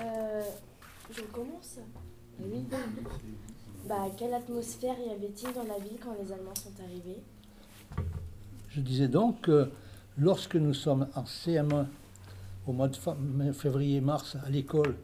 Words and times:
Euh, 0.00 0.42
je 1.10 1.22
commence. 1.22 1.78
Oui. 2.40 2.64
Bah, 3.88 4.06
quelle 4.16 4.34
atmosphère 4.34 4.96
y 4.98 5.10
avait-il 5.10 5.52
dans 5.52 5.64
la 5.64 5.78
ville 5.78 5.98
quand 6.02 6.16
les 6.20 6.32
Allemands 6.32 6.54
sont 6.54 6.72
arrivés? 6.82 7.20
Je 8.70 8.80
disais 8.80 9.08
donc 9.08 9.42
que 9.42 9.70
lorsque 10.18 10.56
nous 10.56 10.74
sommes 10.74 11.06
en 11.14 11.24
CM1 11.24 11.86
au 12.66 12.72
mois 12.72 12.88
de 12.88 13.52
février-mars 13.52 14.36
à 14.44 14.50
l'école 14.50 14.96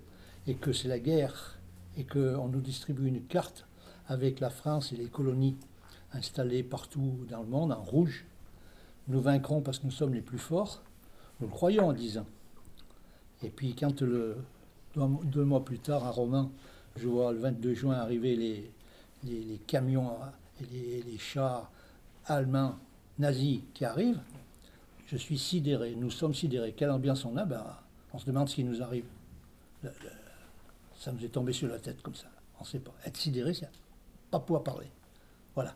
et 0.47 0.55
que 0.55 0.73
c'est 0.73 0.89
la 0.89 0.99
guerre 0.99 1.59
et 1.97 2.05
qu'on 2.05 2.49
nous 2.49 2.61
distribue 2.61 3.07
une 3.07 3.23
carte 3.23 3.67
avec 4.09 4.41
la 4.41 4.51
France 4.51 4.93
et 4.93 4.97
les 4.97 5.07
colonies 5.07 5.57
installées 6.13 6.63
partout 6.63 7.27
dans 7.29 7.43
le 7.43 7.49
monde 7.49 7.73
en 7.73 7.83
rouge, 7.83 8.25
nous 9.09 9.21
vaincrons 9.21 9.61
parce 9.61 9.79
que 9.79 9.87
nous 9.87 9.93
sommes 9.93 10.15
les 10.15 10.23
plus 10.23 10.39
forts, 10.39 10.83
nous 11.41 11.47
le 11.47 11.53
croyons 11.53 11.89
en 11.89 11.93
disant. 11.93 12.27
Et 13.43 13.49
puis 13.49 13.75
quand 13.75 14.03
le, 14.03 14.37
deux 15.25 15.45
mois 15.45 15.65
plus 15.65 15.79
tard 15.79 16.05
à 16.05 16.11
Romans, 16.11 16.51
je 16.97 17.09
vois 17.09 17.33
le 17.33 17.39
22 17.39 17.75
juin 17.75 17.95
arriver 17.95 18.37
les, 18.37 18.71
les, 19.25 19.59
camions 19.67 20.13
et 20.61 21.03
les, 21.03 21.19
chars 21.19 21.71
allemands 22.27 22.77
nazis 23.19 23.61
qui 23.75 23.85
arrivent, 23.85 24.21
je 25.07 25.17
suis 25.17 25.39
sidéré, 25.39 25.95
nous 25.97 26.11
sommes 26.11 26.35
sidérés. 26.35 26.73
Quelle 26.73 26.91
ambiance 26.91 27.25
on 27.25 27.37
a? 27.37 27.45
Ben, 27.45 27.65
On 28.13 28.19
se 28.19 28.27
demande 28.27 28.49
ce 28.49 28.57
qui 28.57 28.65
nous 28.65 28.83
arrive. 28.83 29.07
ça 30.99 31.13
nous 31.13 31.25
est 31.25 31.29
tombé 31.29 31.53
sur 31.53 31.69
la 31.69 31.79
tête 31.79 32.03
comme 32.03 32.15
ça. 32.15 32.29
On 32.59 32.65
ne 32.65 32.69
sait 32.69 32.79
pas. 32.79 32.93
Être 33.05 33.17
sidéré, 33.17 33.55
c'est 33.55 33.71
pas 34.31 34.39
pouvoir 34.39 34.63
parler. 34.63 34.87
Voilà, 35.55 35.75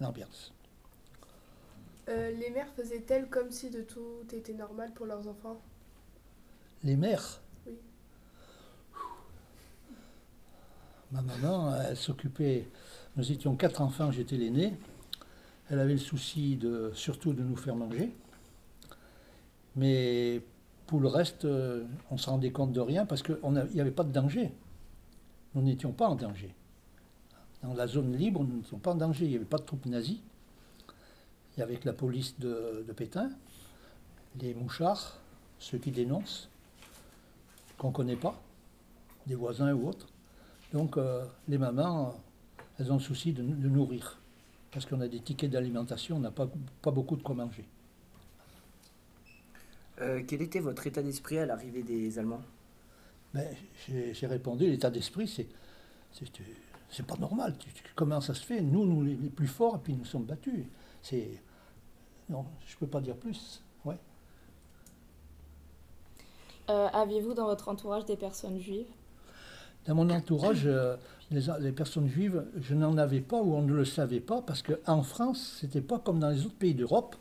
l'ambiance. 0.00 0.52
Euh, 2.08 2.30
les 2.30 2.50
mères 2.50 2.68
faisaient-elles 2.76 3.28
comme 3.28 3.50
si 3.50 3.70
de 3.70 3.82
tout 3.82 4.24
était 4.32 4.54
normal 4.54 4.92
pour 4.94 5.06
leurs 5.06 5.26
enfants? 5.26 5.60
Les 6.84 6.96
mères? 6.96 7.40
Oui. 7.66 7.74
Ma 11.10 11.22
maman, 11.22 11.74
elle 11.74 11.96
s'occupait. 11.96 12.68
Nous 13.16 13.32
étions 13.32 13.56
quatre 13.56 13.80
enfants, 13.80 14.12
j'étais 14.12 14.36
l'aîné. 14.36 14.74
Elle 15.68 15.80
avait 15.80 15.94
le 15.94 15.98
souci 15.98 16.56
de 16.56 16.92
surtout 16.94 17.32
de 17.32 17.42
nous 17.42 17.56
faire 17.56 17.74
manger. 17.74 18.14
Mais 19.74 20.42
pour 20.86 21.00
le 21.00 21.08
reste, 21.08 21.44
euh, 21.44 21.84
on 22.10 22.14
ne 22.14 22.20
se 22.20 22.30
rendait 22.30 22.52
compte 22.52 22.72
de 22.72 22.80
rien 22.80 23.04
parce 23.04 23.22
qu'il 23.22 23.36
n'y 23.74 23.80
avait 23.80 23.90
pas 23.90 24.04
de 24.04 24.12
danger. 24.12 24.52
Nous 25.54 25.62
n'étions 25.62 25.92
pas 25.92 26.06
en 26.06 26.14
danger. 26.14 26.54
Dans 27.62 27.74
la 27.74 27.88
zone 27.88 28.14
libre, 28.14 28.44
nous 28.44 28.58
n'étions 28.58 28.78
pas 28.78 28.92
en 28.92 28.96
danger. 28.96 29.24
Il 29.24 29.30
n'y 29.30 29.36
avait 29.36 29.44
pas 29.44 29.58
de 29.58 29.64
troupes 29.64 29.86
nazies. 29.86 30.22
Y 31.58 31.62
avait 31.62 31.78
la 31.84 31.92
police 31.92 32.38
de, 32.38 32.84
Pétain, 32.96 33.30
les 34.40 34.54
mouchards, 34.54 35.18
ceux 35.58 35.78
qui 35.78 35.90
dénoncent, 35.90 36.50
qu'on 37.78 37.88
ne 37.88 37.94
connaît 37.94 38.16
pas, 38.16 38.40
des 39.26 39.34
voisins 39.34 39.72
ou 39.72 39.88
autres. 39.88 40.06
Donc 40.72 40.96
euh, 40.96 41.24
les 41.48 41.58
mamans, 41.58 42.14
elles 42.78 42.92
ont 42.92 42.96
le 42.96 43.00
souci 43.00 43.32
de, 43.32 43.42
nourrir. 43.42 44.18
Parce 44.70 44.84
qu'on 44.84 45.00
a 45.00 45.08
des 45.08 45.20
tickets 45.20 45.50
d'alimentation, 45.50 46.16
on 46.16 46.20
n'a 46.20 46.30
pas, 46.30 46.48
pas 46.82 46.90
beaucoup 46.90 47.16
de 47.16 47.22
quoi 47.22 47.34
manger. 47.34 47.64
Euh, 50.02 50.22
quel 50.26 50.42
était 50.42 50.60
votre 50.60 50.86
état 50.86 51.02
d'esprit 51.02 51.38
à 51.38 51.46
l'arrivée 51.46 51.82
des 51.82 52.18
Allemands? 52.18 52.42
Ben, 53.32 53.48
J'ai 53.88 54.26
répondu, 54.26 54.66
l'état 54.66 54.90
d'esprit, 54.90 55.26
c'est 55.26 55.46
c'est 56.90 57.06
pas 57.06 57.16
normal. 57.16 57.54
comment 57.94 58.20
ça 58.20 58.34
se 58.34 58.44
fait? 58.44 58.60
Nous, 58.60 58.84
nous 58.84 59.02
les, 59.02 59.14
plus 59.14 59.48
forts, 59.48 59.76
et 59.76 59.78
puis 59.82 59.94
nous 59.94 60.04
sommes 60.04 60.24
battus. 60.24 60.64
C'est 61.02 61.42
non, 62.28 62.44
je 62.66 62.74
ne 62.74 62.80
peux 62.80 62.86
pas 62.86 63.00
dire 63.00 63.16
plus. 63.16 63.62
Ouais. 63.84 63.98
Euh, 66.70 66.88
Aviez-vous 66.92 67.34
dans 67.34 67.46
votre 67.46 67.68
entourage 67.68 68.04
des 68.04 68.16
personnes 68.16 68.58
juives? 68.58 68.88
Dans 69.86 69.94
mon 69.94 70.10
entourage, 70.10 70.62
euh, 70.66 70.96
les, 71.30 71.72
personnes 71.72 72.08
juives, 72.08 72.44
je 72.60 72.74
n'en 72.74 72.96
avais 72.98 73.20
pas 73.20 73.40
ou 73.40 73.54
on 73.54 73.62
ne 73.62 73.72
le 73.72 73.84
savait 73.84 74.20
pas 74.20 74.42
parce 74.42 74.62
qu'en 74.62 75.02
France, 75.02 75.58
c'était 75.60 75.80
pas 75.80 76.00
comme 76.00 76.18
dans 76.18 76.30
les 76.30 76.44
autres 76.44 76.56
pays 76.56 76.74
d'Europe. 76.74 77.14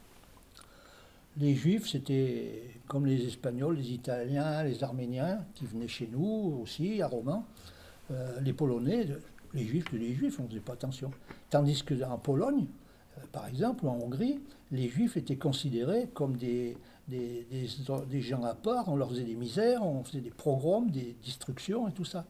Les 1.38 1.54
juifs, 1.54 1.88
c'était 1.88 2.64
comme 2.88 3.06
les 3.06 3.28
Espagnols, 3.28 3.76
les 3.76 3.92
Italiens, 3.92 4.64
les 4.64 4.84
Arméniens 4.84 5.46
qui 5.54 5.66
venaient 5.66 5.88
chez 5.88 6.10
nous 6.12 6.60
aussi, 6.64 7.02
à 7.02 7.08
Romans. 7.08 7.46
Euh, 8.12 8.40
les 8.42 8.54
Polonais, 8.54 9.08
les 9.54 9.66
juifs, 9.66 9.92
les 9.92 10.14
juifs, 10.14 10.40
on 10.40 10.44
ne 10.44 10.48
faisait 10.48 10.60
pas 10.60 10.74
attention. 10.74 11.12
Tandis 11.50 11.84
qu'en 11.84 12.18
Pologne, 12.18 12.66
par 13.32 13.48
exemple, 13.48 13.88
en 13.88 13.96
Hongrie, 13.96 14.40
les 14.72 14.90
juifs 14.90 15.18
étaient 15.18 15.36
considérés 15.36 16.10
comme 16.14 16.38
des, 16.38 16.78
des, 17.08 18.22
gens 18.22 18.44
à 18.44 18.54
part, 18.54 18.90
on 18.90 18.96
leur 18.96 19.10
faisait 19.10 19.24
des 19.24 19.36
misères, 19.36 19.84
on 19.84 20.04
faisait 20.04 20.22
des 20.22 20.32
pogroms, 20.32 20.90
des 20.90 21.16
destructions 21.24 21.88
et 21.88 21.92
tout 21.92 22.06
ça. 22.06 22.26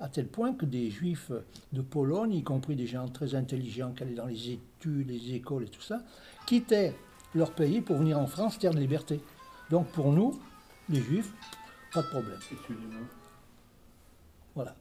À 0.00 0.08
tel 0.08 0.28
point 0.28 0.52
que 0.52 0.64
des 0.64 0.90
juifs 0.90 1.32
de 1.72 1.80
Pologne, 1.80 2.32
y 2.34 2.42
compris 2.44 2.76
des 2.76 2.86
gens 2.86 3.08
très 3.08 3.34
intelligents 3.34 3.92
qui 3.92 4.04
allaient 4.04 4.14
dans 4.14 4.26
les 4.26 4.52
études, 4.52 5.08
les 5.08 5.34
écoles 5.34 5.64
et 5.64 5.68
tout 5.68 5.80
ça, 5.80 6.02
quittaient 6.46 6.94
leur 7.34 7.52
pays 7.52 7.80
pour 7.80 7.96
venir 7.96 8.18
en 8.18 8.26
France, 8.26 8.58
terre 8.58 8.74
de 8.74 8.78
liberté. 8.78 9.20
Donc 9.70 9.88
pour 9.88 10.12
nous, 10.12 10.38
les 10.88 11.00
juifs, 11.00 11.32
pas 11.92 12.02
de 12.02 12.08
problème. 12.08 12.38
Voilà. 14.54 14.76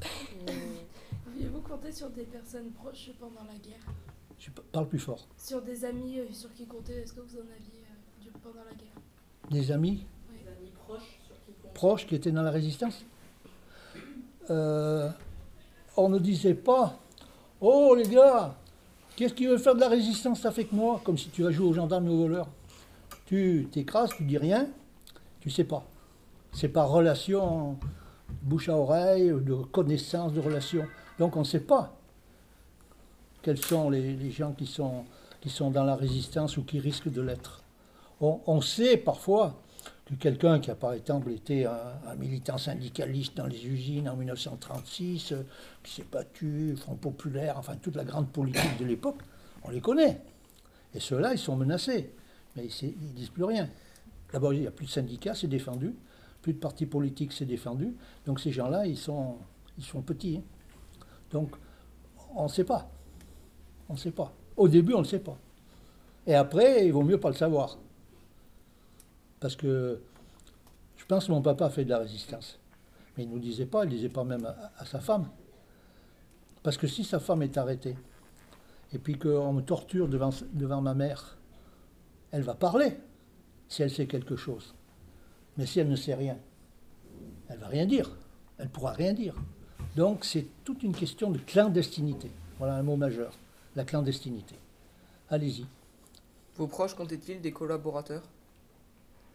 compter 1.90 1.92
sur 1.92 2.10
des 2.10 2.24
personnes 2.24 2.70
proches 2.70 3.10
pendant 3.18 3.44
la 3.46 3.58
guerre 3.58 3.80
Je 4.38 4.50
parle 4.72 4.88
plus 4.88 4.98
fort. 4.98 5.26
Sur 5.36 5.62
des 5.62 5.84
amis 5.84 6.18
euh, 6.18 6.32
sur 6.32 6.52
qui 6.52 6.66
compter, 6.66 6.94
est-ce 6.94 7.12
que 7.12 7.20
vous 7.20 7.36
en 7.36 7.40
aviez 7.40 7.84
euh, 8.26 8.30
pendant 8.42 8.64
la 8.64 8.74
guerre? 8.74 9.50
Des 9.50 9.72
amis? 9.72 10.04
Oui. 10.30 10.38
Des 10.42 10.50
amis 10.50 10.72
proches 10.86 11.18
qui 11.46 11.68
Proches 11.74 12.06
qui 12.06 12.14
étaient 12.14 12.30
dans 12.30 12.42
la 12.42 12.50
résistance? 12.50 13.04
Euh, 14.50 15.10
On 15.96 16.08
ne 16.08 16.18
disait 16.18 16.54
pas 16.54 16.98
Oh 17.60 17.94
les 17.94 18.08
gars, 18.08 18.54
qu'est-ce 19.16 19.34
qui 19.34 19.46
veut 19.46 19.58
faire 19.58 19.74
de 19.74 19.80
la 19.80 19.88
résistance 19.88 20.44
avec 20.46 20.72
moi? 20.72 21.00
Comme 21.04 21.18
si 21.18 21.28
tu 21.30 21.42
vas 21.42 21.50
jouer 21.50 21.66
aux 21.66 21.74
gendarmes 21.74 22.08
ou 22.08 22.12
aux 22.12 22.22
voleurs. 22.22 22.48
Tu 23.26 23.68
t'écrases, 23.70 24.10
tu 24.16 24.24
dis 24.24 24.38
rien, 24.38 24.68
tu 25.40 25.50
sais 25.50 25.64
pas. 25.64 25.84
C'est 26.52 26.68
par 26.68 26.88
relation 26.88 27.78
bouche 28.42 28.68
à 28.68 28.76
oreille, 28.76 29.28
de 29.28 29.54
connaissance, 29.54 30.32
de 30.32 30.40
relation. 30.40 30.84
Donc 31.20 31.36
on 31.36 31.40
ne 31.40 31.44
sait 31.44 31.60
pas 31.60 31.94
quels 33.42 33.62
sont 33.62 33.90
les, 33.90 34.30
gens 34.30 34.52
qui 34.52 34.66
sont, 34.66 35.04
dans 35.70 35.84
la 35.84 35.94
résistance 35.94 36.56
ou 36.56 36.62
qui 36.62 36.80
risquent 36.80 37.12
de 37.12 37.20
l'être. 37.20 37.62
On, 38.22 38.62
sait 38.62 38.96
parfois 38.96 39.60
que 40.06 40.14
quelqu'un 40.14 40.60
qui 40.60 40.70
a 40.70 40.74
par 40.74 40.94
exemple 40.94 41.30
été 41.30 41.66
un, 41.66 42.14
militant 42.18 42.56
syndicaliste 42.56 43.36
dans 43.36 43.46
les 43.46 43.66
usines 43.66 44.08
en 44.08 44.16
1936, 44.16 45.32
euh, 45.32 45.42
qui 45.82 45.92
s'est 45.92 46.06
battu, 46.10 46.74
Front 46.76 46.96
populaire, 46.96 47.56
enfin 47.58 47.76
toute 47.76 47.96
la 47.96 48.04
grande 48.04 48.30
politique 48.30 48.78
de 48.78 48.86
l'époque, 48.86 49.20
on 49.62 49.70
les 49.70 49.80
connaît. 49.82 50.22
Et 50.94 51.00
ceux-là, 51.00 51.32
ils 51.32 51.38
sont 51.38 51.56
menacés. 51.56 52.14
Mais 52.56 52.66
ils 52.66 52.88
ne 52.88 53.12
disent 53.12 53.28
plus 53.28 53.44
rien. 53.44 53.68
D'abord, 54.32 54.54
il 54.54 54.60
n'y 54.60 54.66
a 54.66 54.70
plus 54.70 54.86
de 54.86 54.90
syndicats, 54.90 55.34
c'est 55.34 55.48
défendu. 55.48 55.94
Plus 56.40 56.54
de 56.54 56.58
partis 56.58 56.86
politiques, 56.86 57.32
c'est 57.32 57.44
défendu. 57.44 57.94
Donc 58.24 58.40
ces 58.40 58.52
gens-là, 58.52 58.86
ils 58.86 58.98
sont, 58.98 59.36
ils 59.76 59.84
sont 59.84 60.00
petits. 60.00 60.38
Hein. 60.38 60.59
Donc, 61.32 61.50
on 62.34 62.44
ne 62.44 62.48
sait 62.48 62.64
pas. 62.64 62.88
On 63.88 63.94
ne 63.94 63.98
sait 63.98 64.10
pas. 64.10 64.32
Au 64.56 64.68
début, 64.68 64.94
on 64.94 65.00
ne 65.00 65.04
sait 65.04 65.20
pas. 65.20 65.36
Et 66.26 66.34
après, 66.34 66.86
il 66.86 66.92
vaut 66.92 67.02
mieux 67.02 67.18
pas 67.18 67.28
le 67.28 67.34
savoir. 67.34 67.78
Parce 69.40 69.56
que 69.56 70.00
je 70.96 71.04
pense 71.06 71.26
que 71.26 71.32
mon 71.32 71.42
papa 71.42 71.66
a 71.66 71.70
fait 71.70 71.84
de 71.84 71.90
la 71.90 71.98
résistance. 71.98 72.58
Mais 73.16 73.24
il 73.24 73.30
ne 73.30 73.34
nous 73.34 73.40
disait 73.40 73.66
pas, 73.66 73.84
il 73.84 73.88
ne 73.88 73.94
disait 73.94 74.08
pas 74.08 74.22
même 74.22 74.46
à, 74.76 74.84
sa 74.84 75.00
femme. 75.00 75.28
Parce 76.62 76.76
que 76.76 76.86
si 76.86 77.04
sa 77.04 77.18
femme 77.18 77.42
est 77.42 77.56
arrêtée, 77.56 77.96
et 78.92 78.98
puis 78.98 79.18
qu'on 79.18 79.52
me 79.52 79.62
torture 79.62 80.08
devant, 80.08 80.30
devant 80.52 80.80
ma 80.80 80.94
mère, 80.94 81.36
elle 82.32 82.42
va 82.42 82.54
parler 82.54 82.96
si 83.68 83.82
elle 83.82 83.90
sait 83.90 84.06
quelque 84.06 84.36
chose. 84.36 84.74
Mais 85.56 85.66
si 85.66 85.80
elle 85.80 85.88
ne 85.88 85.96
sait 85.96 86.14
rien, 86.14 86.38
elle 87.48 87.58
va 87.58 87.66
rien 87.66 87.86
dire. 87.86 88.10
Elle 88.58 88.66
ne 88.66 88.70
pourra 88.70 88.92
rien 88.92 89.12
dire. 89.12 89.34
Donc 89.96 90.24
c'est 90.24 90.46
toute 90.64 90.82
une 90.82 90.94
question 90.94 91.30
de 91.30 91.38
clandestinité. 91.38 92.30
Voilà 92.58 92.74
un 92.74 92.82
mot 92.82 92.96
majeur, 92.96 93.32
la 93.76 93.84
clandestinité. 93.84 94.56
Allez-y. 95.30 95.64
Vos 96.56 96.66
proches 96.66 96.94
comptaient-ils 96.94 97.40
des 97.40 97.52
collaborateurs? 97.52 98.22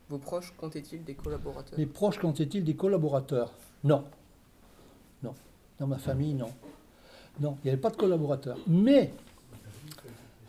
Vos 0.10 0.20
proches 0.20 0.54
comptaient-ils 0.58 1.04
des 1.04 1.16
collaborateurs? 1.16 1.78
Les 1.78 1.88
proches 1.88 2.20
comptaient-ils 2.20 2.64
des 2.64 2.76
collaborateurs? 2.76 3.52
Non. 3.84 4.06
Non. 5.24 5.34
Dans 5.80 5.88
ma 5.88 5.98
famille, 5.98 6.36
non. 6.36 6.52
Non, 7.40 7.58
il 7.64 7.66
n'y 7.66 7.72
avait 7.72 7.82
pas 7.82 7.90
de 7.90 7.98
collaborateurs. 7.98 8.58
Mais 8.68 9.12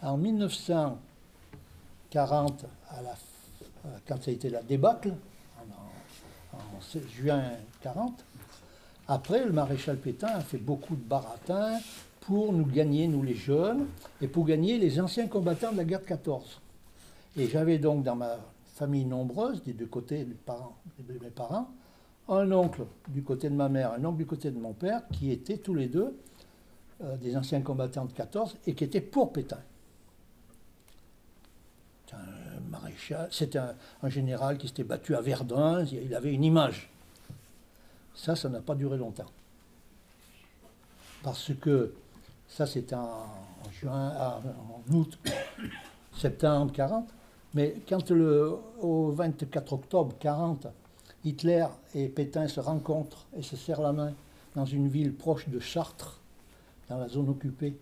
en 0.02 0.18
1940, 0.18 2.66
à 2.90 3.02
la, 3.02 3.14
quand 4.06 4.22
ça 4.22 4.30
a 4.30 4.34
été 4.34 4.50
la 4.50 4.62
débâcle, 4.62 5.14
en, 6.52 6.58
en 6.58 6.80
juin 7.08 7.50
40, 7.82 8.24
après, 9.08 9.44
le 9.44 9.52
maréchal 9.52 9.98
Pétain 9.98 10.28
a 10.28 10.40
fait 10.40 10.58
beaucoup 10.58 10.96
de 10.96 11.02
baratins 11.02 11.78
pour 12.22 12.52
nous 12.52 12.66
gagner, 12.66 13.06
nous 13.06 13.22
les 13.22 13.34
jeunes, 13.36 13.86
et 14.20 14.26
pour 14.26 14.44
gagner 14.44 14.78
les 14.78 15.00
anciens 15.00 15.28
combattants 15.28 15.70
de 15.70 15.76
la 15.76 15.84
guerre 15.84 16.00
de 16.00 16.06
14. 16.06 16.60
Et 17.36 17.46
j'avais 17.46 17.78
donc 17.78 18.02
dans 18.02 18.16
ma 18.16 18.36
famille 18.74 19.04
nombreuse, 19.04 19.62
des 19.62 19.74
deux 19.74 19.86
côtés 19.86 20.24
de 20.24 21.12
mes 21.20 21.30
parents, 21.30 21.68
un 22.28 22.50
oncle 22.50 22.82
du 23.08 23.22
côté 23.22 23.48
de 23.48 23.54
ma 23.54 23.68
mère, 23.68 23.92
un 23.92 24.04
oncle 24.04 24.18
du 24.18 24.26
côté 24.26 24.50
de 24.50 24.58
mon 24.58 24.72
père, 24.72 25.02
qui 25.12 25.30
étaient 25.30 25.58
tous 25.58 25.74
les 25.74 25.86
deux 25.86 26.18
euh, 27.04 27.16
des 27.16 27.36
anciens 27.36 27.60
combattants 27.60 28.06
de 28.06 28.12
14 28.12 28.56
et 28.66 28.74
qui 28.74 28.82
étaient 28.84 29.00
pour 29.00 29.32
Pétain. 29.32 29.60
C'était 33.30 33.58
un 34.02 34.08
général 34.08 34.58
qui 34.58 34.68
s'était 34.68 34.84
battu 34.84 35.14
à 35.14 35.20
Verdun, 35.20 35.84
il 35.84 36.14
avait 36.14 36.32
une 36.32 36.44
image. 36.44 36.90
Ça, 38.16 38.34
ça 38.34 38.48
n'a 38.48 38.60
pas 38.60 38.74
duré 38.74 38.96
longtemps. 38.96 39.30
Parce 41.22 41.52
que 41.60 41.94
ça, 42.48 42.66
c'était 42.66 42.96
en, 42.96 43.26
juin, 43.70 44.12
ah, 44.16 44.40
en 44.88 44.94
août, 44.94 45.18
septembre 46.16 46.72
40. 46.72 47.08
Mais 47.54 47.76
quand 47.88 48.10
le, 48.10 48.56
au 48.80 49.10
24 49.10 49.72
octobre 49.74 50.16
40, 50.18 50.66
Hitler 51.24 51.66
et 51.94 52.08
Pétain 52.08 52.48
se 52.48 52.60
rencontrent 52.60 53.26
et 53.36 53.42
se 53.42 53.56
serrent 53.56 53.82
la 53.82 53.92
main 53.92 54.14
dans 54.54 54.64
une 54.64 54.88
ville 54.88 55.14
proche 55.14 55.48
de 55.48 55.58
Chartres, 55.58 56.20
dans 56.88 56.98
la 56.98 57.08
zone 57.08 57.28
occupée, 57.28 57.76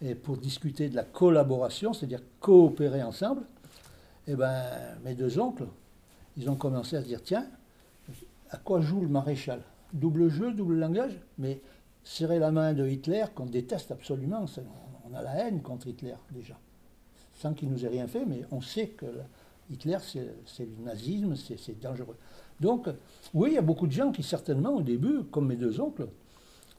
et 0.00 0.14
pour 0.14 0.36
discuter 0.36 0.88
de 0.88 0.96
la 0.96 1.04
collaboration, 1.04 1.92
c'est-à-dire 1.92 2.22
coopérer 2.40 3.02
ensemble, 3.02 3.42
eh 4.26 4.34
ben, 4.34 4.64
mes 5.04 5.14
deux 5.14 5.38
oncles, 5.38 5.66
ils 6.36 6.48
ont 6.48 6.56
commencé 6.56 6.96
à 6.96 7.02
se 7.02 7.06
dire, 7.06 7.22
tiens, 7.22 7.46
à 8.52 8.58
quoi 8.58 8.80
joue 8.80 9.00
le 9.00 9.08
maréchal? 9.08 9.62
Double 9.92 10.28
jeu, 10.28 10.52
double 10.52 10.78
langage, 10.78 11.18
mais 11.38 11.60
serrer 12.04 12.38
la 12.38 12.52
main 12.52 12.72
de 12.72 12.86
Hitler, 12.86 13.24
qu'on 13.34 13.46
déteste 13.46 13.90
absolument, 13.90 14.44
on 15.10 15.14
a 15.14 15.22
la 15.22 15.34
haine 15.46 15.62
contre 15.62 15.88
Hitler 15.88 16.14
déjà, 16.30 16.58
sans 17.34 17.54
qu'il 17.54 17.70
nous 17.70 17.84
ait 17.84 17.88
rien 17.88 18.06
fait, 18.06 18.24
mais 18.24 18.42
on 18.50 18.60
sait 18.60 18.88
que 18.88 19.06
Hitler, 19.70 19.98
c'est 20.00 20.66
le 20.66 20.84
nazisme, 20.84 21.34
c'est 21.36 21.80
dangereux. 21.80 22.16
Donc, 22.60 22.88
oui, 23.34 23.50
il 23.50 23.54
y 23.54 23.58
a 23.58 23.62
beaucoup 23.62 23.86
de 23.86 23.92
gens 23.92 24.12
qui, 24.12 24.22
certainement, 24.22 24.70
au 24.70 24.82
début, 24.82 25.24
comme 25.24 25.46
mes 25.46 25.56
deux 25.56 25.80
oncles, 25.80 26.08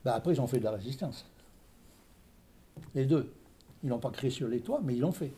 ben, 0.06 0.12
après, 0.12 0.34
ils 0.34 0.42
ont 0.42 0.48
fait 0.48 0.60
de 0.60 0.64
la 0.64 0.72
résistance. 0.72 1.26
Les 2.94 3.06
deux. 3.06 3.34
Ils 3.84 3.90
l'ont 3.90 4.00
pas 4.00 4.12
créé 4.12 4.30
sur 4.30 4.48
les 4.48 4.60
toits, 4.60 4.82
mais 4.84 4.94
ils 4.94 5.00
l'ont 5.00 5.12
fait. 5.12 5.34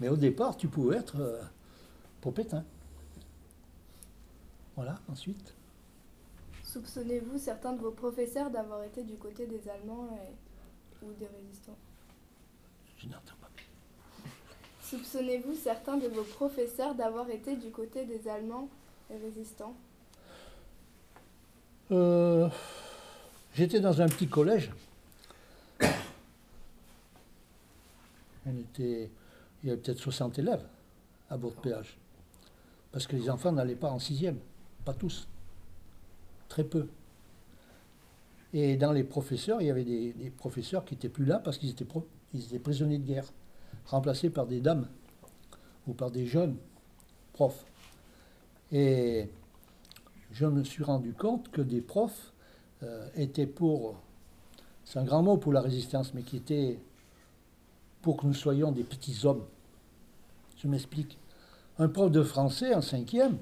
Mais 0.00 0.08
au 0.08 0.16
départ, 0.16 0.56
tu 0.56 0.68
pouvais 0.68 0.96
être 0.96 1.16
euh, 1.20 1.40
pour 2.20 2.34
Pétain. 2.34 2.64
Voilà, 4.76 4.96
ensuite. 5.08 5.54
Soupçonnez-vous 6.64 7.38
certains 7.38 7.72
de 7.74 7.80
vos 7.80 7.92
professeurs 7.92 8.50
d'avoir 8.50 8.82
été 8.82 9.02
du 9.04 9.14
côté 9.16 9.46
des 9.46 9.68
Allemands 9.68 10.08
et- 10.12 11.04
ou 11.04 11.12
des 11.12 11.26
résistants? 11.26 11.76
Je 12.98 13.06
n'entends 13.06 13.34
pas. 13.40 13.48
Soupçonnez-vous 14.82 15.54
certains 15.54 15.96
de 15.96 16.08
vos 16.08 16.22
professeurs 16.24 16.94
d'avoir 16.94 17.28
été 17.30 17.56
du 17.56 17.70
côté 17.70 18.04
des 18.04 18.28
Allemands 18.28 18.68
et 19.10 19.16
résistants? 19.16 19.74
Euh, 21.90 22.48
J'étais 23.54 23.78
dans 23.80 24.00
un 24.02 24.06
petit 24.08 24.26
collège. 24.26 24.72
On 28.46 28.58
était, 28.58 29.10
il 29.62 29.68
y 29.68 29.72
avait 29.72 29.80
peut-être 29.80 30.00
60 30.00 30.38
élèves 30.40 30.64
à 31.30 31.36
bord 31.36 31.52
de 31.52 31.60
péage. 31.60 31.96
Parce 32.92 33.06
que 33.06 33.14
les 33.16 33.30
enfants 33.30 33.52
n'allaient 33.52 33.74
pas 33.76 33.90
en 33.90 33.98
sixième. 33.98 34.38
Pas 34.84 34.94
tous. 34.94 35.26
Très 36.48 36.64
peu. 36.64 36.88
Et 38.52 38.76
dans 38.76 38.92
les 38.92 39.02
professeurs, 39.02 39.60
il 39.60 39.66
y 39.66 39.70
avait 39.70 39.84
des, 39.84 40.32
professeurs 40.36 40.84
qui 40.84 40.94
n'étaient 40.94 41.08
plus 41.08 41.24
là 41.24 41.38
parce 41.40 41.58
qu'ils 41.58 41.70
étaient, 41.70 41.86
prisonniers 42.58 42.98
de 42.98 43.06
guerre, 43.06 43.26
remplacés 43.86 44.30
par 44.30 44.46
des 44.46 44.60
dames 44.60 44.86
ou 45.88 45.92
par 45.92 46.10
des 46.10 46.26
jeunes 46.26 46.56
profs. 47.32 47.64
Et 48.70 49.28
je 50.30 50.46
me 50.46 50.62
suis 50.62 50.84
rendu 50.84 51.12
compte 51.12 51.50
que 51.50 51.62
des 51.62 51.80
profs 51.80 52.32
euh, 52.84 53.08
étaient 53.16 53.46
pour, 53.46 53.96
c'est 54.84 55.00
un 55.00 55.04
grand 55.04 55.22
mot 55.22 55.36
pour 55.36 55.52
la 55.52 55.60
résistance, 55.60 56.14
mais 56.14 56.22
qui 56.22 56.36
étaient 56.36 56.78
pour 58.02 58.18
que 58.18 58.26
nous 58.26 58.34
soyons 58.34 58.70
des 58.70 58.84
petits 58.84 59.26
hommes. 59.26 59.44
Je 60.58 60.68
m'explique. 60.68 61.18
Un 61.78 61.88
prof 61.88 62.10
de 62.12 62.22
français 62.22 62.72
en 62.74 62.82
cinquième, 62.82 63.38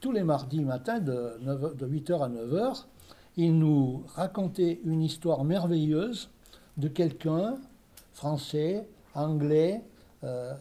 tous 0.00 0.12
les 0.12 0.22
mardis 0.22 0.64
matin 0.64 1.00
de, 1.00 1.38
9 1.42 1.76
de 1.76 1.86
8h 1.86 2.24
à 2.24 2.28
9h, 2.28 2.84
il 3.36 3.58
nous 3.58 4.04
racontait 4.14 4.80
une 4.84 5.02
histoire 5.02 5.44
merveilleuse 5.44 6.30
de 6.76 6.88
quelqu'un, 6.88 7.58
français, 8.12 8.88
anglais, 9.14 9.82
euh, 10.24 10.54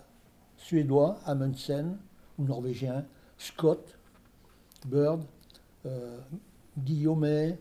suédois, 0.57 1.17
Amundsen, 1.25 1.97
ou 2.37 2.43
norvégien, 2.43 3.05
Scott, 3.37 3.97
Bird, 4.85 5.23
euh, 5.85 6.19
Guillaumet, 6.77 7.57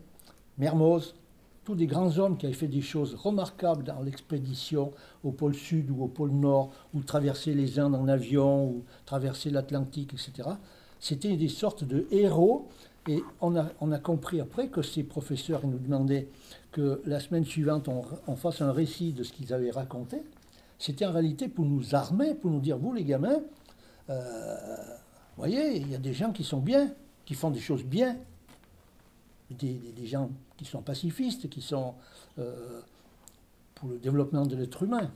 Mermoz, 0.59 1.15
tous 1.65 1.75
des 1.75 1.87
grands 1.87 2.19
hommes 2.19 2.37
qui 2.37 2.47
avaient 2.47 2.55
fait 2.55 2.69
des 2.69 2.83
choses 2.83 3.15
remarquables 3.15 3.85
dans 3.85 4.01
l'expédition 4.01 4.93
au 5.25 5.33
pôle 5.33 5.55
sud 5.55 5.91
ou 5.91 6.05
au 6.05 6.09
pôle 6.09 6.31
nord, 6.31 6.71
ou 6.95 7.01
traverser 7.01 7.55
les 7.55 7.79
Indes 7.79 7.95
en 7.95 8.07
avion, 8.07 8.67
ou 8.69 8.85
traverser 9.05 9.51
l'Atlantique, 9.51 10.15
etc. 10.15 10.51
C'était 11.01 11.37
des 11.37 11.49
sortes 11.49 11.85
de 11.85 12.07
héros, 12.11 12.69
et 13.09 13.23
on 13.41 13.55
a, 13.57 13.99
compris 13.99 14.41
après 14.41 14.69
que 14.69 14.83
ces 14.83 15.05
professeurs 15.05 15.67
nous 15.67 15.79
demandaient 15.79 16.29
que 16.73 17.01
la 17.07 17.21
semaine 17.21 17.45
suivante 17.45 17.89
on, 17.89 18.37
fasse 18.37 18.61
un 18.61 18.73
récit 18.73 19.13
de 19.13 19.23
ce 19.23 19.33
qu'ils 19.33 19.53
avaient 19.53 19.71
raconté. 19.71 20.23
C'était 20.79 21.07
en 21.07 21.13
réalité 21.13 21.49
pour 21.49 21.65
nous 21.65 21.95
armer, 21.95 22.35
pour 22.35 22.51
nous 22.51 22.61
dire, 22.61 22.79
vous 22.79 22.93
les 22.93 23.05
gamins, 23.05 23.41
euh, 24.11 24.97
voyez, 25.37 25.77
il 25.77 25.91
y 25.91 25.95
a 25.95 25.99
des 25.99 26.13
gens 26.13 26.33
qui 26.33 26.45
sont 26.45 26.61
bien, 26.61 26.93
qui 27.25 27.35
font 27.35 27.51
des 27.51 27.61
choses 27.61 27.85
bien, 27.85 28.17
des 29.51 30.07
gens 30.07 30.31
qui 30.57 30.65
sont 30.65 30.83
pacifistes, 30.83 31.49
qui 31.49 31.63
sont 31.63 31.95
euh, 32.39 32.81
pour 33.75 33.89
le 33.89 33.99
développement 33.99 34.47
de 34.47 34.57
l'être 34.57 34.83
humain, 34.83 35.13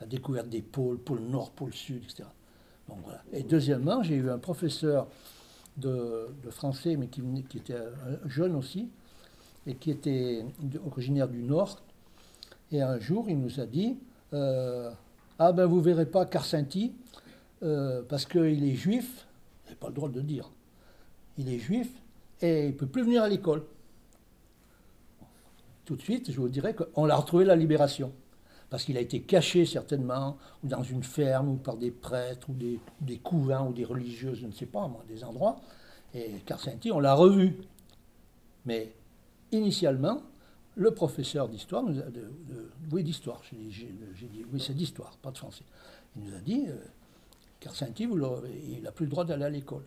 la 0.00 0.06
découverte 0.06 0.48
des 0.48 0.62
pôles, 0.62 0.98
pôle 0.98 1.20
nord, 1.20 1.50
pôle 1.50 1.72
sud, 1.72 2.04
etc. 2.04 2.24
Et 3.32 3.42
deuxièmement, 3.42 4.02
j'ai 4.02 4.16
eu 4.16 4.30
un 4.30 4.38
professeur 4.38 5.08
de, 5.76 6.28
français, 6.50 6.96
mais 6.96 7.08
qui, 7.08 7.22
était 7.56 7.74
un 7.74 8.28
jeune 8.28 8.54
aussi, 8.54 8.88
et 9.66 9.74
qui 9.74 9.90
était 9.90 10.44
originaire 10.86 11.28
du 11.28 11.42
nord. 11.42 11.80
Et 12.70 12.82
un 12.82 12.98
jour, 12.98 13.26
il 13.28 13.38
nous 13.38 13.60
a 13.60 13.66
dit 13.66 13.96
euh, 14.32 14.90
Ah 15.38 15.52
ben 15.52 15.66
vous 15.66 15.80
verrez 15.80 16.06
pas 16.06 16.26
Carcinti, 16.26 16.92
euh, 17.62 18.02
parce 18.08 18.26
qu'il 18.26 18.64
est 18.64 18.74
juif, 18.74 19.26
c'est 19.66 19.78
pas 19.78 19.88
le 19.88 19.94
droit 19.94 20.08
de 20.08 20.16
le 20.16 20.22
dire. 20.22 20.50
Il 21.38 21.48
est 21.48 21.58
juif 21.58 21.88
et 22.40 22.66
il 22.66 22.76
peut 22.76 22.86
plus 22.86 23.02
venir 23.02 23.22
à 23.22 23.28
l'école. 23.28 23.64
Tout 25.84 25.96
de 25.96 26.02
suite, 26.02 26.30
je 26.30 26.40
vous 26.40 26.48
dirais 26.48 26.74
qu'on 26.74 27.04
l'a 27.04 27.16
retrouvé 27.16 27.44
la 27.44 27.56
libération. 27.56 28.12
Parce 28.72 28.84
qu'il 28.84 28.96
a 28.96 29.00
été 29.02 29.20
caché 29.20 29.66
certainement, 29.66 30.38
ou 30.64 30.68
dans 30.68 30.82
une 30.82 31.02
ferme, 31.02 31.50
ou 31.50 31.56
par 31.56 31.76
des 31.76 31.90
prêtres, 31.90 32.48
ou 32.48 32.54
des, 32.54 32.80
des 33.02 33.18
couvents, 33.18 33.68
ou 33.68 33.74
des 33.74 33.84
religieuses, 33.84 34.38
je 34.38 34.46
ne 34.46 34.52
sais 34.52 34.64
pas, 34.64 34.88
moi, 34.88 35.04
des 35.06 35.22
endroits. 35.24 35.60
Et 36.14 36.38
Carcinti, 36.46 36.90
on 36.90 36.98
l'a 36.98 37.12
revu. 37.12 37.58
Mais 38.64 38.94
initialement, 39.50 40.22
le 40.76 40.90
professeur 40.92 41.50
d'histoire, 41.50 41.84
oui 42.90 43.04
d'histoire, 43.04 43.42
j'ai 43.44 43.58
dit- 44.28 44.46
oui 44.50 44.58
c'est 44.58 44.72
d'histoire, 44.72 45.18
pas 45.18 45.32
de 45.32 45.36
français. 45.36 45.64
Il 46.16 46.22
nous 46.22 46.34
a 46.34 46.40
dit, 46.40 46.64
euh, 46.66 48.16
l'aurez- 48.16 48.62
il 48.70 48.80
n'a 48.80 48.92
plus 48.92 49.04
le 49.04 49.10
droit 49.10 49.26
d'aller 49.26 49.44
à 49.44 49.50
l'école. 49.50 49.84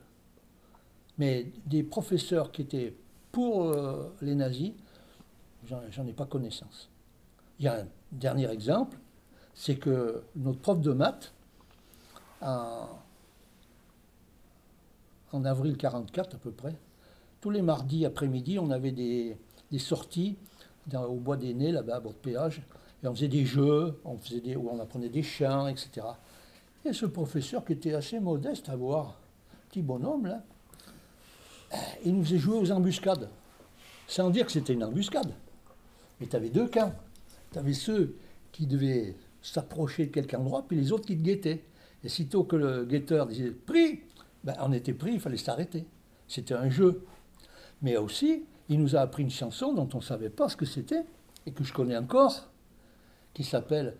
Mais 1.18 1.48
des 1.66 1.82
professeurs 1.82 2.52
qui 2.52 2.62
étaient 2.62 2.96
pour 3.32 3.64
euh, 3.64 4.14
les 4.22 4.36
nazis, 4.36 4.74
j'en 5.68 6.06
ai 6.06 6.14
pas 6.14 6.28
connaissance. 6.28 6.88
Il 7.60 7.66
y 7.66 7.68
a 7.68 7.82
un 7.82 7.88
dernier 8.12 8.50
exemple, 8.50 8.98
c'est 9.54 9.76
que 9.76 10.24
notre 10.36 10.60
prof 10.60 10.82
de 10.82 10.92
maths, 10.92 11.34
en, 12.42 12.88
avril 15.44 15.78
44 15.78 16.36
à 16.36 16.38
peu 16.38 16.52
près, 16.52 16.76
tous 17.42 17.50
les 17.50 17.62
mardis 17.62 18.06
après-midi, 18.06 18.60
on 18.60 18.72
avait 18.72 18.92
des, 18.92 19.38
sorties 19.78 20.38
au 20.94 21.16
bois 21.16 21.38
des 21.38 21.54
Nez, 21.54 21.72
là-bas, 21.72 21.98
à 21.98 22.00
bord 22.00 22.14
de 22.14 22.18
péage, 22.18 22.62
et 23.04 23.08
on 23.08 23.14
faisait 23.14 23.28
des 23.28 23.46
jeux, 23.46 24.00
on, 24.06 24.18
faisait 24.18 24.42
des, 24.42 24.56
on 24.56 24.80
apprenait 24.80 25.10
des 25.10 25.24
chants, 25.24 25.68
etc. 25.68 26.08
Et 26.86 26.94
ce 26.94 27.06
professeur 27.06 27.66
qui 27.66 27.74
était 27.74 27.94
assez 27.94 28.20
modeste 28.20 28.70
à 28.70 28.76
voir, 28.76 29.20
petit 29.70 29.82
bonhomme 29.82 30.28
là, 30.28 30.44
il 32.06 32.16
nous 32.16 32.24
faisait 32.24 32.38
jouer 32.38 32.58
aux 32.58 32.72
embuscades, 32.72 33.30
sans 34.08 34.30
dire 34.30 34.46
que 34.46 34.52
c'était 34.52 34.74
une 34.74 34.84
embuscade. 34.84 35.34
Mais 36.20 36.28
tu 36.28 36.36
avais 36.36 36.50
deux 36.50 36.68
camps. 36.68 36.94
Tu 37.56 37.60
avais 37.60 37.74
ceux 37.74 38.18
qui 38.52 38.68
devaient 38.68 39.16
s'approcher 39.42 40.08
de 40.08 40.12
quelque 40.12 40.36
endroit, 40.36 40.66
puis 40.68 40.76
les 40.76 40.92
autres 40.92 41.06
qui 41.06 41.18
te 41.18 41.24
guettaient. 41.24 41.64
Et 42.04 42.10
sitôt 42.10 42.44
que 42.44 42.58
le 42.58 42.84
guetteur 42.84 43.28
disait 43.28 43.52
pris, 43.52 44.02
ben, 44.44 44.56
on 44.60 44.74
était 44.74 44.92
pris, 44.92 45.14
il 45.14 45.22
fallait 45.22 45.38
s'arrêter. 45.38 45.86
C'était 46.28 46.54
un 46.54 46.70
jeu. 46.70 47.06
Mais 47.82 47.96
aussi, 47.96 48.44
il 48.68 48.82
nous 48.82 48.98
a 48.98 49.00
appris 49.00 49.24
une 49.24 49.30
chanson 49.30 49.72
dont 49.72 49.88
on 49.94 50.00
ne 50.00 50.04
savait 50.04 50.30
pas 50.30 50.50
ce 50.50 50.58
que 50.58 50.66
c'était, 50.66 51.06
et 51.46 51.52
que 51.52 51.64
je 51.64 51.72
connais 51.72 51.96
encore, 51.96 52.50
qui 53.34 53.46
s'appelle 53.46 53.96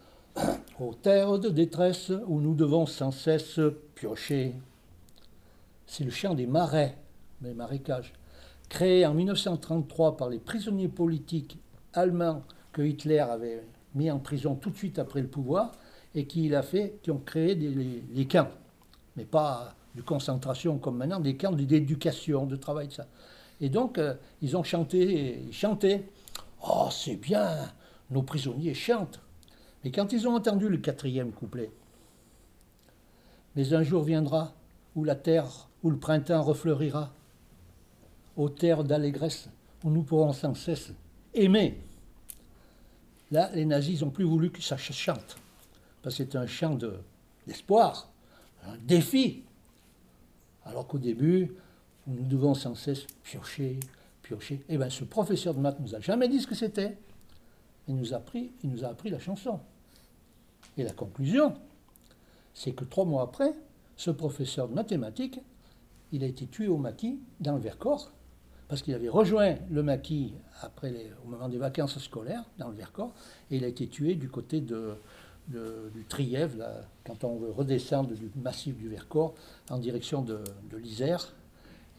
Aux 0.82 0.94
terres 0.94 1.40
de 1.40 1.48
détresse 1.48 2.12
où 2.28 2.42
nous 2.42 2.56
devons 2.56 2.86
sans 2.86 3.12
cesse 3.12 3.62
piocher. 3.96 4.54
C'est 5.86 6.04
le 6.04 6.12
chant 6.12 6.34
des 6.34 6.46
marais, 6.46 6.98
des 7.40 7.54
marécages, 7.54 8.12
créé 8.68 9.06
en 9.06 9.14
1933 9.14 10.18
par 10.18 10.28
les 10.28 10.40
prisonniers 10.40 10.90
politiques 10.90 11.58
allemands 11.94 12.44
que 12.76 12.82
Hitler 12.82 13.20
avait 13.20 13.64
mis 13.96 14.12
en 14.12 14.20
prison 14.20 14.56
tout 14.56 14.70
de 14.70 14.76
suite 14.76 15.00
après 15.00 15.22
le 15.22 15.30
pouvoir 15.30 15.72
et 16.14 16.28
qui, 16.28 16.46
il 16.46 16.56
a 16.56 16.62
fait, 16.62 17.00
qui 17.02 17.10
ont 17.10 17.20
créé 17.20 17.56
des, 17.56 18.04
les, 18.14 18.28
camps, 18.28 18.50
mais 19.16 19.24
pas 19.24 19.74
de 19.96 20.02
concentration 20.02 20.78
comme 20.78 20.98
maintenant, 20.98 21.22
des 21.22 21.38
camps 21.38 21.54
d'éducation, 21.54 22.46
de 22.46 22.58
travail, 22.58 22.90
de 22.90 22.94
ça. 22.94 23.08
Et 23.62 23.70
donc, 23.70 23.98
euh, 23.98 24.14
ils 24.42 24.58
ont 24.58 24.64
chanté, 24.64 25.40
ils 25.48 25.54
chantaient. 25.54 26.10
Oh, 26.68 26.90
c'est 26.92 27.16
bien, 27.16 27.72
nos 28.12 28.24
prisonniers 28.24 28.74
chantent. 28.74 29.22
Mais 29.86 29.92
quand 29.92 30.12
ils 30.12 30.28
ont 30.28 30.36
entendu 30.36 30.68
le 30.68 30.78
quatrième 30.78 31.32
couplet, 31.32 31.72
mais 33.56 33.74
un 33.74 33.84
jour 33.84 34.04
viendra 34.04 34.54
où 34.96 35.06
la 35.06 35.16
terre, 35.16 35.70
où 35.82 35.90
le 35.90 35.98
printemps 35.98 36.42
refleurira, 36.42 37.14
aux 38.36 38.50
terres 38.50 38.84
d'allégresse, 38.84 39.48
où 39.86 39.90
nous 39.90 40.04
pourrons 40.04 40.34
sans 40.34 40.56
cesse 40.56 40.92
aimer. 41.34 41.82
Là, 43.36 43.52
les 43.54 43.66
nazis 43.66 44.02
n'ont 44.02 44.12
plus 44.12 44.24
voulu 44.24 44.50
que 44.50 44.62
ça 44.62 44.78
chante, 44.78 45.36
parce 46.02 46.16
que 46.16 46.24
c'est 46.24 46.38
un 46.38 46.48
chant 46.48 46.76
de- 46.76 47.02
d'espoir, 47.46 48.10
un 48.66 48.78
défi. 48.78 49.44
Alors 50.64 50.88
qu'au 50.88 51.00
début, 51.00 51.52
nous 52.08 52.24
devons 52.24 52.54
sans 52.54 52.76
cesse 52.76 53.06
piocher, 53.24 53.78
piocher. 54.22 54.64
Eh 54.70 54.78
bien, 54.78 54.90
ce 54.90 55.04
professeur 55.04 55.54
de 55.54 55.60
maths 55.60 55.82
nous 55.82 55.96
a 55.96 56.00
jamais 56.00 56.30
dit 56.30 56.40
ce 56.40 56.48
que 56.48 56.56
c'était. 56.56 56.98
Il 57.90 57.98
nous 57.98 58.14
a 58.14 58.18
appris, 58.18 58.54
il 58.64 58.70
nous 58.70 58.86
a 58.86 58.88
appris 58.88 59.10
la 59.10 59.20
chanson. 59.20 59.60
Et 60.78 60.84
la 60.84 60.94
conclusion, 60.94 61.56
c'est 62.54 62.72
que 62.72 62.86
trois 62.86 63.04
mois 63.04 63.24
après, 63.24 63.54
ce 63.98 64.12
professeur 64.12 64.70
de 64.70 64.76
mathématiques, 64.76 65.42
il 66.14 66.24
a 66.24 66.28
été 66.28 66.48
tué 66.48 66.70
au 66.70 66.78
maquis 66.78 67.20
dans 67.42 67.56
le 67.56 67.60
Vercors, 67.60 68.14
parce 68.68 68.82
qu'il 68.82 68.94
avait 68.94 69.10
rejoint 69.10 69.56
le 69.70 69.84
maquis 69.84 70.34
après 70.62 70.94
au 71.26 71.30
moment 71.30 71.50
des 71.50 71.58
vacances 71.58 72.00
scolaires 72.00 72.44
dans 72.58 72.70
le 72.70 72.76
Vercors, 72.76 73.14
et 73.52 73.58
il 73.58 73.64
a 73.64 73.68
été 73.68 73.88
tué 73.88 74.16
du 74.16 74.30
côté 74.30 74.62
de- 74.62 74.96
du 75.48 76.04
Trièvre, 76.10 76.58
là, 76.58 76.82
quand 77.06 77.24
on 77.24 77.38
veut 77.38 77.52
redescendre 77.52 78.10
du 78.16 78.32
massif 78.36 78.76
du 78.78 78.90
Vercors 78.90 79.36
en 79.70 79.78
direction 79.78 80.24
de, 80.24 80.40
de 80.72 80.78
l'Isère. 80.78 81.34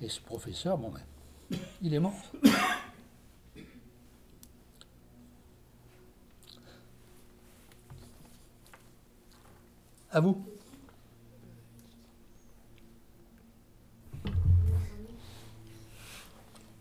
Et 0.02 0.08
ce 0.08 0.20
professeur, 0.20 0.76
bon, 0.78 0.90
ben, 0.90 1.58
il 1.80 1.94
est 1.94 2.00
mort. 2.00 2.20
À 10.10 10.20
vous. 10.20 10.44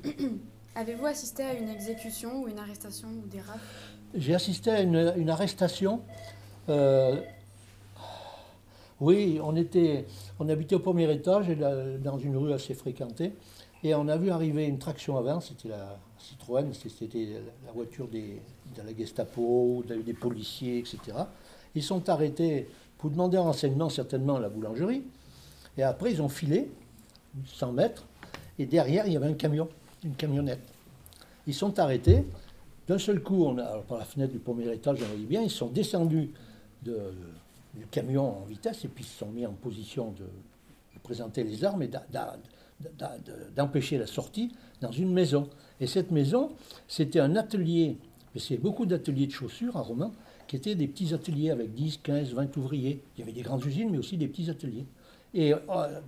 Avez-vous 0.76 1.06
assisté 1.06 1.44
à 1.44 1.54
une 1.54 1.70
exécution 1.70 2.44
ou 2.44 2.48
une 2.48 2.60
arrestation 2.60 3.08
ou 3.08 3.28
des 3.28 3.40
rafles 3.40 3.60
J'ai 4.14 4.36
assisté 4.36 4.72
à 4.72 4.82
une, 4.82 5.30
arrestation. 5.30 6.02
Euh, 6.70 7.22
oui, 9.00 9.40
on, 9.44 9.56
était, 9.56 10.06
on 10.40 10.50
habitait 10.50 10.76
au 10.76 10.80
premier 10.80 11.12
étage, 11.12 11.48
dans 11.50 12.18
une 12.18 12.38
rue 12.38 12.54
assez 12.54 12.74
fréquentée, 12.74 13.34
et 13.84 13.96
on 13.96 14.08
a 14.08 14.18
vu 14.18 14.32
arriver 14.32 14.66
une 14.66 14.80
traction 14.80 15.18
avant, 15.18 15.40
c'était 15.40 15.70
la 15.70 15.98
Citroën, 16.18 16.72
c'était 16.74 17.42
la 17.66 17.72
voiture 17.72 18.08
des, 18.08 18.42
de 18.76 18.82
la 18.82 18.96
Gestapo, 18.96 19.84
des 19.88 20.14
policiers, 20.14 20.80
etc. 20.80 21.00
Ils 21.76 21.84
sont 21.84 22.10
arrêtés 22.10 22.68
pour 22.98 23.10
demander 23.10 23.38
un 23.38 23.42
renseignement, 23.42 23.90
certainement 23.90 24.38
à 24.38 24.40
la 24.40 24.50
boulangerie, 24.50 25.04
et 25.78 25.84
après 25.84 26.12
ils 26.12 26.22
ont 26.22 26.30
filé 26.30 26.72
100 27.46 27.74
mètres, 27.74 28.06
et 28.58 28.66
derrière 28.66 29.08
il 29.08 29.14
y 29.14 29.18
avait 29.18 29.28
un 29.28 29.34
camion, 29.34 29.68
une 30.06 30.16
camionnette. 30.16 30.62
Ils 31.48 31.54
sont 31.54 31.78
arrêtés, 31.80 32.24
d'un 32.88 32.98
seul 32.98 33.22
coup, 33.22 33.44
on 33.46 33.58
a, 33.58 33.80
par 33.80 33.98
la 33.98 34.06
fenêtre 34.06 34.32
du 34.32 34.40
premier 34.40 34.72
étage, 34.72 35.00
on 35.02 35.08
voyait 35.08 35.26
bien, 35.26 35.42
ils 35.42 35.50
sont 35.50 35.68
descendus 35.68 36.30
de- 36.84 37.12
du 37.74 37.86
camion 37.88 38.42
en 38.42 38.46
vitesse 38.46 38.86
et 38.86 38.88
puis 38.88 39.04
ils 39.04 39.08
se 39.08 39.18
sont 39.20 39.30
mis 39.32 39.46
en 39.46 39.54
position 39.54 40.12
de, 40.12 40.26
présenter 41.04 41.44
les 41.44 41.64
armes 41.64 41.84
et 41.84 41.90
d'empêcher 43.56 44.00
la 44.00 44.08
sortie 44.08 44.52
dans 44.82 44.92
une 44.92 45.14
maison. 45.14 45.48
Et 45.80 45.86
cette 45.86 46.10
maison, 46.10 46.54
c'était 46.88 47.20
un 47.20 47.36
atelier, 47.36 47.98
mais 48.34 48.42
c'est 48.42 48.58
beaucoup 48.58 48.88
d'ateliers 48.88 49.28
de 49.28 49.32
chaussures 49.32 49.78
à 49.78 49.82
Roman, 49.82 50.14
qui 50.48 50.56
étaient 50.56 50.74
des 50.74 50.88
petits 50.88 51.14
ateliers 51.14 51.52
avec 51.52 51.76
10, 51.76 51.98
15, 51.98 52.34
20 52.34 52.58
ouvriers. 52.58 53.04
Il 53.16 53.20
y 53.20 53.24
avait 53.24 53.34
des 53.34 53.44
grandes 53.44 53.64
usines, 53.66 53.92
mais 53.92 54.00
aussi 54.00 54.18
des 54.18 54.28
petits 54.28 54.50
ateliers. 54.50 54.88
Et 55.36 55.54
euh, 55.54 55.60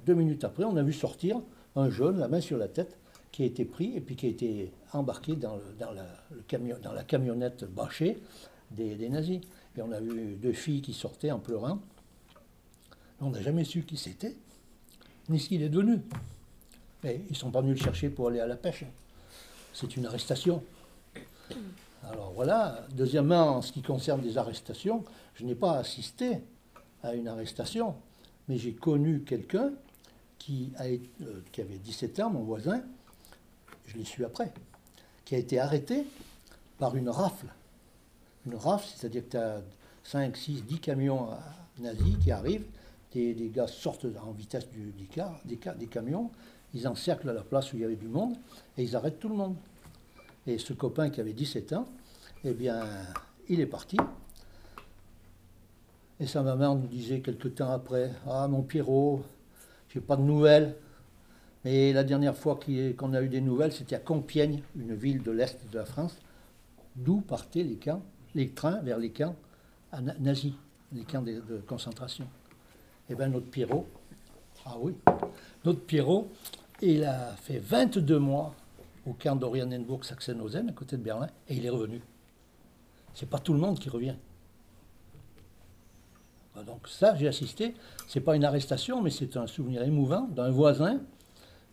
deux 0.08 0.16
minutes 0.16 0.44
après, 0.44 0.64
on 0.64 0.78
a 0.78 0.82
vu 0.82 0.94
sortir 0.94 1.42
un 1.76 1.92
jeune, 1.92 2.18
la 2.18 2.28
main 2.28 2.42
sur 2.42 2.58
la 2.58 2.68
tête, 2.68 2.98
qui 3.38 3.44
a 3.44 3.46
été 3.46 3.66
pris 3.66 3.96
et 3.96 4.02
puis 4.02 4.16
qui 4.16 4.26
a 4.26 4.30
été 4.30 4.72
embarqué 4.94 5.36
dans, 5.36 5.58
le- 5.58 5.76
dans 5.78 6.92
la, 6.92 7.04
camionnette 7.04 7.66
bâchée 7.66 8.18
des, 8.72 9.10
nazis. 9.10 9.42
Et 9.78 9.82
on 9.84 9.92
a 9.92 10.00
vu 10.00 10.34
deux 10.42 10.54
filles 10.54 10.82
qui 10.82 10.92
sortaient 10.92 11.30
en 11.30 11.38
pleurant. 11.38 11.78
On 13.22 13.30
n'a 13.30 13.40
jamais 13.44 13.64
su 13.64 13.84
qui 13.84 13.96
c'était, 13.96 14.36
ni 15.30 15.40
ce 15.40 15.50
qu'il 15.50 15.62
est 15.62 15.70
devenu. 15.70 16.00
Mais 17.04 17.22
ils 17.28 17.34
ne 17.34 17.38
sont 17.38 17.52
pas 17.52 17.62
venus 17.62 17.78
le 17.78 17.84
chercher 17.84 18.10
pour 18.10 18.30
aller 18.30 18.40
à 18.40 18.48
la 18.48 18.56
pêche. 18.56 18.86
C'est 19.72 19.96
une 19.96 20.08
arrestation. 20.08 20.64
Alors 22.10 22.32
voilà. 22.34 22.88
Deuxièmement, 22.96 23.58
en 23.58 23.62
ce 23.62 23.72
qui 23.72 23.84
concerne 23.84 24.22
des 24.22 24.40
arrestations, 24.40 25.06
je 25.36 25.46
n'ai 25.46 25.54
pas 25.54 25.78
assisté 25.78 26.40
à 27.04 27.14
une 27.14 27.28
arrestation, 27.28 27.94
mais 28.48 28.58
j'ai 28.58 28.74
connu 28.74 29.22
quelqu'un 29.22 29.74
qui, 30.40 30.72
euh, 30.82 30.98
qui 31.52 31.62
avait 31.62 31.78
17 31.78 32.20
ans, 32.22 32.32
mon 32.32 32.42
voisin, 32.42 32.82
je 33.98 34.00
l'ai 34.00 34.06
su 34.06 34.26
après, 34.26 34.52
qui 35.26 35.36
a 35.36 35.38
été 35.38 35.60
arrêté 35.60 36.06
par 36.78 36.96
une 36.96 37.10
rafle. 37.10 37.48
Une 38.46 38.56
rafle, 38.56 38.88
c'est-à-dire 38.96 39.24
que 39.26 39.32
tu 39.32 39.38
as 39.38 39.62
5, 40.04 40.38
6, 40.38 40.64
10 40.66 40.80
camions 40.80 41.32
euh, 41.32 41.36
nazis 41.80 42.16
qui 42.22 42.32
arrivent, 42.32 42.66
des, 43.14 43.34
des 43.34 43.50
gars 43.50 43.68
sortent 43.68 44.06
en 44.24 44.32
vitesse 44.32 44.70
du, 44.70 44.94
des, 45.46 45.58
des 45.78 45.88
camions, 45.88 46.30
ils 46.74 46.88
encerclent 46.88 47.32
la 47.32 47.44
place 47.44 47.74
où 47.74 47.78
il 47.78 47.82
y 47.82 47.86
avait 47.86 47.96
du 47.96 48.08
monde 48.08 48.36
et 48.78 48.84
ils 48.84 48.96
arrêtent 48.96 49.20
tout 49.20 49.30
le 49.30 49.36
monde. 49.36 49.56
Et 50.46 50.58
ce 50.58 50.74
copain 50.74 51.10
qui 51.10 51.20
avait 51.20 51.34
17 51.34 51.74
ans, 51.74 51.88
eh 52.44 52.54
bien, 52.54 52.86
il 53.50 53.60
est 53.60 53.66
parti. 53.66 53.98
Et 56.20 56.28
sa 56.28 56.42
maman 56.42 56.76
nous 56.76 56.88
disait 56.88 57.22
quelque 57.22 57.48
temps 57.48 57.72
après 57.72 58.12
Ah, 58.28 58.48
mon 58.48 58.62
Pierrot, 58.62 59.24
j'ai 59.90 60.00
pas 60.00 60.16
de 60.16 60.22
nouvelles. 60.22 60.76
Et 61.70 61.92
la 61.92 62.06
dernière 62.06 62.38
fois 62.38 62.58
qu'on 62.98 63.14
a 63.14 63.22
eu 63.22 63.28
des 63.28 63.42
nouvelles, 63.42 63.74
c'était 63.74 63.98
à 63.98 64.00
Compiègne, 64.00 64.62
une 64.80 64.96
ville 64.96 65.22
de 65.22 65.32
l'Est 65.32 65.60
de 65.70 65.78
la 65.78 65.84
France, 65.84 66.16
d'où 66.96 67.20
partaient 67.20 67.64
les 67.64 67.76
camps, 67.76 68.02
les 68.36 68.52
trains 68.52 68.80
vers 68.84 68.98
les 68.98 69.10
camps 69.10 69.36
nazis, 70.18 70.54
les 70.94 71.04
camps 71.04 71.22
de, 71.22 71.42
concentration. 71.68 72.26
Et 73.10 73.16
bien 73.16 73.28
notre 73.28 73.48
Pierrot, 73.48 73.86
ah 74.66 74.76
oui, 74.80 74.96
notre 75.66 75.82
Pierrot, 75.82 76.30
il 76.82 77.04
a 77.04 77.36
fait 77.36 77.60
22 77.60 78.18
mois 78.18 78.56
au 79.06 79.12
camp 79.12 79.36
d'Orianenburg, 79.36 80.06
Sachsenhausen, 80.06 80.70
à 80.70 80.72
côté 80.72 80.96
de 80.96 81.04
Berlin, 81.04 81.28
et 81.50 81.56
il 81.58 81.66
est 81.66 81.70
revenu. 81.70 82.00
C'est 83.14 83.30
pas 83.30 83.40
tout 83.40 83.52
le 83.52 83.60
monde 83.60 83.78
qui 83.78 83.90
revient. 83.90 84.16
Ah, 86.56 86.64
Donc 86.64 86.88
ça, 86.88 87.14
j'ai 87.16 87.28
assisté. 87.28 87.76
C'est 88.08 88.22
pas 88.22 88.38
une 88.38 88.46
arrestation, 88.46 89.02
mais 89.02 89.10
c'est 89.10 89.36
un 89.36 89.48
souvenir 89.48 89.84
émouvant 89.84 90.30
d'un 90.30 90.50
voisin 90.50 91.02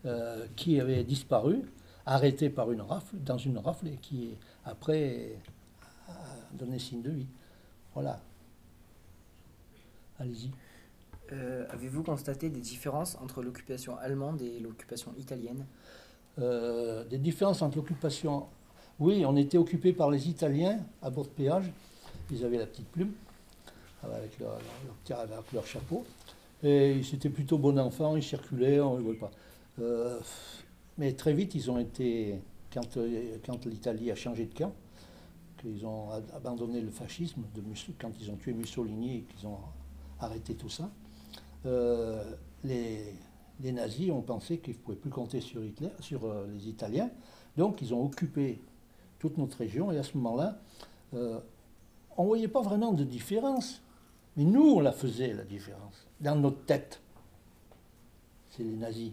euh, 0.05 0.45
qui 0.55 0.79
avait 0.79 1.03
disparu, 1.03 1.61
arrêté 2.05 2.49
par 2.49 2.71
une 2.71 2.81
rafle, 2.81 3.17
dans 3.17 3.37
une 3.37 3.57
rafle, 3.57 3.87
et 3.87 3.97
qui 3.97 4.35
après 4.65 5.37
a 6.07 6.13
donné 6.53 6.79
signe 6.79 7.01
de 7.01 7.11
vie. 7.11 7.27
Voilà. 7.93 8.19
Allez-y. 10.19 10.51
Euh, 11.33 11.65
Avez-vous 11.71 12.03
constaté 12.03 12.49
des 12.49 12.59
différences 12.61 13.17
entre 13.21 13.41
l'occupation 13.41 13.97
allemande 13.97 14.41
et 14.41 14.59
l'occupation 14.59 15.13
italienne? 15.17 15.65
Euh, 16.39 17.03
des 17.05 17.17
différences 17.17 17.61
entre 17.61 17.77
l'occupation. 17.77 18.45
Oui, 18.99 19.25
on 19.25 19.35
était 19.35 19.57
occupé 19.57 19.91
par 19.91 20.11
les 20.11 20.29
Italiens 20.29 20.79
à 21.01 21.09
bord 21.09 21.25
de 21.25 21.29
péage. 21.29 21.71
Ils 22.31 22.45
avaient 22.45 22.57
la 22.59 22.65
petite 22.67 22.87
plume 22.87 23.11
avec 24.03 24.39
leur, 24.39 24.51
leur- 24.51 24.59
leur- 25.09 25.19
avec 25.19 25.51
leur 25.51 25.65
chapeau. 25.65 26.05
Et 26.63 27.01
c'était 27.03 27.29
plutôt 27.29 27.57
bon 27.57 27.77
enfant, 27.77 28.15
ils 28.15 28.23
circulaient, 28.23 28.79
on 28.79 28.97
ne 28.97 29.01
voit 29.03 29.19
pas. 29.19 29.31
Euh, 29.79 30.19
mais 30.97 31.13
très 31.13 31.33
vite, 31.33 31.55
ils 31.55 31.69
ont 31.69 31.77
été, 31.77 32.39
quand, 32.73 32.97
euh, 32.97 33.37
quand 33.45 33.65
l'Italie 33.65 34.11
a 34.11 34.15
changé 34.15 34.45
de 34.45 34.53
camp, 34.53 34.73
qu'ils 35.57 35.85
ont 35.85 36.09
abandonné 36.33 36.81
le 36.81 36.91
fascisme, 36.91 37.43
quand 37.99 38.11
ils 38.19 38.31
ont 38.31 38.35
tué 38.35 38.53
Mussolini 38.53 39.17
et 39.17 39.21
qu'ils 39.21 39.47
ont 39.47 39.59
arrêté 40.19 40.55
tout 40.55 40.69
ça, 40.69 40.89
euh, 41.65 42.23
les, 42.63 43.13
nazis 43.59 44.11
ont 44.11 44.21
pensé 44.21 44.59
qu'ils 44.59 44.73
ne 44.73 44.79
pouvaient 44.79 44.97
plus 44.97 45.09
compter 45.09 45.41
sur 45.41 45.63
Hitler, 45.63 45.89
sur 45.99 46.21
les 46.53 46.67
Italiens. 46.67 47.09
Donc 47.57 47.81
ils 47.81 47.93
ont 47.93 48.03
occupé 48.05 48.61
toute 49.17 49.37
notre 49.37 49.57
région 49.57 49.91
et 49.91 49.97
à 49.97 50.03
ce 50.03 50.17
moment-là, 50.17 50.59
on 51.13 52.23
ne 52.23 52.27
voyait 52.27 52.49
pas 52.49 52.61
vraiment 52.61 52.91
de 52.91 53.03
différence 53.03 53.81
Mais 54.35 54.43
nous, 54.43 54.75
on 54.75 54.79
la 54.81 54.91
faisait, 54.91 55.33
la 55.33 55.45
différence. 55.45 56.05
Dans 56.19 56.35
notre 56.35 56.63
tête. 56.65 57.01
C'est 58.49 58.63
les 58.63 58.75
nazis. 58.75 59.11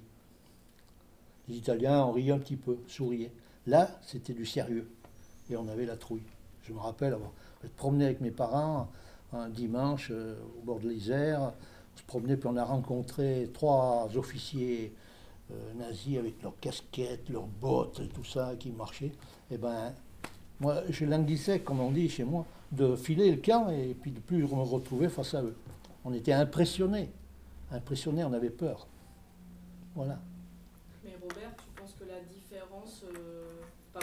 Les 1.53 1.59
Italiens, 1.59 2.07
on 2.07 2.13
riait 2.13 2.33
un 2.33 2.39
petit 2.39 2.57
peu, 2.57 2.79
souriaient. 2.89 3.31
Là, 3.67 3.91
c'était 4.01 4.33
du 4.33 4.47
sérieux. 4.47 4.89
Et 5.51 5.57
on 5.57 5.69
avait 5.69 5.85
la 5.85 5.99
trouille. 5.99 6.23
Je 6.63 6.73
me 6.73 6.79
rappelle 6.79 7.13
avoir 7.13 7.31
être 7.63 7.75
promené 7.75 8.07
avec 8.07 8.23
mes 8.23 8.31
parents 8.31 8.89
un 9.35 9.51
dimanche 9.51 10.09
euh, 10.11 10.35
au 10.59 10.65
bord 10.65 10.81
de 10.81 10.89
l'Isère. 10.89 11.43
On 11.43 11.99
se 11.99 12.05
promenait, 12.05 12.39
puis 12.39 12.49
on 12.51 12.57
a 12.57 12.65
rencontré 12.65 13.51
trois 13.53 14.09
officiers 14.17 14.95
euh, 15.51 15.75
nazis 15.75 16.17
avec 16.17 16.43
leurs 16.43 16.59
casquettes, 16.59 17.29
leurs 17.29 17.47
bottes 17.47 18.01
et 18.01 18.09
tout 18.09 18.25
ça 18.25 18.55
qui 18.59 18.71
marchaient. 18.71 19.13
Et 19.51 19.59
ben, 19.59 19.93
moi, 20.59 20.83
je 20.89 21.05
languissais, 21.05 21.61
comme 21.61 21.81
on 21.81 21.91
dit 21.91 22.09
chez 22.09 22.25
moi, 22.25 22.47
de 22.71 22.97
filer 22.97 23.31
le 23.31 23.43
camp 23.43 23.69
et 23.69 23.95
puis 24.01 24.11
de 24.11 24.21
plus 24.21 24.43
me 24.43 24.63
retrouver 24.63 25.11
face 25.11 25.35
à 25.35 25.43
eux. 25.43 25.57
On 26.03 26.15
était 26.15 26.33
impressionnés. 26.33 27.11
Impressionnés, 27.71 28.25
on 28.25 28.33
avait 28.33 28.49
peur. 28.49 28.87
Voilà. 29.95 30.19
Mais 31.05 31.17
Robert, 31.21 31.55
tu 31.57 31.81
penses 31.81 31.95
que 31.99 32.05
la 32.05 32.21
différence, 32.21 33.05
euh, 33.05 33.43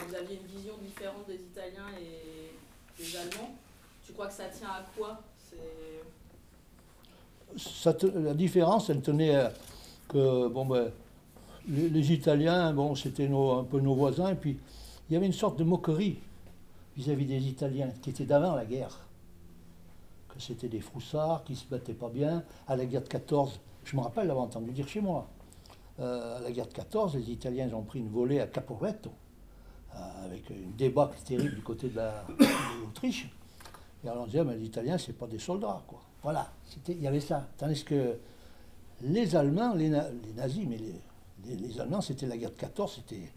vous 0.08 0.16
aviez 0.16 0.40
une 0.42 0.58
vision 0.58 0.74
différente 0.82 1.28
des 1.28 1.36
Italiens 1.36 1.90
et 2.00 3.02
des 3.02 3.16
Allemands. 3.18 3.56
Tu 4.06 4.14
crois 4.14 4.28
que 4.28 4.34
ça 4.34 4.46
tient 4.46 4.70
à 4.70 4.86
quoi 4.98 5.22
Ça 7.58 7.96
la 8.16 8.34
différence, 8.34 8.90
elle 8.90 9.02
tenait 9.02 9.36
à 9.36 9.54
que 10.10 10.48
bon, 10.48 10.66
ben, 10.66 10.92
les, 11.70 12.12
Italiens, 12.12 12.74
bon, 12.74 12.96
c'était 12.96 13.28
un 13.28 13.64
peu 13.64 13.80
nos 13.80 13.96
voisins, 13.96 14.30
et 14.32 14.36
puis 14.36 14.58
il 15.10 15.14
y 15.14 15.16
avait 15.16 15.28
une 15.28 15.34
sorte 15.34 15.58
de 15.58 15.64
moquerie 15.64 16.18
vis-à-vis 16.98 17.26
des 17.26 17.48
Italiens 17.48 17.92
qui 18.02 18.10
était 18.10 18.26
d'avant 18.26 18.56
la 18.56 18.66
guerre. 18.66 19.00
Que 20.28 20.40
c'était 20.40 20.68
des 20.68 20.82
froussards 20.82 21.44
qui 21.46 21.56
se 21.56 21.66
battaient 21.66 21.94
pas 21.94 22.10
bien. 22.10 22.44
À 22.68 22.76
la 22.76 22.86
guerre 22.86 23.04
de 23.04 23.08
14, 23.08 23.60
je 23.86 23.96
me 23.96 24.02
rappelle 24.02 24.28
l'avoir 24.28 24.46
entendu 24.46 24.72
dire 24.72 24.88
chez 24.88 25.02
moi. 25.02 25.28
Euh, 26.00 26.38
à 26.38 26.42
la 26.42 26.52
guerre 26.52 26.68
de 26.68 26.74
14, 26.74 27.16
les 27.16 27.32
Italiens 27.32 27.72
ont 27.74 27.84
pris 27.84 28.00
une 28.00 28.10
volée 28.10 28.40
à 28.40 28.48
Caporetto, 28.48 29.12
avec 30.24 30.50
une 30.50 30.74
débâcle 30.76 31.18
terrible 31.26 31.56
du 31.56 31.62
côté 31.62 31.90
de 31.90 31.96
la- 31.98 32.26
de 32.28 32.82
l'Autriche. 32.86 33.30
Et 34.04 34.08
alors 34.10 34.24
on 34.24 34.28
disait, 34.28 34.44
mais 34.44 34.56
les 34.56 34.66
Italiens, 34.66 34.98
c'est 34.98 35.14
pas 35.18 35.28
des 35.28 35.40
soldats, 35.40 35.82
quoi. 35.88 36.02
Voilà, 36.24 36.52
il 36.88 37.02
y 37.02 37.08
avait 37.08 37.20
ça. 37.20 37.48
Tandis 37.58 37.84
que 37.84 38.18
les 39.02 39.36
Allemands, 39.36 39.74
les, 39.74 39.90
les 39.90 40.34
nazis, 40.36 40.66
mais 40.68 40.78
les, 40.78 41.56
les- 41.56 41.80
Allemands, 41.80 42.02
c'était 42.02 42.28
la 42.28 42.38
guerre 42.38 42.52
de 42.52 42.56
14, 42.56 42.96
c'était, 42.96 43.32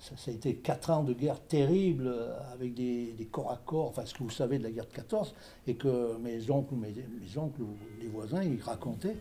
ça, 0.00 0.14
a 0.26 0.30
été 0.34 0.56
quatre 0.56 0.90
ans 0.90 1.02
de 1.04 1.12
guerre 1.12 1.40
terrible, 1.40 2.06
euh, 2.06 2.34
avec 2.52 2.74
des, 2.74 3.28
corps 3.30 3.50
à 3.52 3.56
corps, 3.64 3.88
enfin 3.88 4.04
ce 4.06 4.14
que 4.14 4.22
vous 4.22 4.30
savez 4.30 4.58
de 4.58 4.64
la 4.64 4.70
guerre 4.70 4.86
de 4.86 4.92
14, 4.94 5.34
et 5.66 5.74
que 5.74 6.16
mes 6.18 6.50
oncles 6.50 6.74
mes, 6.74 6.92
mes 6.92 7.38
oncles 7.38 7.62
les 8.00 8.08
voisins, 8.08 8.42
ils 8.42 8.60
racontaient, 8.60 9.16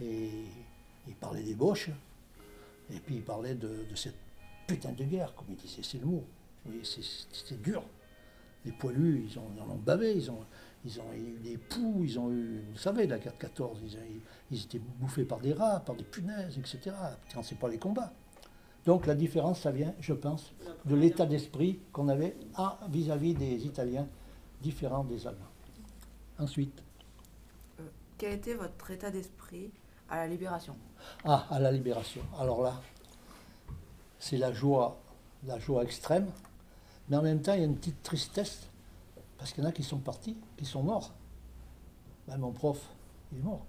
et 0.00 0.30
ils 1.06 1.14
parlaient 1.14 1.42
des 1.42 1.54
Boches, 1.54 1.90
et 2.90 2.98
puis 3.00 3.16
ils 3.16 3.22
parlaient 3.24 3.54
de, 3.54 3.84
de 3.90 3.94
cette 3.94 4.16
putain 4.66 4.92
de 4.92 5.04
guerre, 5.04 5.34
comme 5.34 5.46
ils 5.50 5.56
disaient, 5.56 5.82
c'est 5.82 5.98
le 5.98 6.06
mot. 6.06 6.24
C'était 6.82 7.56
dur. 7.56 7.82
Les 8.64 8.72
poilus, 8.72 9.26
ils, 9.30 9.38
ont, 9.38 9.44
ils 9.54 9.60
en 9.62 9.70
ont 9.70 9.76
bavé, 9.78 10.14
ils 10.16 10.30
ont, 10.30 10.44
ils 10.84 11.00
ont 11.00 11.12
eu 11.14 11.38
des 11.38 11.56
poux, 11.56 12.02
ils 12.02 12.18
ont 12.18 12.30
eu, 12.32 12.64
vous 12.72 12.78
savez, 12.78 13.06
la 13.06 13.18
guerre 13.18 13.34
de 13.34 13.38
14, 13.38 13.78
ils, 14.50 14.60
étaient 14.64 14.80
bouffés 14.80 15.24
par 15.24 15.38
des 15.38 15.52
rats, 15.52 15.80
par 15.80 15.94
des 15.94 16.02
punaises, 16.04 16.58
etc. 16.58 16.94
Quand 17.32 17.42
c'est 17.44 17.58
pas 17.58 17.68
les 17.68 17.78
combats. 17.78 18.12
Donc 18.84 19.06
la 19.06 19.14
différence, 19.14 19.60
ça 19.60 19.70
vient, 19.70 19.94
je 20.00 20.12
pense, 20.12 20.52
de 20.84 20.94
l'état 20.96 21.26
d'esprit 21.26 21.80
qu'on 21.92 22.08
avait 22.08 22.36
à- 22.54 22.78
vis-à-vis 22.88 23.34
des 23.34 23.66
Italiens, 23.66 24.08
différent 24.62 25.04
des 25.04 25.26
Allemands. 25.26 25.40
Ensuite, 26.38 26.82
Quel 28.18 28.34
était 28.34 28.54
votre 28.54 28.90
état 28.90 29.10
d'esprit 29.10 29.70
à 30.08 30.16
la 30.18 30.26
libération? 30.26 30.74
Ah, 31.24 31.46
à 31.50 31.58
la 31.58 31.70
libération. 31.70 32.22
Alors 32.38 32.62
là, 32.62 32.80
c'est 34.18 34.36
la 34.38 34.52
joie, 34.52 34.96
la 35.46 35.58
joie 35.58 35.82
extrême, 35.84 36.26
mais 37.08 37.16
en 37.16 37.22
même 37.22 37.40
temps, 37.40 37.52
il 37.54 37.60
y 37.60 37.62
a 37.62 37.66
une 37.66 37.76
petite 37.76 38.02
tristesse, 38.02 38.68
parce 39.38 39.52
qu'il 39.52 39.62
y 39.62 39.66
en 39.66 39.70
a 39.70 39.72
qui 39.72 39.82
sont 39.82 39.98
partis, 39.98 40.36
qui 40.56 40.64
sont 40.64 40.82
morts. 40.82 41.12
Ben, 42.26 42.38
mon 42.38 42.52
prof, 42.52 42.80
il 43.32 43.38
est 43.38 43.42
mort. 43.42 43.64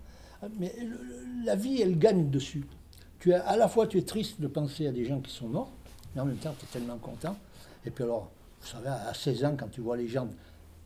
Mais 0.59 0.73
le- 0.79 0.85
le- 1.03 1.45
la 1.45 1.55
vie, 1.55 1.81
elle 1.81 1.97
gagne 1.97 2.29
dessus. 2.29 2.65
Tu 3.19 3.31
es, 3.31 3.35
à 3.35 3.57
la 3.57 3.67
fois, 3.67 3.87
tu 3.87 3.97
es 3.97 4.03
triste 4.03 4.39
de 4.41 4.47
penser 4.47 4.87
à 4.87 4.91
des 4.91 5.05
gens 5.05 5.19
qui 5.19 5.31
sont 5.31 5.47
morts, 5.47 5.71
mais 6.15 6.21
en 6.21 6.25
même 6.25 6.37
temps, 6.37 6.53
tu 6.57 6.65
es 6.65 6.67
tellement 6.67 6.97
content. 6.97 7.35
Et 7.85 7.91
puis 7.91 8.03
alors, 8.03 8.29
vous 8.61 8.67
savez, 8.67 8.87
à 8.89 9.13
16 9.13 9.45
ans, 9.45 9.55
quand 9.57 9.69
tu 9.69 9.81
vois 9.81 9.97
les 9.97 10.07
gens, 10.07 10.27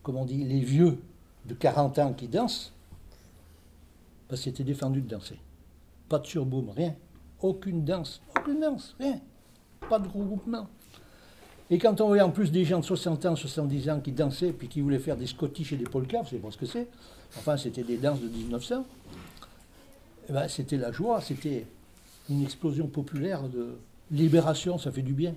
comme 0.04 0.18
on 0.18 0.26
dit, 0.26 0.44
les 0.44 0.60
vieux 0.62 1.00
de 1.46 1.54
40 1.54 2.00
ans 2.00 2.14
qui 2.14 2.28
dansent, 2.28 2.72
ben, 4.30 4.36
c'était 4.36 4.64
défendu 4.64 5.02
de 5.02 5.08
danser. 5.08 5.40
Pas 6.10 6.20
de 6.20 6.28
surboom, 6.28 6.70
rien. 6.70 6.96
Aucune 7.42 7.84
danse, 7.86 8.22
aucune 8.38 8.60
danse, 8.60 8.96
rien. 9.00 9.20
Pas 9.90 10.00
de 10.00 10.08
regroupement. 10.08 10.68
Et 11.70 11.78
quand 11.78 12.02
on 12.02 12.08
voyait 12.08 12.22
en 12.22 12.32
plus 12.32 12.52
des 12.52 12.66
gens 12.66 12.80
de 12.80 12.86
60 12.86 13.26
ans, 13.26 13.36
70 13.36 13.90
ans 13.90 14.00
qui 14.02 14.12
dansaient, 14.12 14.52
puis 14.52 14.68
qui 14.68 14.82
voulaient 14.82 15.00
faire 15.00 15.16
des 15.16 15.28
scottish 15.28 15.72
et 15.72 15.78
des 15.78 15.86
polkas, 15.86 16.22
vous 16.22 16.30
savez 16.30 16.42
pas 16.42 16.52
ce 16.52 16.58
que 16.58 16.66
c'est. 16.66 16.88
Enfin, 17.38 17.56
c'était 17.56 17.84
des 17.84 17.98
danses 17.98 18.20
de 18.20 18.28
1900. 18.28 18.86
Eh 20.30 20.34
ben, 20.34 20.48
c'était 20.48 20.78
la 20.78 20.92
joie, 20.92 21.22
c'était 21.22 21.66
une 22.30 22.44
explosion 22.44 22.88
populaire 22.88 23.44
de 23.48 23.76
libération, 24.12 24.78
ça 24.78 24.92
fait 24.92 25.02
du 25.02 25.14
bien. 25.14 25.34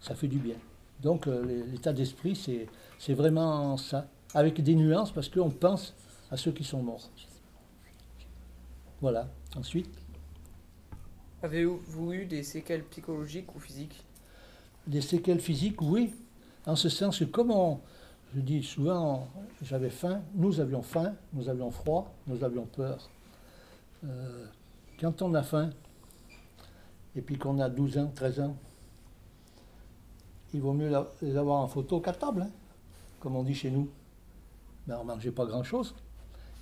Ça 0.00 0.14
fait 0.14 0.28
du 0.28 0.38
bien. 0.38 0.56
Donc 1.02 1.26
euh, 1.26 1.64
l'état 1.70 1.92
d'esprit, 1.92 2.34
c'est, 2.34 2.66
c'est 2.98 3.14
vraiment 3.14 3.76
ça, 3.76 4.08
avec 4.34 4.60
des 4.60 4.74
nuances, 4.74 5.12
parce 5.12 5.28
qu'on 5.28 5.50
pense 5.50 5.94
à 6.30 6.36
ceux 6.36 6.52
qui 6.52 6.64
sont 6.64 6.82
morts. 6.82 7.10
Voilà. 9.00 9.28
Ensuite, 9.56 9.88
Avez-vous 11.44 12.12
eu 12.14 12.24
des 12.24 12.42
séquelles 12.42 12.84
psychologiques 12.84 13.54
ou 13.54 13.60
physiques 13.60 14.02
des 14.86 15.00
séquelles 15.00 15.40
physiques, 15.40 15.80
oui. 15.82 16.14
En 16.66 16.76
ce 16.76 16.88
sens 16.88 17.18
que, 17.18 17.24
comme 17.24 17.50
on, 17.50 17.80
je 18.34 18.40
dis 18.40 18.62
souvent, 18.62 19.28
j'avais 19.62 19.90
faim, 19.90 20.22
nous 20.34 20.60
avions 20.60 20.82
faim, 20.82 21.14
nous 21.32 21.48
avions 21.48 21.70
froid, 21.70 22.12
nous 22.26 22.42
avions 22.42 22.64
peur. 22.64 23.10
Euh, 24.04 24.46
quand 24.98 25.20
on 25.20 25.34
a 25.34 25.42
faim, 25.42 25.70
et 27.14 27.20
puis 27.20 27.36
qu'on 27.36 27.58
a 27.58 27.68
12 27.68 27.98
ans, 27.98 28.12
13 28.14 28.40
ans, 28.40 28.56
il 30.52 30.60
vaut 30.60 30.72
mieux 30.72 30.90
les 31.20 31.36
avoir 31.36 31.60
en 31.60 31.68
photo 31.68 32.00
qu'à 32.00 32.12
table, 32.12 32.42
hein, 32.42 32.50
comme 33.20 33.36
on 33.36 33.42
dit 33.42 33.54
chez 33.54 33.70
nous. 33.70 33.88
Ben, 34.86 34.96
on 34.98 35.04
ne 35.04 35.08
mangeait 35.08 35.30
pas 35.30 35.46
grand-chose. 35.46 35.94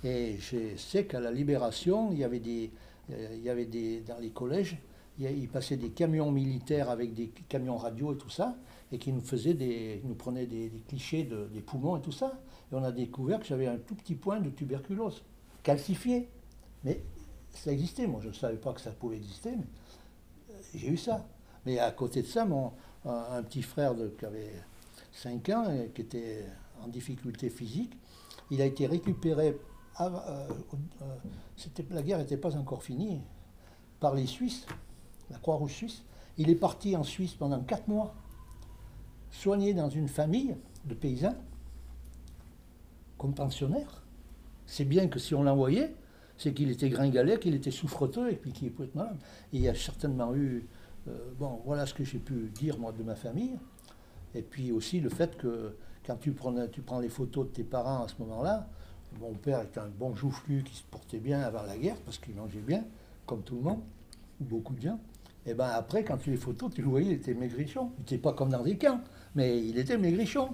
Et 0.03 0.37
je 0.39 0.75
sais 0.75 1.05
qu'à 1.05 1.21
la 1.21 1.31
Libération, 1.31 2.11
il 2.11 2.19
y 2.19 2.23
avait 2.25 2.39
des, 2.39 2.71
il 3.09 3.41
y 3.41 3.49
avait 3.49 3.65
des, 3.65 4.01
dans 4.01 4.19
les 4.19 4.31
collèges, 4.31 4.77
il, 5.19 5.47
passait 5.47 5.77
des 5.77 5.89
camions 5.89 6.31
militaires 6.31 6.89
avec 6.89 7.13
des 7.13 7.27
camions 7.47 7.77
radio 7.77 8.13
et 8.13 8.17
tout 8.17 8.29
ça, 8.29 8.55
et 8.91 8.97
qui 8.97 9.11
nous 9.11 9.21
faisaient 9.21 9.53
des, 9.53 10.01
nous 10.03 10.15
prenaient 10.15 10.47
des, 10.47 10.71
clichés 10.87 11.23
de- 11.23 11.47
des 11.53 11.61
poumons 11.61 11.97
et 11.97 12.01
tout 12.01 12.11
ça. 12.11 12.39
Et 12.71 12.75
on 12.75 12.83
a 12.83 12.91
découvert 12.91 13.39
que 13.39 13.45
j'avais 13.45 13.67
un 13.67 13.77
tout 13.77 13.95
petit 13.95 14.15
point 14.15 14.39
de 14.39 14.49
tuberculose, 14.49 15.23
calcifié. 15.61 16.29
Mais 16.83 17.01
ça 17.51 17.71
existait, 17.71 18.07
moi 18.07 18.19
je 18.21 18.29
ne 18.29 18.33
savais 18.33 18.57
pas 18.57 18.73
que 18.73 18.81
ça 18.81 18.91
pouvait 18.91 19.17
exister, 19.17 19.51
mais 19.51 19.65
euh, 20.51 20.53
j'ai 20.73 20.89
eu 20.89 20.97
ça. 20.97 21.27
Mais 21.65 21.79
à 21.79 21.91
côté 21.91 22.21
de 22.23 22.27
ça, 22.27 22.45
mon, 22.45 22.71
un, 23.05 23.43
petit 23.43 23.61
frère 23.61 23.93
qui 24.17 24.25
avait 24.25 24.51
5 25.11 25.49
ans, 25.49 25.71
et 25.71 25.89
qui 25.93 26.01
était 26.01 26.45
en 26.83 26.87
difficulté 26.87 27.49
physique, 27.49 27.93
il 28.51 28.61
a 28.61 28.65
été 28.65 28.85
récupéré, 28.87 29.57
euh, 30.01 30.09
euh, 30.29 31.85
la 31.91 32.01
guerre 32.01 32.19
n'était 32.19 32.37
pas 32.37 32.55
encore 32.55 32.83
finie, 32.83 33.21
par 33.99 34.15
les 34.15 34.25
Suisses, 34.25 34.65
la 35.29 35.37
Croix-Rouge 35.37 35.73
suisse. 35.73 36.03
Il 36.37 36.49
est 36.49 36.55
parti 36.55 36.95
en 36.95 37.03
Suisse 37.03 37.35
pendant 37.35 37.61
4 37.61 37.87
mois, 37.87 38.15
soigné 39.31 39.73
dans 39.73 39.89
une 39.89 40.07
famille 40.07 40.55
de 40.85 40.93
paysans, 40.93 41.35
comme 43.17 43.33
pensionnaire. 43.33 44.03
C'est 44.65 44.85
bien 44.85 45.07
que 45.07 45.19
si 45.19 45.35
on 45.35 45.43
l'envoyait, 45.43 45.95
c'est 46.37 46.53
qu'il 46.53 46.71
était 46.71 46.89
gringalet, 46.89 47.39
qu'il 47.39 47.53
était 47.53 47.71
souffreteux 47.71 48.31
et 48.31 48.35
puis 48.35 48.51
qu'il 48.51 48.71
pouvait 48.71 48.87
être 48.87 48.95
malade. 48.95 49.17
Il 49.51 49.61
y 49.61 49.69
a 49.69 49.75
certainement 49.75 50.35
eu. 50.35 50.67
euh, 51.07 51.31
bon, 51.37 51.61
voilà 51.65 51.85
ce 51.85 51.93
que 51.93 52.03
j'ai 52.03 52.19
pu 52.19 52.49
dire, 52.53 52.79
moi, 52.79 52.91
de 52.91 53.03
ma 53.03 53.15
famille. 53.15 53.57
Et 54.35 54.41
puis 54.41 54.71
aussi 54.71 54.99
le 54.99 55.09
fait 55.09 55.37
que 55.37 55.77
quand 56.05 56.17
tu 56.17 56.31
prends 56.31 56.99
les 56.99 57.09
photos 57.09 57.47
de 57.47 57.51
tes 57.51 57.63
parents 57.63 58.03
à 58.03 58.07
ce 58.07 58.15
moment-là, 58.19 58.67
mon 59.19 59.33
père 59.33 59.61
était 59.61 59.79
un 59.79 59.89
bon 59.89 60.15
joufflu 60.15 60.63
qui 60.63 60.75
se 60.75 60.83
portait 60.83 61.19
bien 61.19 61.41
avant 61.41 61.63
la 61.63 61.77
guerre 61.77 61.97
parce 62.05 62.17
qu'il 62.17 62.35
mangeait 62.35 62.59
bien, 62.59 62.83
comme 63.25 63.41
tout 63.43 63.55
le 63.55 63.61
monde, 63.61 63.81
ou 64.41 64.45
beaucoup 64.45 64.73
de 64.73 64.81
gens. 64.81 64.99
Et 65.45 65.53
ben 65.53 65.69
après, 65.73 66.03
quand 66.03 66.17
tu 66.17 66.31
les 66.31 66.37
photos, 66.37 66.71
tu 66.73 66.81
le 66.81 66.87
voyais, 66.87 67.07
il 67.07 67.13
était 67.13 67.33
maigrichon. 67.33 67.91
Il 67.97 68.01
n'était 68.01 68.17
pas 68.17 68.33
comme 68.33 68.49
dans 68.49 68.63
des 68.63 68.77
camps, 68.77 69.01
mais 69.35 69.59
il 69.59 69.77
était 69.77 69.97
maigrichon. 69.97 70.49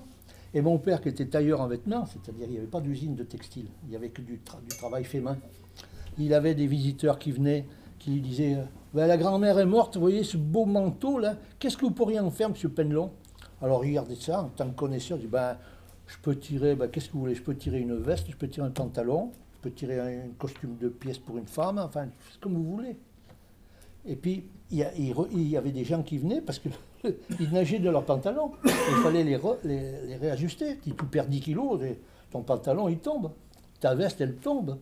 Et 0.53 0.61
mon 0.61 0.79
père, 0.79 0.99
qui 1.01 1.09
était 1.09 1.27
tailleur 1.27 1.61
en 1.61 1.67
vêtements, 1.67 2.07
c'est-à-dire 2.07 2.47
il 2.47 2.51
n'y 2.51 2.57
avait 2.57 2.67
pas 2.67 2.81
d'usine 2.81 3.15
de 3.15 3.23
textile, 3.23 3.67
il 3.83 3.89
n'y 3.89 3.95
avait 3.95 4.09
que 4.09 4.21
du 4.21 4.39
travail 4.39 5.03
fait 5.03 5.19
main. 5.19 5.37
Il 6.17 6.33
avait 6.33 6.55
des 6.55 6.65
visiteurs 6.65 7.19
qui 7.19 7.31
venaient, 7.31 7.67
qui 7.99 8.11
lui 8.11 8.21
disaient 8.21 8.55
euh, 8.55 8.63
Ben, 8.95 9.05
La 9.05 9.17
grand-mère 9.17 9.59
est 9.59 9.65
morte, 9.67 9.95
vous 9.95 10.01
voyez 10.01 10.23
ce 10.23 10.37
beau 10.37 10.65
manteau 10.65 11.19
là, 11.19 11.35
qu'est-ce 11.59 11.77
que 11.77 11.85
vous 11.85 11.91
pourriez 11.91 12.19
en 12.19 12.31
faire, 12.31 12.49
monsieur 12.49 12.69
Penelon? 12.69 13.11
Alors 13.61 13.85
il 13.85 13.89
regardait 13.89 14.15
ça, 14.15 14.41
en 14.41 14.49
tant 14.49 14.69
que 14.69 14.75
connaisseur, 14.75 15.17
il 15.17 15.21
dit 15.21 15.27
ben, 15.27 15.55
Je 16.09 16.17
peux 16.17 16.35
tirer, 16.35 16.75
ben, 16.75 16.89
qu'est-ce 16.89 17.07
que 17.07 17.13
vous 17.13 17.19
voulez? 17.19 17.35
Je 17.35 17.43
peux 17.43 17.55
tirer 17.55 17.79
une 17.79 17.95
veste, 17.95 18.31
je 18.31 18.35
peux 18.35 18.47
tirer 18.47 18.65
un 18.65 18.71
pantalon, 18.71 19.31
tu 19.53 19.59
peux 19.61 19.71
tirer 19.71 19.99
un, 19.99 20.29
costume 20.39 20.75
de 20.77 20.89
pièce 20.89 21.19
pour 21.19 21.37
une 21.37 21.45
femme, 21.45 21.77
enfin, 21.77 22.07
comme 22.41 22.55
vous 22.55 22.63
voulez. 22.63 22.97
Et 24.07 24.15
puis, 24.15 24.43
il 24.71 24.77
y, 24.79 25.57
avait 25.57 25.71
des 25.71 25.83
gens 25.83 26.01
qui 26.01 26.17
venaient 26.17 26.41
parce 26.41 26.57
qu'ils 26.57 26.71
nageaient 27.51 27.77
de 27.77 27.91
leurs 27.91 28.05
pantalons. 28.05 28.53
Il 28.65 29.03
fallait 29.03 29.23
les, 29.23 29.35
réajuster. 30.15 30.79
Si 30.83 30.93
tu 30.93 31.05
perds 31.05 31.27
10 31.27 31.41
kilos, 31.41 31.79
ton 32.31 32.41
pantalon, 32.41 32.89
il 32.89 32.97
tombe. 32.97 33.31
Ta 33.79 33.93
veste, 33.93 34.19
elle 34.21 34.35
tombe. 34.37 34.79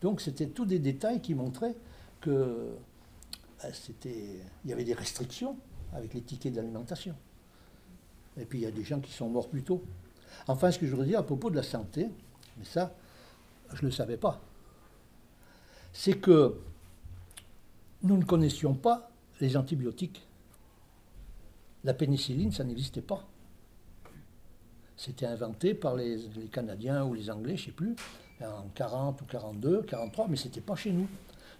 Donc, 0.00 0.22
c'était 0.22 0.46
tous 0.46 0.64
des 0.64 0.78
détails 0.78 1.20
qui 1.20 1.34
montraient 1.34 1.74
que 2.22 2.70
ben, 3.62 3.70
c'était, 3.74 4.40
il 4.64 4.70
y 4.70 4.72
avait 4.72 4.84
des 4.84 4.94
restrictions 4.94 5.56
avec 5.92 6.14
les 6.14 6.22
tickets 6.22 6.54
d'alimentation. 6.54 7.14
Et 8.40 8.46
puis, 8.46 8.60
il 8.60 8.62
y 8.62 8.66
a 8.66 8.70
des 8.70 8.84
gens 8.84 9.00
qui 9.00 9.12
sont 9.12 9.28
morts 9.28 9.48
plus 9.48 9.62
tôt. 9.62 9.82
Enfin, 10.48 10.70
ce 10.70 10.78
que 10.78 10.86
je 10.86 10.90
voudrais 10.90 11.06
dire 11.06 11.18
à 11.18 11.22
propos 11.22 11.50
de 11.50 11.56
la 11.56 11.62
santé, 11.62 12.08
mais 12.58 12.64
ça, 12.64 12.94
je 13.72 13.82
ne 13.82 13.86
le 13.86 13.92
savais 13.92 14.16
pas, 14.16 14.40
c'est 15.92 16.14
que 16.14 16.56
nous 18.02 18.16
ne 18.16 18.24
connaissions 18.24 18.74
pas 18.74 19.10
les 19.40 19.56
antibiotiques. 19.56 20.26
La 21.84 21.94
pénicilline, 21.94 22.52
ça 22.52 22.64
n'existait 22.64 23.02
pas. 23.02 23.26
C'était 24.96 25.26
inventé 25.26 25.74
par 25.74 25.96
les, 25.96 26.18
Canadiens 26.52 27.04
ou 27.04 27.14
les 27.14 27.30
Anglais, 27.30 27.56
je 27.56 27.62
ne 27.62 27.66
sais 27.66 27.72
plus, 27.72 27.96
en 28.42 28.68
40 28.74 29.22
ou 29.22 29.24
42, 29.24 29.82
43, 29.82 30.28
mais 30.28 30.36
ce 30.36 30.44
n'était 30.44 30.60
pas 30.60 30.76
chez 30.76 30.92
nous. 30.92 31.08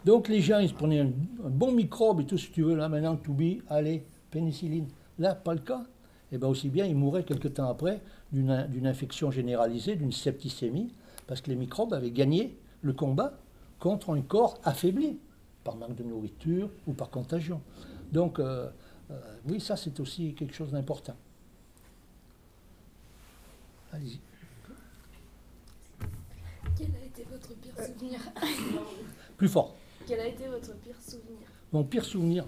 Donc 0.05 0.29
les 0.29 0.41
gens, 0.41 0.59
ils 0.59 0.69
se 0.69 0.75
prenaient 0.75 1.01
un, 1.01 1.11
bon 1.45 1.73
microbe 1.73 2.21
et 2.21 2.27
tout, 2.27 2.39
si 2.39 2.51
tu 2.51 2.63
veux, 2.63 2.75
là 2.75 2.89
maintenant, 2.89 3.17
tout 3.17 3.35
bi, 3.35 3.63
allez, 3.69 4.05
pénicilline. 4.31 4.89
Là, 5.19 5.35
pas 5.35 5.55
le 5.55 5.61
cas. 5.61 5.85
Et 6.33 6.39
bien 6.39 6.49
aussi 6.49 6.69
bien, 6.69 6.87
ils 6.87 6.95
mouraient 6.95 7.25
quelque 7.25 7.49
temps 7.49 7.69
après 7.69 8.01
d'une 8.33 8.51
in- 8.51 8.67
d'une 8.67 8.87
infection 8.87 9.31
généralisée, 9.31 9.97
d'une 9.97 10.13
septicémie, 10.13 10.93
parce 11.27 11.41
que 11.41 11.51
les 11.51 11.57
microbes 11.57 11.93
avaient 11.95 12.11
gagné 12.11 12.57
le 12.83 12.93
combat 12.93 13.39
contre 13.79 14.15
un 14.15 14.21
corps 14.23 14.59
affaibli 14.65 15.19
par 15.65 15.77
manque 15.77 15.95
de 15.97 16.05
nourriture 16.05 16.71
ou 16.87 16.93
par 16.93 17.11
contagion. 17.11 17.61
Donc, 18.13 18.39
euh, 18.39 18.71
euh, 19.11 19.37
oui, 19.47 19.61
ça, 19.61 19.77
c'est 19.77 19.99
aussi 20.01 20.35
quelque 20.35 20.55
chose 20.55 20.71
d'important. 20.73 21.17
Allez-y. 23.93 24.21
Quel 26.77 26.87
a 26.95 27.05
été 27.05 27.25
votre 27.31 27.55
pire 27.55 27.85
souvenir? 27.85 28.21
Plus 29.37 29.49
fort. 29.49 29.75
Quel 30.07 30.21
a 30.21 30.27
été 30.27 30.47
votre 30.49 30.75
pire 30.77 30.97
souvenir? 31.01 31.39
Mon 31.73 31.85
pire 31.85 32.05
souvenir? 32.05 32.45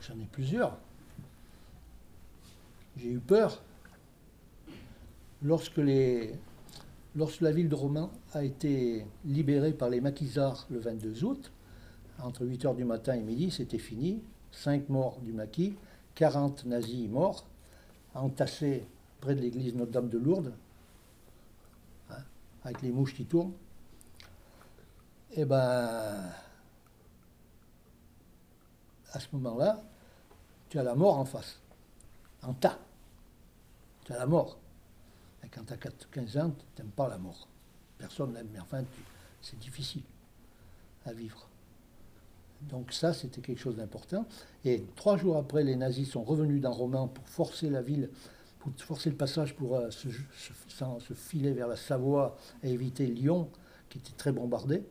J'en 0.00 0.14
ai 0.14 0.26
plusieurs. 0.30 0.76
J'ai 2.96 3.10
eu 3.10 3.18
peur 3.18 3.62
lorsque, 5.42 5.76
la 5.78 7.52
ville 7.52 7.68
de 7.68 7.74
Romans 7.74 8.10
a 8.32 8.42
été 8.42 9.06
libérée 9.24 9.72
par 9.72 9.90
les 9.90 10.00
maquisards 10.00 10.66
le 10.70 10.78
22 10.78 11.24
août. 11.24 11.52
Entre 12.22 12.46
8h 12.46 12.74
du 12.74 12.84
matin 12.84 13.14
et 13.14 13.20
midi, 13.20 13.50
c'était 13.50 13.78
fini. 13.78 14.22
5 14.52 14.88
morts 14.88 15.20
du 15.20 15.32
maquis, 15.32 15.76
40 16.14 16.64
nazis 16.64 17.08
morts, 17.10 17.46
entassés 18.14 18.86
près 19.20 19.34
de 19.34 19.42
l'église 19.42 19.74
Notre-Dame 19.74 20.08
de 20.08 20.16
Lourdes, 20.16 20.54
hein, 22.10 22.22
avec 22.64 22.80
les 22.80 22.90
mouches 22.90 23.14
qui 23.14 23.26
tournent. 23.26 23.52
Eh 25.32 25.44
ben, 25.44 26.32
à 29.12 29.20
ce 29.20 29.26
moment-là, 29.32 29.82
tu 30.70 30.78
as 30.78 30.82
la 30.82 30.94
mort 30.94 31.18
en 31.18 31.26
face, 31.26 31.60
en 32.42 32.54
tas. 32.54 32.78
Tu 34.04 34.12
as 34.12 34.18
la 34.18 34.26
mort. 34.26 34.58
Et 35.44 35.48
quand 35.48 35.64
tu 35.64 35.72
as 35.72 35.76
15 35.76 36.36
ans, 36.38 36.52
tu 36.74 36.82
n'aimes 36.82 36.92
pas 36.92 37.08
la 37.08 37.18
mort. 37.18 37.48
Personne 37.98 38.32
n'aime, 38.32 38.48
mais 38.52 38.60
enfin, 38.60 38.84
c'est 39.40 39.58
difficile 39.58 40.02
à 41.04 41.12
vivre. 41.12 41.48
Donc 42.62 42.92
ça, 42.92 43.12
c'était 43.12 43.40
quelque 43.40 43.60
chose 43.60 43.76
d'important. 43.76 44.26
Et 44.64 44.84
trois 44.96 45.16
jours 45.16 45.36
après, 45.36 45.62
les 45.62 45.76
nazis 45.76 46.10
sont 46.10 46.22
revenus 46.22 46.60
dans 46.60 46.72
Romans 46.72 47.08
pour 47.08 47.28
forcer 47.28 47.70
la 47.70 47.82
ville, 47.82 48.10
pour 48.58 48.72
forcer 48.76 49.10
le 49.10 49.16
passage 49.16 49.54
pour 49.54 49.76
euh, 49.76 49.90
se, 49.90 50.08
filer 51.14 51.52
vers 51.52 51.68
la 51.68 51.76
Savoie 51.76 52.36
et 52.62 52.70
éviter 52.70 53.06
Lyon, 53.06 53.50
qui 53.88 53.98
était 53.98 54.16
très 54.16 54.32
bombardé. 54.32 54.82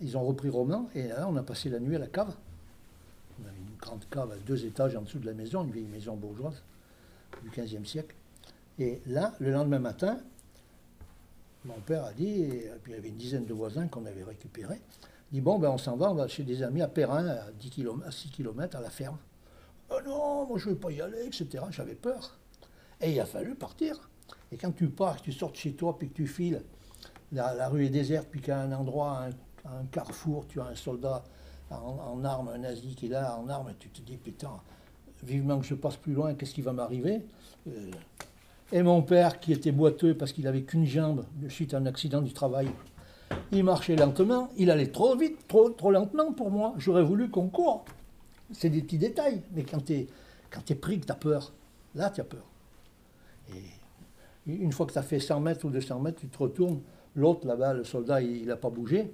Ils 0.00 0.16
ont 0.16 0.24
repris 0.24 0.48
Romans 0.48 0.88
et 0.94 1.08
là, 1.08 1.28
on 1.28 1.36
a 1.36 1.42
passé 1.42 1.68
la 1.68 1.78
nuit 1.78 1.96
à 1.96 1.98
la 1.98 2.08
cave. 2.08 2.34
Grande 3.86 4.04
cave 4.10 4.32
à 4.32 4.36
deux 4.36 4.66
étages 4.66 4.96
en 4.96 5.02
dessous 5.02 5.20
de 5.20 5.26
la 5.26 5.32
maison, 5.32 5.62
une 5.62 5.70
vieille 5.70 5.86
maison 5.86 6.16
bourgeoise 6.16 6.60
du 7.44 7.50
XVe 7.50 7.84
siècle. 7.84 8.16
Et 8.80 9.00
là, 9.06 9.32
le 9.38 9.52
lendemain 9.52 9.78
matin, 9.78 10.18
mon 11.64 11.78
père 11.86 12.04
a 12.04 12.12
dit, 12.12 12.48
puis 12.82 12.92
il 12.92 12.96
y 12.96 12.98
avait 12.98 13.10
une 13.10 13.16
dizaine 13.16 13.44
de 13.44 13.54
voisins 13.54 13.86
qu'on 13.86 14.04
avait 14.06 14.24
récupérés, 14.24 14.80
il 15.30 15.36
dit 15.36 15.40
Bon, 15.40 15.60
ben 15.60 15.70
on 15.70 15.78
s'en 15.78 15.96
va, 15.96 16.10
on 16.10 16.14
va 16.14 16.26
chez 16.26 16.42
des 16.42 16.64
amis 16.64 16.82
à 16.82 16.88
Perrin, 16.88 17.28
à, 17.28 17.52
10 17.52 17.70
km, 17.70 18.04
à 18.04 18.10
6 18.10 18.30
km, 18.30 18.76
à 18.76 18.80
la 18.80 18.90
ferme. 18.90 19.18
Oh 19.90 19.98
non, 20.04 20.46
moi 20.46 20.58
je 20.58 20.68
ne 20.68 20.74
veux 20.74 20.80
pas 20.80 20.90
y 20.90 21.00
aller, 21.00 21.24
etc. 21.24 21.64
J'avais 21.70 21.94
peur. 21.94 22.36
Et 23.00 23.12
il 23.12 23.20
a 23.20 23.24
fallu 23.24 23.54
partir. 23.54 24.10
Et 24.50 24.56
quand 24.56 24.72
tu 24.72 24.88
pars, 24.88 25.22
tu 25.22 25.30
sors 25.30 25.52
de 25.52 25.56
chez 25.56 25.74
toi, 25.74 25.96
puis 25.96 26.08
que 26.08 26.14
tu 26.14 26.26
files, 26.26 26.60
la, 27.30 27.68
rue 27.68 27.86
est 27.86 27.90
déserte, 27.90 28.26
puis 28.28 28.40
qu'à 28.40 28.60
un 28.60 28.72
endroit, 28.72 29.26
un, 29.26 29.78
un 29.78 29.84
carrefour, 29.92 30.48
tu 30.48 30.60
as 30.60 30.66
un 30.66 30.74
soldat 30.74 31.22
en, 31.70 31.74
en 32.12 32.24
armes, 32.24 32.48
un 32.54 32.58
nazi 32.58 32.94
qui 32.94 33.06
est 33.06 33.10
là 33.10 33.36
en 33.38 33.48
armes, 33.48 33.72
tu 33.78 33.88
te 33.88 34.00
dis 34.00 34.16
Putain, 34.16 34.50
vivement 35.22 35.58
que 35.58 35.66
je 35.66 35.74
passe 35.74 35.96
plus 35.96 36.12
loin, 36.12 36.34
qu'est-ce 36.34 36.54
qui 36.54 36.62
va 36.62 36.72
m'arriver 36.72 37.22
Euh, 37.68 37.90
Et 38.72 38.82
mon 38.82 39.02
père, 39.02 39.40
qui 39.40 39.52
était 39.52 39.72
boiteux 39.72 40.16
parce 40.16 40.32
qu'il 40.32 40.46
avait 40.46 40.62
qu'une 40.62 40.86
jambe 40.86 41.24
de 41.36 41.48
suite 41.48 41.74
à 41.74 41.78
un 41.78 41.86
accident 41.86 42.20
du 42.22 42.32
travail, 42.32 42.68
il 43.52 43.64
marchait 43.64 43.96
lentement, 43.96 44.48
il 44.56 44.70
allait 44.70 44.90
trop 44.92 45.16
vite, 45.16 45.46
trop, 45.48 45.70
trop 45.70 45.90
lentement 45.90 46.32
pour 46.32 46.50
moi. 46.50 46.74
J'aurais 46.78 47.02
voulu 47.02 47.28
qu'on 47.30 47.48
court. 47.48 47.84
C'est 48.52 48.70
des 48.70 48.82
petits 48.82 48.98
détails, 48.98 49.42
mais 49.52 49.64
quand 49.64 49.84
tu 49.84 49.94
es, 49.94 50.06
t'es 50.64 50.74
pris, 50.76 51.00
que 51.00 51.06
tu 51.06 51.12
as 51.12 51.16
peur, 51.16 51.52
là 51.96 52.10
tu 52.10 52.20
as 52.20 52.24
peur. 52.24 52.44
Et 53.52 54.52
une 54.52 54.72
fois 54.72 54.86
que 54.86 54.92
tu 54.92 54.98
as 54.98 55.02
fait 55.02 55.18
100 55.18 55.40
mètres 55.40 55.64
ou 55.64 55.70
200 55.70 55.98
mètres, 56.00 56.20
tu 56.20 56.28
te 56.28 56.38
retournes, 56.38 56.80
l'autre 57.16 57.46
là-bas, 57.46 57.72
le 57.74 57.82
soldat, 57.84 58.20
il 58.22 58.46
n'a 58.46 58.56
pas 58.56 58.70
bougé, 58.70 59.10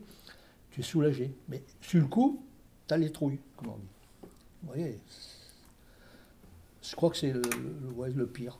tu 0.72 0.80
es 0.80 0.82
soulagé. 0.82 1.32
Mais 1.48 1.62
sur 1.80 2.00
le 2.00 2.06
coup, 2.06 2.42
tu 2.88 2.94
as 2.94 2.98
les 2.98 3.12
trouilles, 3.12 3.38
comme 3.56 3.68
on 3.68 3.76
dit. 3.76 3.88
Vous 4.62 4.68
voyez, 4.68 4.98
je 6.82 6.96
crois 6.96 7.10
que 7.10 7.16
c'est 7.16 7.32
le, 7.32 8.26
pire. 8.26 8.58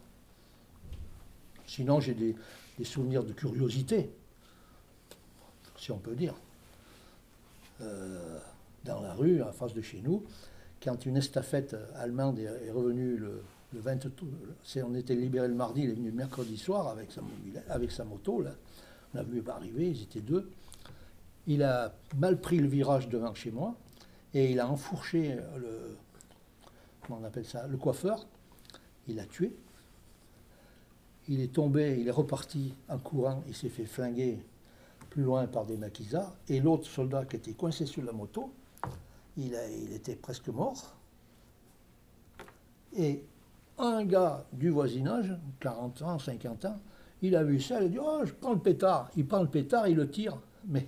Sinon, 1.67 2.01
j'ai 2.01 2.15
des, 2.15 2.37
souvenirs 2.85 3.25
de 3.25 3.33
curiosité, 3.33 4.11
si 5.77 5.93
on 5.93 5.99
peut 5.99 6.15
dire. 6.15 6.35
Euh, 7.81 8.39
dans 8.85 9.01
la 9.01 9.15
rue, 9.15 9.43
en 9.43 9.53
face 9.53 9.75
de 9.75 9.81
chez 9.81 10.01
nous, 10.01 10.25
quand 10.83 11.07
une 11.07 11.17
estafette 11.17 11.77
allemande 11.95 12.39
est, 12.41 12.71
revenue 12.73 13.17
le, 13.17 13.43
le 13.73 13.81
20, 13.81 14.09
c'est- 14.65 14.83
on 14.83 14.95
était 14.95 15.15
libéré 15.15 15.47
le 15.47 15.55
mardi, 15.55 15.83
il 15.83 15.91
est 15.91 15.95
venu 15.95 16.11
le 16.11 16.17
mercredi 16.17 16.57
soir 16.57 16.89
avec 16.89 17.13
sa, 17.13 17.23
avec 17.69 17.93
sa 17.93 18.05
moto, 18.05 18.43
là. 18.43 18.51
on 19.15 19.19
a 19.19 19.23
vu 19.23 19.43
arriver, 19.49 19.91
ils 19.91 20.03
étaient 20.03 20.21
deux. 20.21 20.51
Il 21.47 21.63
a 21.63 21.93
mal 22.17 22.41
pris 22.41 22.59
le 22.59 22.69
virage 22.69 23.09
devant 23.09 23.35
chez 23.35 23.51
moi 23.51 23.75
et 24.35 24.51
il 24.51 24.61
a 24.61 24.69
enfourché 24.69 25.37
le, 25.59 25.97
comment 27.01 27.19
on 27.21 27.25
appelle 27.25 27.45
ça, 27.45 27.67
le 27.67 27.77
coiffeur. 27.77 28.27
Il 29.09 29.17
l'a 29.17 29.27
tué. 29.27 29.55
Il 31.29 31.41
est 31.41 31.53
tombé, 31.53 31.99
il 32.01 32.09
est 32.09 32.13
reparti 32.13 32.75
en 32.89 32.99
courant, 32.99 33.43
il 33.47 33.55
s'est 33.55 33.69
fait 33.69 33.85
flinguer 33.85 34.45
plus 35.11 35.23
loin 35.23 35.47
par 35.47 35.67
des 35.67 35.77
maquisards. 35.77 36.35
Et 36.49 36.61
l'autre 36.61 36.87
soldat 36.87 37.25
qui 37.25 37.37
était 37.37 37.53
coincé 37.53 37.87
sur 37.87 38.03
la 38.03 38.13
moto, 38.13 38.53
il 39.37 39.55
était 39.93 40.17
presque 40.17 40.49
mort. 40.49 40.97
Et 42.97 43.25
un 43.79 44.05
gars 44.05 44.45
du 44.53 44.71
voisinage, 44.71 45.37
40 45.61 46.03
ans, 46.03 46.19
50 46.19 46.65
ans, 46.67 46.81
il 47.23 47.37
a 47.37 47.45
vu 47.45 47.61
ça, 47.61 47.81
il 47.81 47.87
a 47.87 47.89
dit 47.89 47.99
Oh, 48.01 48.21
je 48.25 48.33
prends 48.33 48.53
le 48.53 48.59
pétard. 48.59 49.11
Il 49.17 49.27
prend 49.27 49.43
le 49.43 49.49
pétard, 49.49 49.87
il 49.89 49.97
le 49.97 50.11
tire. 50.11 50.39
Mais 50.67 50.87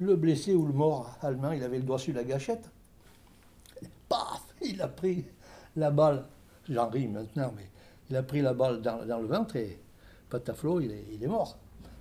le 0.00 0.16
blessé 0.16 0.54
ou 0.54 0.66
le 0.66 0.72
mort 0.72 1.16
allemand, 1.22 1.52
il 1.52 1.62
avait 1.62 1.78
le 1.78 1.84
doigt 1.84 1.98
sur 1.98 2.14
la 2.14 2.24
gâchette. 2.24 2.70
Et 3.82 3.86
paf 4.08 4.42
Il 4.62 4.80
a 4.80 4.88
pris 4.88 5.24
la 5.76 5.90
balle. 5.90 6.24
J'en 6.68 6.88
ris 6.88 7.08
maintenant, 7.08 7.52
mais 7.56 7.66
il 8.10 8.16
a 8.16 8.22
pris 8.22 8.42
la 8.42 8.52
balle 8.52 8.80
dans, 8.82 9.20
le 9.20 9.26
ventre 9.26 9.56
et 9.56 9.78
Pataflo, 10.28 10.80
il 10.80 10.92
est, 10.92 11.26
mort. 11.26 11.56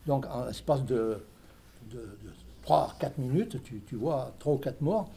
Donc, 0.05 0.25
en 0.27 0.45
l'espace 0.45 0.83
de, 0.83 1.23
de, 1.89 2.01
3-4 2.65 3.11
minutes, 3.17 3.57
tu, 3.63 3.95
vois 3.95 4.33
3 4.39 4.53
ou 4.53 4.57
4 4.57 4.81
morts. 4.81 5.09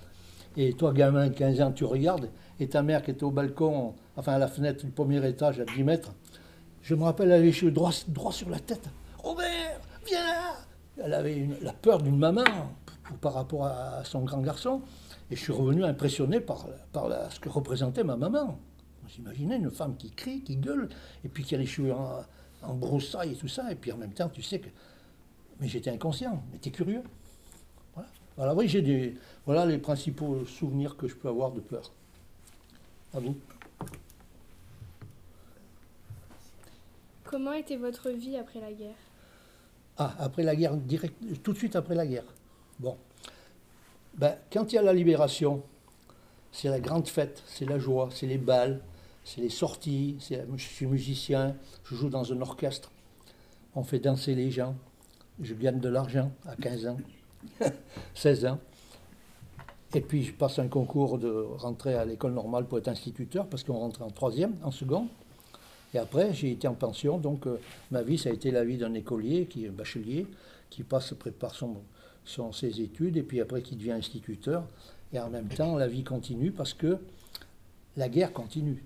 Et 0.57 0.73
toi, 0.75 0.93
gamin 0.93 1.29
de 1.29 1.35
15 1.35 1.61
ans, 1.61 1.73
tu 1.73 1.85
regardes, 1.85 2.29
et 2.59 2.69
ta 2.69 2.83
mère 2.83 3.03
qui 3.03 3.13
était 3.13 3.25
au 3.25 3.31
balcon, 3.31 3.95
enfin 4.17 4.33
à 4.35 4.39
la 4.39 4.49
fenêtre 4.49 4.85
du 4.85 4.91
premier 4.91 5.25
étage 5.29 5.61
à 5.61 5.65
10 5.65 5.85
mètres, 5.85 6.13
je 6.83 6.95
me 6.95 7.05
rappelle, 7.05 7.29
elle 7.29 7.35
avait 7.35 7.47
les 7.47 7.53
cheveux 7.53 7.71
droit 7.71 7.93
sur 8.33 8.49
la 8.49 8.59
tête. 8.59 8.89
Elle 11.03 11.15
avait 11.15 11.37
une- 11.37 11.59
la 11.63 11.73
peur 11.73 12.03
d'une 12.03 12.19
maman 12.19 12.45
par 13.21 13.35
rapport 13.35 13.67
à 13.67 14.05
son 14.05 14.21
grand 14.23 14.41
garçon. 14.41 14.83
Et 15.31 15.37
je 15.37 15.41
suis 15.41 15.53
revenu 15.53 15.85
impressionné 15.85 16.41
par, 16.41 16.67
ce 17.31 17.41
que 17.41 17.49
représentait 17.49 18.05
ma 18.05 18.17
maman. 18.17 18.59
J'imaginais 19.09 19.57
une 19.57 19.71
femme 19.71 19.97
qui 19.97 20.11
crie, 20.11 20.43
qui 20.43 20.57
gueule, 20.57 20.89
et 21.25 21.29
puis 21.29 21.43
qui 21.45 21.55
a 21.55 21.59
les 21.59 21.67
cheveux 21.67 21.93
en- 21.93 22.21
en 22.63 22.75
broussailles 22.75 23.33
et 23.33 23.37
tout 23.37 23.49
ça, 23.49 23.71
et 23.73 23.75
puis 23.75 23.91
en 23.93 23.97
même 23.97 24.13
temps, 24.13 24.29
tu 24.29 24.43
sais 24.43 24.61
que. 24.61 24.69
Mais 25.59 25.69
j'étais 25.69 25.91
inconscient, 25.91 26.43
t'es 26.61 26.71
curieux. 26.71 27.03
Voilà. 27.95 28.09
Voilà, 28.37 28.55
oui, 28.55 28.69
j'ai 28.69 28.83
des. 28.83 29.17
Voilà 29.47 29.67
les 29.67 29.79
principaux 29.79 30.45
souvenirs 30.47 30.97
que 30.97 31.09
je 31.09 31.15
peux 31.17 31.29
avoir 31.29 31.51
de 31.53 31.61
peur. 31.61 31.91
À 33.13 33.21
vous. 33.21 33.37
Comment 37.25 37.53
était 37.53 37.77
votre 37.77 38.11
vie 38.11 38.37
après 38.37 38.61
la 38.61 38.73
guerre? 38.73 38.95
Ah, 40.03 40.15
après 40.19 40.43
la 40.45 40.57
guerre, 40.57 40.73
tout 41.43 41.53
de 41.53 41.59
suite 41.59 41.77
après 41.77 41.95
la 41.95 42.07
guerre. 42.07 42.25
Bon. 42.79 42.97
Ben, 44.15 44.35
quand 44.51 44.73
il 44.73 44.77
y 44.77 44.79
a 44.79 44.83
la 44.83 44.95
libération, 44.95 45.63
c'est 46.53 46.71
la 46.71 46.81
grande 46.81 47.07
fête, 47.07 47.43
c'est 47.47 47.67
la 47.67 47.79
joie, 47.79 48.09
c'est 48.11 48.27
les 48.27 48.39
balles, 48.39 48.81
c'est 49.25 49.43
les 49.43 49.51
sorties. 49.51 50.17
Je 50.57 50.63
suis 50.63 50.87
musicien, 50.87 51.55
je 51.85 51.95
joue 51.97 52.09
dans 52.09 52.33
un 52.33 52.41
orchestre. 52.41 52.91
On 53.75 53.85
fait 53.85 53.99
danser 53.99 54.35
les 54.35 54.51
gens. 54.51 54.75
Je 55.39 55.53
gagne 55.53 55.81
de 55.81 55.91
l'argent 55.91 56.33
à 56.47 56.57
15 56.57 56.87
ans, 56.87 56.97
16 58.15 58.47
ans. 58.47 58.59
Et 59.93 60.01
puis 60.01 60.25
je 60.25 60.33
passe 60.33 60.59
un 60.59 60.69
concours 60.69 61.19
de 61.19 61.31
rentrer 61.59 61.93
à 61.93 62.07
l'école 62.07 62.33
normale 62.33 62.65
pour 62.65 62.79
être 62.79 62.89
instituteur, 62.89 63.47
parce 63.47 63.65
qu'on 63.65 63.77
rentre 63.77 64.01
en 64.01 64.11
troisième, 64.11 64.57
en 64.63 64.71
seconde. 64.71 65.09
Et 65.93 65.99
après, 65.99 66.33
j'ai 66.33 66.53
été 66.53 66.69
en 66.69 66.75
pension, 66.75 67.19
donc 67.19 67.47
euh, 67.47 67.59
ma 67.91 68.03
vie, 68.03 68.17
ça 68.19 68.31
a 68.31 68.33
été 68.33 68.51
la 68.51 68.65
vie 68.65 68.77
d'un 68.77 68.95
écolier, 68.95 69.47
qui 69.47 69.65
est 69.65 69.69
bachelier, 69.71 70.27
qui 70.69 70.85
passe, 70.85 71.13
prépare 71.15 71.55
ses 72.53 72.81
études, 72.81 73.17
et 73.17 73.23
puis 73.23 73.41
après 73.41 73.61
qui 73.63 73.75
devient 73.75 73.93
instituteur. 73.93 74.65
Et 75.13 75.19
en 75.19 75.29
même 75.31 75.49
temps, 75.49 75.77
la 75.77 75.89
vie 75.89 76.05
continue 76.05 76.53
parce 76.53 76.75
que 76.75 76.99
la 77.97 78.09
guerre 78.09 78.33
continue. 78.33 78.85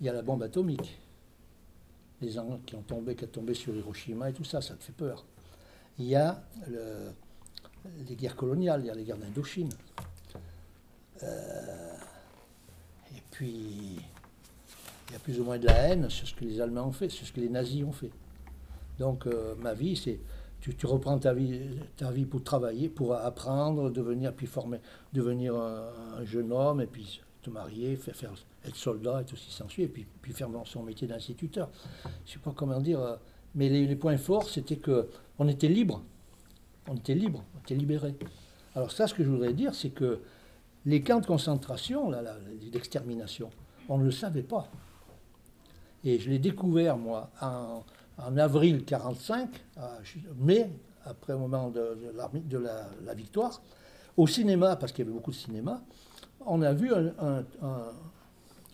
Il 0.00 0.06
y 0.06 0.10
a 0.10 0.12
la 0.12 0.20
bombe 0.20 0.42
atomique. 0.42 0.98
Les 2.20 2.30
gens 2.32 2.60
qui 2.66 2.74
ont 2.74 2.82
tombé, 2.82 3.14
qui 3.14 3.24
ont 3.24 3.28
tombé 3.28 3.54
sur 3.54 3.74
Hiroshima 3.74 4.28
et 4.28 4.32
tout 4.34 4.44
ça, 4.44 4.60
ça 4.60 4.74
te 4.74 4.84
fait 4.84 4.92
peur. 4.92 5.24
Il 5.98 6.04
y 6.06 6.14
a 6.14 6.42
le- 6.68 7.12
les 8.08 8.14
guerres 8.14 8.36
coloniales, 8.36 8.82
il 8.82 8.86
y 8.88 8.90
a 8.90 8.94
les 8.94 9.04
guerres 9.04 9.16
d'Indochine. 9.16 9.70
Euh, 11.22 11.94
et 13.16 13.22
puis, 13.30 14.00
y 15.14 15.16
a 15.16 15.20
plus 15.20 15.40
ou 15.40 15.44
moins 15.44 15.58
de 15.58 15.66
la 15.66 15.74
haine 15.88 16.10
sur 16.10 16.26
ce 16.26 16.34
que 16.34 16.44
les 16.44 16.60
Allemands 16.60 16.88
ont 16.88 16.92
fait, 16.92 17.08
sur 17.08 17.26
ce 17.26 17.32
que 17.32 17.40
les 17.40 17.48
nazis 17.48 17.84
ont 17.84 17.92
fait. 17.92 18.10
Donc, 18.98 19.26
euh, 19.26 19.54
ma 19.56 19.74
vie, 19.74 19.96
c'est. 19.96 20.18
Tu, 20.60 20.74
tu 20.74 20.86
reprends 20.86 21.18
ta 21.18 21.34
vie, 21.34 21.60
ta 21.96 22.10
vie 22.10 22.24
pour 22.24 22.42
travailler, 22.42 22.88
pour 22.88 23.14
apprendre, 23.14 23.90
devenir, 23.90 24.32
puis 24.32 24.46
former, 24.46 24.78
devenir 25.12 25.54
un, 25.54 25.90
un 26.18 26.24
jeune 26.24 26.52
homme, 26.52 26.80
et 26.80 26.86
puis 26.86 27.20
te 27.44 27.50
marier, 27.50 27.96
faire, 27.96 28.32
être 28.64 28.76
soldat 28.76 29.22
ce 29.26 29.34
qui 29.34 29.52
s'ensuit, 29.52 29.82
et 29.84 29.88
puis, 29.88 30.06
puis 30.22 30.32
faire 30.32 30.48
son 30.64 30.82
métier 30.82 31.06
d'instituteur. 31.06 31.68
Je 32.26 32.32
sais 32.32 32.38
pas 32.38 32.52
comment 32.56 32.80
dire, 32.80 33.00
euh, 33.00 33.16
mais 33.54 33.68
les, 33.68 33.96
points 33.96 34.16
forts, 34.16 34.48
c'était 34.48 34.76
que 34.76 35.08
on 35.38 35.46
était 35.48 35.68
libre. 35.68 36.02
On 36.88 36.96
était 36.96 37.14
libre, 37.14 37.44
on 37.54 37.60
était 37.60 37.74
libéré. 37.74 38.14
Alors 38.74 38.90
ça, 38.90 39.06
ce 39.06 39.14
que 39.14 39.22
je 39.22 39.28
voudrais 39.28 39.52
dire, 39.52 39.74
c'est 39.74 39.90
que 39.90 40.20
les 40.86 41.02
camps 41.02 41.20
de 41.20 41.26
concentration, 41.26 42.12
l'extermination, 42.72 43.50
on 43.88 43.98
ne 43.98 44.04
le 44.04 44.10
savait 44.10 44.42
pas. 44.42 44.68
Et 46.04 46.18
je 46.18 46.30
l'ai 46.30 46.38
découvert, 46.38 46.98
moi, 46.98 47.30
en, 47.40 48.36
avril 48.36 48.74
1945, 48.74 49.48
à 49.78 49.98
mai, 50.38 50.70
après 51.04 51.32
le 51.32 51.38
moment 51.38 51.70
de, 51.70 51.96
la, 53.04 53.14
victoire, 53.14 53.62
au 54.16 54.26
cinéma, 54.26 54.76
parce 54.76 54.92
qu'il 54.92 55.04
y 55.04 55.08
avait 55.08 55.16
beaucoup 55.16 55.30
de 55.30 55.36
cinéma, 55.36 55.82
on 56.46 56.60
a 56.62 56.72
vu 56.72 56.92
un, 56.94 57.44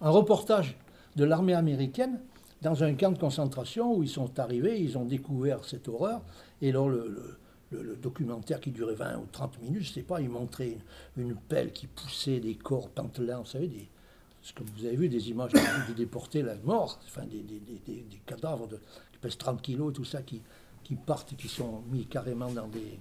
reportage 0.01 0.77
de 1.17 1.25
l'armée 1.25 1.55
américaine 1.55 2.21
dans 2.63 2.83
un 2.83 2.95
camp 2.95 3.13
de 3.13 3.19
concentration 3.19 3.95
où 3.95 4.03
ils 4.03 4.09
sont 4.09 4.39
arrivés, 4.39 4.81
ils 4.81 4.99
ont 4.99 5.05
découvert 5.05 5.65
cette 5.65 5.89
horreur, 5.89 6.23
et 6.61 6.71
alors 6.71 6.89
le 6.89 7.97
documentaire 8.03 8.61
qui 8.61 8.71
durait 8.71 8.95
20 8.95 9.19
ou 9.19 9.27
30 9.31 9.63
minutes, 9.63 9.83
je 9.83 9.91
ne 9.91 9.95
sais 9.95 10.03
pas, 10.03 10.21
il 10.21 10.29
montrait 10.29 10.77
une, 11.17 11.29
une 11.29 11.37
pelle 11.37 11.73
qui 11.73 11.87
poussait 11.87 12.41
des 12.41 12.57
corps 12.57 12.89
pantelants, 12.89 13.41
vous 13.41 13.47
savez, 13.47 13.69
des, 13.69 13.89
que 14.55 14.63
vous 14.63 14.85
avez 14.85 14.97
vu, 14.97 15.09
des 15.09 15.29
images 15.31 15.53
des, 15.89 15.95
déportés, 15.95 16.43
la 16.43 16.57
mort, 16.57 16.99
enfin 17.05 17.25
des, 17.27 17.43
des- 17.43 17.61
des- 17.61 18.05
cadavres 18.27 18.67
de, 18.67 18.77
qui 19.13 19.19
pèsent 19.21 19.39
30 19.39 19.61
kilos, 19.61 19.93
tout 19.93 20.05
ça, 20.05 20.23
qui, 20.23 20.43
qui 20.83 20.97
partent 20.97 21.37
qui 21.37 21.49
sont 21.49 21.83
mis 21.91 22.07
carrément 22.07 22.51
dans 22.51 22.69
des, 22.69 22.99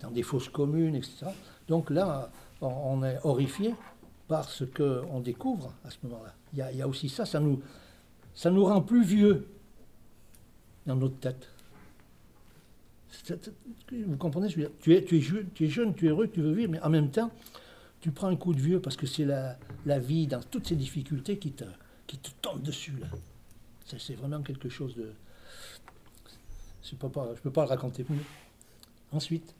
dans 0.00 0.10
des 0.10 0.22
fosses 0.22 0.48
communes, 0.48 0.94
etc. 0.94 1.26
Donc 1.68 1.90
là, 1.90 2.30
on, 2.60 3.02
est 3.04 3.18
horrifié 3.24 3.74
par 4.26 4.48
ce 4.48 4.64
qu'on 4.64 5.20
découvre 5.20 5.72
à 5.84 5.90
ce 5.90 5.96
moment-là. 6.04 6.34
Il 6.54 6.76
y, 6.76 6.82
a, 6.82 6.88
aussi 6.88 7.08
ça, 7.08 7.26
ça 7.26 7.40
nous, 7.40 7.60
ça 8.34 8.50
nous 8.50 8.64
rend 8.64 8.80
plus 8.80 9.04
vieux 9.04 9.46
dans 10.86 10.96
notre 10.96 11.18
tête. 11.18 11.48
Vous 13.92 14.16
comprenez 14.16 14.48
tu 14.48 14.62
es, 14.62 14.70
tu, 14.80 14.94
es 14.94 15.04
tu 15.04 15.16
es 15.66 15.68
jeune, 15.68 15.94
tu 15.94 16.06
es 16.06 16.08
heureux, 16.08 16.28
tu 16.28 16.40
veux 16.40 16.52
vivre, 16.52 16.72
mais 16.72 16.80
en 16.80 16.88
même 16.88 17.10
temps, 17.10 17.30
tu 18.00 18.10
prends 18.10 18.28
un 18.28 18.36
coup 18.36 18.54
de 18.54 18.60
vieux 18.60 18.80
parce 18.80 18.96
que 18.96 19.06
c'est 19.06 19.24
la, 19.24 19.58
la 19.86 19.98
vie 19.98 20.26
dans 20.26 20.42
toutes 20.42 20.66
ces 20.68 20.76
difficultés 20.76 21.38
qui 21.38 21.52
te, 21.52 21.64
qui 22.06 22.18
te 22.18 22.30
tombe 22.42 22.62
dessus. 22.62 22.92
là. 22.98 23.06
C'est 23.98 24.14
vraiment 24.14 24.42
quelque 24.42 24.68
chose 24.68 24.94
de... 24.96 25.12
Je 26.82 26.94
ne 26.94 26.98
peux, 27.00 27.08
pas- 27.08 27.34
je 27.34 27.40
peux 27.40 27.50
pas 27.50 27.62
le 27.64 27.68
raconter 27.68 28.04
mieux. 28.08 28.18
Ensuite, 29.12 29.54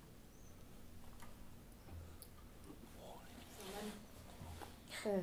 Euh, 5.07 5.21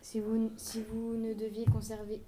si, 0.00 0.20
vous, 0.20 0.50
si 0.56 0.82
vous 0.82 1.14
ne 1.16 1.34
deviez 1.34 1.64
conserver. 1.64 2.20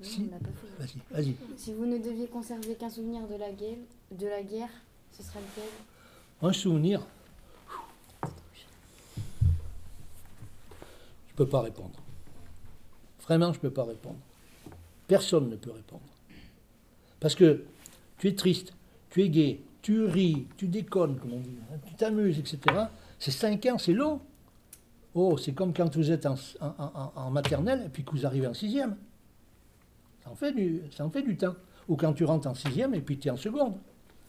Non, 0.00 0.06
Si. 0.06 1.36
Si 1.56 1.72
vous 1.72 1.86
ne 1.86 1.98
deviez 1.98 2.26
conserver 2.26 2.74
qu'un 2.74 2.90
souvenir 2.90 3.26
de 3.26 3.34
la 3.36 3.50
guerre, 3.52 3.78
de 4.10 4.26
la 4.26 4.42
guerre, 4.42 4.68
ce 5.12 5.22
serait 5.22 5.40
lequel? 5.40 5.70
Un 6.42 6.52
souvenir. 6.52 7.06
Je 11.34 11.42
ne 11.42 11.46
peux 11.46 11.50
pas 11.50 11.62
répondre. 11.62 11.98
Vraiment, 13.22 13.52
je 13.52 13.58
ne 13.58 13.62
peux 13.62 13.70
pas 13.70 13.84
répondre. 13.84 14.18
Personne 15.06 15.48
ne 15.48 15.56
peut 15.56 15.70
répondre. 15.70 16.02
Parce 17.20 17.34
que 17.34 17.64
tu 18.18 18.28
es 18.28 18.34
triste, 18.34 18.74
tu 19.10 19.22
es 19.22 19.28
gai, 19.28 19.62
tu 19.80 20.04
ris, 20.04 20.46
tu 20.56 20.68
déconnes, 20.68 21.18
comme 21.18 21.34
on 21.34 21.40
dit, 21.40 21.56
hein, 21.72 21.76
tu 21.86 21.94
t'amuses, 21.94 22.38
etc. 22.38 22.58
C'est 23.18 23.30
cinq 23.30 23.64
ans, 23.66 23.78
c'est 23.78 23.92
long. 23.92 24.20
Oh, 25.14 25.36
c'est 25.38 25.52
comme 25.52 25.72
quand 25.72 25.94
vous 25.96 26.10
êtes 26.10 26.26
en 26.26 27.30
maternelle 27.30 27.84
et 27.86 27.88
puis 27.88 28.04
que 28.04 28.10
vous 28.10 28.26
arrivez 28.26 28.46
en 28.46 28.54
sixième. 28.54 28.96
Ça 30.24 30.30
en 30.30 30.34
fait 30.34 30.52
du, 30.52 30.82
ça 30.90 31.04
en 31.04 31.10
fait 31.10 31.22
du 31.22 31.36
temps. 31.36 31.54
Ou 31.88 31.96
quand 31.96 32.12
tu 32.12 32.24
rentres 32.24 32.46
en 32.46 32.54
sixième 32.54 32.94
et 32.94 33.00
puis 33.00 33.18
tu 33.18 33.28
es 33.28 33.30
en 33.30 33.36
seconde. 33.36 33.74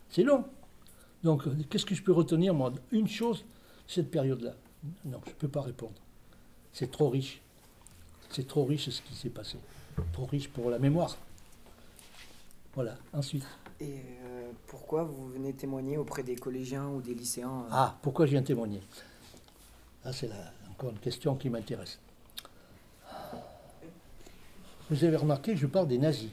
C'est 0.09 0.23
long. 0.23 0.45
Donc, 1.23 1.47
euh, 1.47 1.55
qu'est-ce 1.69 1.85
que 1.85 1.95
je 1.95 2.03
peux 2.03 2.11
retenir, 2.11 2.53
moi? 2.53 2.73
Une 2.91 3.07
chose, 3.07 3.45
cette 3.87 4.11
période-là. 4.11 4.53
Non, 5.05 5.21
je 5.25 5.29
ne 5.31 5.35
peux 5.35 5.47
pas 5.47 5.61
répondre. 5.61 5.93
C'est 6.73 6.91
trop 6.91 7.09
riche. 7.09 7.39
C'est 8.29 8.47
trop 8.47 8.65
riche 8.65 8.89
ce 8.89 9.01
qui 9.01 9.13
s'est 9.15 9.29
passé. 9.29 9.57
Trop 10.11 10.25
riche 10.25 10.49
pour 10.49 10.69
la 10.69 10.79
mémoire. 10.79 11.15
Voilà, 12.73 12.95
ensuite. 13.13 13.45
Et 13.79 13.97
euh, 14.25 14.51
pourquoi 14.67 15.03
vous 15.03 15.29
venez 15.29 15.53
témoigner 15.53 15.97
auprès 15.97 16.23
des 16.23 16.35
collégiens 16.35 16.87
ou 16.87 17.01
des 17.01 17.13
lycéens 17.13 17.65
euh, 17.65 17.69
Ah, 17.71 17.97
pourquoi 18.01 18.25
je 18.25 18.31
viens 18.31 18.41
témoigner? 18.41 18.81
Ça, 20.03 20.11
c'est 20.11 20.27
la- 20.27 20.51
encore 20.71 20.89
une 20.89 20.99
question 20.99 21.35
qui 21.35 21.49
m'intéresse. 21.49 21.99
Vous 24.89 25.03
avez 25.03 25.15
remarqué 25.15 25.53
que 25.53 25.59
je 25.59 25.67
parle 25.67 25.87
des 25.87 25.97
nazis. 25.97 26.29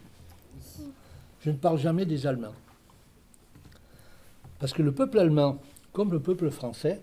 Je 1.42 1.50
ne 1.50 1.56
parle 1.56 1.78
jamais 1.78 2.04
des 2.06 2.26
Allemands. 2.26 2.54
Parce 4.58 4.72
que 4.72 4.82
le 4.82 4.92
peuple 4.92 5.18
allemand, 5.18 5.58
comme 5.92 6.10
le 6.12 6.20
peuple 6.20 6.50
français, 6.50 7.00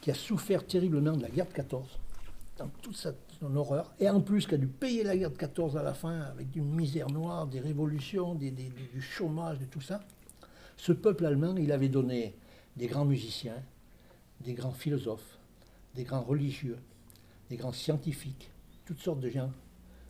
qui 0.00 0.10
a 0.10 0.14
souffert 0.14 0.66
terriblement 0.66 1.16
de 1.16 1.22
la 1.22 1.28
guerre 1.28 1.46
de 1.46 1.52
14, 1.52 1.84
dans 2.58 2.68
toute 2.82 2.96
sa, 2.96 3.12
son 3.40 3.54
horreur, 3.56 3.92
et 4.00 4.08
en 4.08 4.20
plus 4.20 4.46
qui 4.46 4.54
a 4.54 4.58
dû 4.58 4.66
payer 4.66 5.04
la 5.04 5.16
guerre 5.16 5.30
de 5.30 5.36
14 5.36 5.76
à 5.76 5.82
la 5.82 5.92
fin 5.94 6.20
avec 6.22 6.54
une 6.56 6.70
misère 6.74 7.10
noire, 7.10 7.46
des 7.46 7.60
révolutions, 7.60 8.34
du- 8.34 8.50
du 8.50 9.00
chômage, 9.02 9.58
de 9.58 9.66
tout 9.66 9.80
ça, 9.80 10.00
ce 10.76 10.92
peuple 10.92 11.26
allemand, 11.26 11.54
il 11.56 11.70
avait 11.72 11.88
donné 11.88 12.34
des 12.76 12.86
grands 12.86 13.04
musiciens, 13.04 13.62
des 14.40 14.54
grands 14.54 14.72
philosophes, 14.72 15.38
des 15.94 16.04
grands 16.04 16.22
religieux, 16.22 16.78
des 17.50 17.56
grands 17.56 17.72
scientifiques, 17.72 18.50
toutes 18.84 19.00
sortes 19.00 19.20
de 19.20 19.28
gens. 19.30 19.50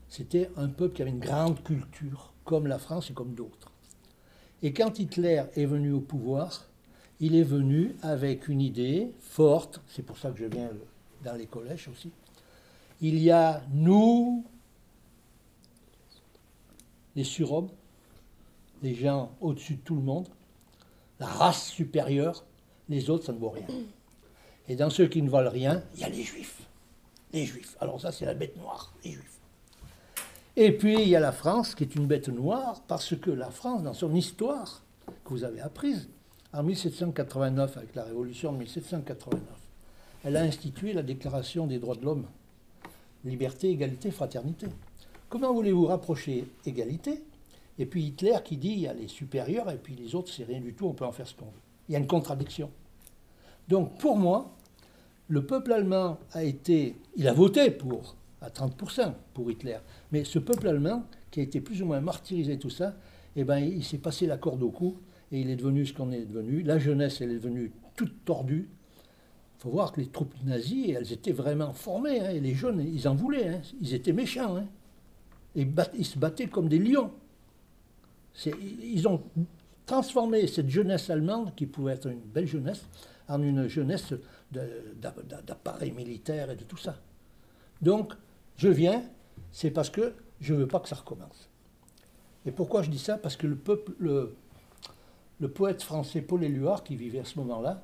C'était 0.09 0.51
un 0.57 0.69
peuple 0.69 0.95
qui 0.97 1.03
avait 1.03 1.11
une 1.11 1.19
grande 1.21 1.63
culture, 1.65 2.33
comme 2.45 2.67
la 2.69 2.79
France 2.79 3.11
et 3.11 3.15
comme 3.15 3.35
d'autres. 3.35 3.71
Et 4.63 4.73
quand 4.73 4.99
Hitler 4.99 5.43
est 5.55 5.67
venu 5.67 5.93
au 5.93 6.01
pouvoir, 6.01 6.67
il 7.21 7.35
est 7.35 7.43
venu 7.43 7.95
avec 8.03 8.49
une 8.49 8.61
idée 8.61 9.11
forte, 9.21 9.81
c'est 9.89 10.03
pour 10.05 10.17
ça 10.19 10.31
que 10.31 10.39
je 10.39 10.45
viens 10.47 10.71
dans 11.25 11.35
les 11.35 11.47
collèges 11.47 11.89
aussi. 11.89 12.11
Il 13.01 13.19
y 13.19 13.31
a 13.31 13.63
nous, 13.73 14.45
les 17.15 17.25
surhommes, 17.25 17.69
les 18.83 18.95
gens 18.95 19.33
au-dessus 19.41 19.75
de 19.75 19.81
tout 19.81 19.97
le 19.97 20.03
monde, 20.03 20.29
la 21.19 21.27
race 21.27 21.69
supérieure, 21.69 22.45
les 22.89 23.11
autres, 23.11 23.25
ça 23.25 23.33
ne 23.33 23.39
vaut 23.39 23.51
rien. 23.51 23.67
Et 24.69 24.77
dans 24.77 24.91
ceux 24.91 25.07
qui 25.07 25.23
ne 25.23 25.31
valent 25.31 25.51
rien, 25.51 25.83
il 25.95 26.01
y 26.01 26.05
a 26.05 26.09
les 26.09 26.23
juifs. 26.23 26.63
Les 27.33 27.45
juifs. 27.45 27.77
Alors 27.81 28.01
ça, 28.01 28.13
c'est 28.13 28.27
la 28.27 28.35
bête 28.35 28.57
noire, 28.57 28.93
les 29.05 29.13
juifs. 29.13 29.39
Et 30.57 30.73
puis 30.73 30.95
il 30.95 31.09
y 31.09 31.17
a 31.17 31.21
la 31.21 31.33
France 31.33 31.75
qui 31.75 31.85
est 31.85 31.95
une 31.95 32.07
bête 32.07 32.29
noire 32.29 32.81
parce 32.89 33.15
que 33.15 33.31
la 33.31 33.51
France, 33.51 33.83
dans 33.83 33.93
son 33.93 34.15
histoire 34.15 34.83
que 35.07 35.31
vous 35.31 35.45
avez 35.45 35.61
apprise, 35.61 36.09
en 36.53 36.63
1789, 36.63 37.77
avec 37.77 37.95
la 37.95 38.05
révolution 38.05 38.53
de 38.53 38.59
1789, 38.59 39.43
elle 40.25 40.37
a 40.37 40.41
institué 40.41 40.95
la 40.95 41.03
Déclaration 41.03 41.67
des 41.67 41.79
droits 41.79 41.97
de 41.97 42.05
l'homme. 42.05 42.27
Liberté, 43.25 43.71
égalité, 43.71 44.11
fraternité. 44.11 44.67
Comment 45.29 45.53
voulez-vous 45.53 45.87
rapprocher 45.87 46.47
égalité? 46.65 47.23
Et 47.79 47.87
puis 47.87 48.05
Hitler 48.05 48.37
qui 48.45 48.57
dit 48.57 48.71
il 48.71 48.81
y 48.81 48.87
a 48.87 48.95
les 48.95 49.09
supérieurs 49.09 49.71
et 49.71 49.77
puis 49.77 49.95
les 49.95 50.15
autres 50.15 50.33
c'est 50.33 50.45
rien 50.45 50.61
du 50.61 50.73
tout, 50.73 50.87
on 50.87 50.95
peut 50.95 51.05
en 51.05 51.13
faire 51.13 51.27
ce 51.27 51.35
qu'on 51.35 51.47
veut. 51.47 51.61
Il 51.89 51.93
y 51.93 51.97
a 51.97 51.99
une 51.99 52.07
contradiction. 52.07 52.71
Donc 53.69 53.99
pour 53.99 54.17
moi, 54.17 54.55
le 55.29 55.45
peuple 55.45 55.73
allemand 55.73 56.19
a 56.33 56.45
été, 56.45 56.97
il 57.17 57.27
a 57.27 57.33
voté 57.33 57.71
pour, 57.71 58.17
à 58.41 58.49
30% 58.49 59.13
pour 59.35 59.51
Hitler, 59.51 59.79
mais 60.13 60.25
ce 60.25 60.39
peuple 60.39 60.69
allemand 60.69 61.05
qui 61.31 61.41
a 61.41 61.43
été 61.43 61.61
plus 61.61 61.83
ou 61.83 61.87
moins 61.87 62.01
martyrisé 62.01 62.59
tout 62.59 62.71
ça, 62.71 62.95
eh 63.35 63.45
ben, 63.45 63.59
il 63.59 63.85
s'est 63.85 63.99
passé 63.99 64.27
la 64.27 64.39
corde 64.39 64.63
au 64.63 64.71
cou 64.71 64.97
et 65.31 65.41
il 65.41 65.51
est 65.51 65.57
devenu 65.57 65.85
ce 65.85 65.93
qu'on 65.93 66.11
est 66.13 66.25
devenu. 66.25 66.63
La 66.63 66.79
jeunesse, 66.79 67.21
elle 67.21 67.33
est 67.33 67.35
devenue 67.35 67.73
toute 67.95 68.25
tordue. 68.25 68.71
Il 69.59 69.63
faut 69.63 69.71
voir 69.71 69.93
que 69.93 70.01
les 70.01 70.09
troupes 70.09 70.35
nazies, 70.45 70.91
elles 70.91 71.13
étaient 71.13 71.33
vraiment 71.33 71.73
formées. 71.73 72.21
hein, 72.21 72.33
les 72.33 72.55
jeunes, 72.55 72.81
ils 72.81 73.09
en 73.09 73.15
voulaient. 73.15 73.49
hein, 73.49 73.63
ils 73.81 73.95
étaient 73.95 74.13
méchants. 74.13 74.57
hein. 74.57 74.67
Ils 75.55 76.05
se 76.05 76.19
battaient 76.19 76.47
comme 76.47 76.69
des 76.69 76.79
lions. 76.79 77.11
Ils 78.45 79.09
ont 79.09 79.23
transformé 79.87 80.47
cette 80.47 80.69
jeunesse 80.69 81.09
allemande, 81.09 81.55
qui 81.55 81.67
pouvait 81.67 81.93
être 81.95 82.09
une 82.09 82.21
belle 82.21 82.47
jeunesse, 82.47 82.85
en 83.29 83.43
une 83.43 83.67
jeunesse 83.67 84.13
d'appareil 84.53 85.93
militaire 85.93 86.51
et 86.51 86.57
de 86.57 86.65
tout 86.65 86.77
ça. 86.77 86.97
Donc, 87.81 88.13
je 88.57 88.69
viens, 88.69 89.03
c'est 89.53 89.71
parce 89.71 89.89
que 89.89 90.13
je 90.41 90.53
ne 90.53 90.59
veux 90.61 90.69
pas 90.69 90.81
que 90.81 90.89
ça 90.89 90.97
recommence. 90.97 91.49
Et 92.45 92.51
pourquoi 92.51 92.83
je 92.83 92.91
dis 92.91 92.99
ça? 92.99 93.17
Parce 93.17 93.37
que 93.37 93.47
le 93.47 93.57
peuple, 93.57 93.93
le, 93.99 94.35
le 95.41 95.49
poète 95.49 95.83
français 95.83 96.21
Paul 96.21 96.45
Éluard, 96.45 96.85
qui 96.85 96.95
vivait 96.97 97.21
à 97.21 97.25
ce 97.25 97.39
moment-là, 97.39 97.83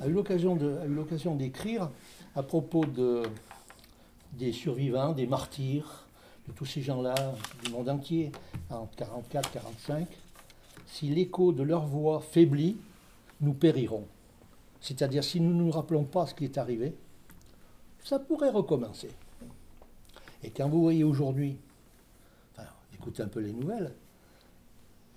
a 0.00 0.06
eu 0.06 0.12
l'occasion 0.12 1.34
d'écrire 1.36 1.90
à 2.34 2.42
propos 2.42 2.84
de, 2.86 3.22
des 4.32 4.52
survivants, 4.52 5.12
des 5.12 5.26
martyrs, 5.26 6.06
de 6.48 6.52
tous 6.52 6.64
ces 6.64 6.80
gens-là 6.80 7.14
du 7.64 7.70
monde 7.70 7.88
entier, 7.88 8.32
en 8.70 8.88
44-45. 8.96 10.06
Si 10.86 11.08
l'écho 11.08 11.52
de 11.52 11.62
leur 11.62 11.86
voix 11.86 12.20
faiblit, 12.20 12.76
nous 13.40 13.52
périrons. 13.52 14.06
C'est-à-dire, 14.80 15.22
si 15.22 15.40
nous 15.40 15.52
ne 15.52 15.62
nous 15.62 15.70
rappelons 15.70 16.04
pas 16.04 16.26
ce 16.26 16.34
qui 16.34 16.44
est 16.44 16.58
arrivé, 16.58 16.94
ça 18.02 18.18
pourrait 18.18 18.50
recommencer. 18.50 19.10
Et 20.42 20.50
quand 20.50 20.68
vous 20.68 20.80
voyez 20.80 21.04
aujourd'hui, 21.04 21.58
enfin, 22.52 22.68
écoutez 22.94 23.22
un 23.22 23.28
peu 23.28 23.40
les 23.40 23.52
nouvelles, 23.52 23.92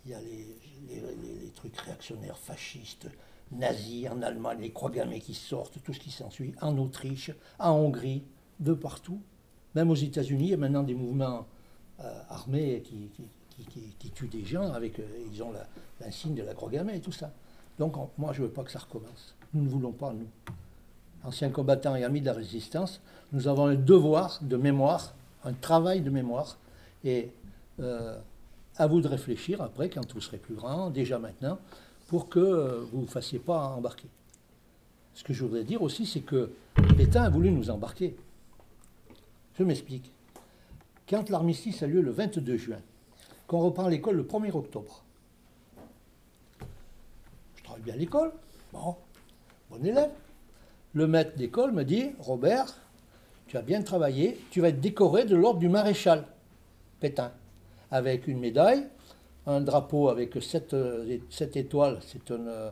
il 0.06 0.12
y 0.12 0.16
a 0.16 0.20
les 0.20 1.52
trucs 1.56 1.78
réactionnaires, 1.78 2.38
fascistes, 2.38 3.08
nazis 3.58 4.08
en 4.10 4.22
Allemagne, 4.22 4.60
les 4.62 4.72
croix 4.72 4.90
gammées 4.92 5.20
qui 5.20 5.34
sortent, 5.34 5.82
tout 5.84 5.94
ce 5.94 6.00
qui 6.00 6.12
s'ensuit, 6.12 6.54
en 6.62 6.78
Autriche, 6.78 7.32
en 7.60 7.72
Hongrie, 7.72 8.24
de 8.60 8.74
partout. 8.74 9.20
Même 9.76 9.90
aux 9.90 9.96
États-Unis, 9.96 10.46
il 10.46 10.50
y 10.52 10.54
a 10.54 10.58
maintenant 10.58 10.84
des 10.84 10.94
mouvements 10.94 11.46
euh, 12.00 12.22
armés 12.30 12.82
qui, 12.84 13.10
tuent 14.12 14.28
des 14.28 14.46
gens 14.46 14.72
avec, 14.74 15.00
euh, 15.00 15.04
ils 15.32 15.42
ont 15.42 15.52
l'insigne 16.02 16.36
de 16.36 16.44
la 16.44 16.54
croix 16.54 16.70
gammée 16.70 16.96
et 16.96 17.00
tout 17.02 17.12
ça. 17.12 17.32
Donc 17.80 17.98
on- 17.98 18.10
moi, 18.18 18.34
je 18.34 18.42
ne 18.42 18.48
veux 18.48 18.54
pas 18.54 18.64
que 18.64 18.72
ça 18.72 18.80
recommence. 18.80 19.36
Nous 19.54 19.64
ne 19.64 19.70
voulons 19.70 19.92
pas, 19.92 20.14
nous, 20.14 20.28
anciens 21.24 21.50
combattants 21.50 21.96
et 21.96 22.04
amis 22.04 22.22
de 22.22 22.26
la 22.26 22.34
résistance, 22.34 23.02
nous 23.32 23.48
avons 23.48 23.68
un 23.68 23.76
devoir 23.76 24.40
de 24.42 24.58
mémoire, 24.58 25.14
un 25.46 25.54
travail 25.54 26.02
de 26.02 26.10
mémoire, 26.10 26.58
et 27.04 27.32
euh, 27.80 28.18
à 28.78 28.88
vous 28.88 29.02
de 29.02 29.08
réfléchir 29.08 29.62
après, 29.62 29.90
quand 29.90 30.12
vous 30.14 30.22
serez 30.22 30.38
plus 30.38 30.56
grand, 30.56 30.90
déjà 30.90 31.20
maintenant, 31.20 31.58
pour 32.14 32.30
que 32.30 32.86
vous 32.92 33.02
ne 33.02 33.08
fassiez 33.08 33.40
pas 33.40 33.70
embarquer. 33.70 34.08
Ce 35.16 35.24
que 35.24 35.34
je 35.34 35.44
voudrais 35.44 35.64
dire 35.64 35.82
aussi, 35.82 36.06
c'est 36.06 36.20
que 36.20 36.52
Pétain 36.96 37.24
a 37.24 37.30
voulu 37.32 37.50
nous 37.50 37.72
embarquer. 37.72 38.16
Je 39.58 39.64
m'explique. 39.64 40.12
Quand 41.10 41.28
l'armistice 41.32 41.82
a 41.82 41.88
lieu 41.88 42.02
le 42.02 42.12
22 42.12 42.56
juin, 42.56 42.78
qu'on 43.48 43.62
reprend 43.62 43.88
l'école 43.88 44.18
le 44.18 44.24
1er 44.26 44.56
octobre, 44.56 45.04
je 47.56 47.64
travaille 47.64 47.82
bien 47.82 47.96
à 47.96 47.98
l'école, 47.98 48.32
bon, 48.72 48.96
bon 49.72 49.84
élève. 49.84 50.12
Le 50.94 51.08
maître 51.08 51.36
d'école 51.36 51.72
me 51.72 51.84
dit, 51.84 52.12
Robert, 52.20 52.76
tu 53.48 53.58
as 53.58 53.64
bien 53.64 53.82
travaillé, 53.82 54.40
tu 54.52 54.62
vas 54.62 54.70
être 54.70 54.82
décoré 54.82 55.26
de 55.26 55.36
l'ordre 55.36 55.60
du 55.60 55.68
maréchal 55.68 56.28
Pétain, 57.00 57.32
avec 57.90 58.28
une 58.28 58.38
médaille, 58.38 58.88
un 59.46 59.62
drapeau 59.62 60.10
avec 60.10 60.42
sept, 60.42 60.74
euh, 60.74 61.18
sept 61.30 61.56
étoiles, 61.58 62.00
c'est 62.06 62.32
euh, 62.32 62.72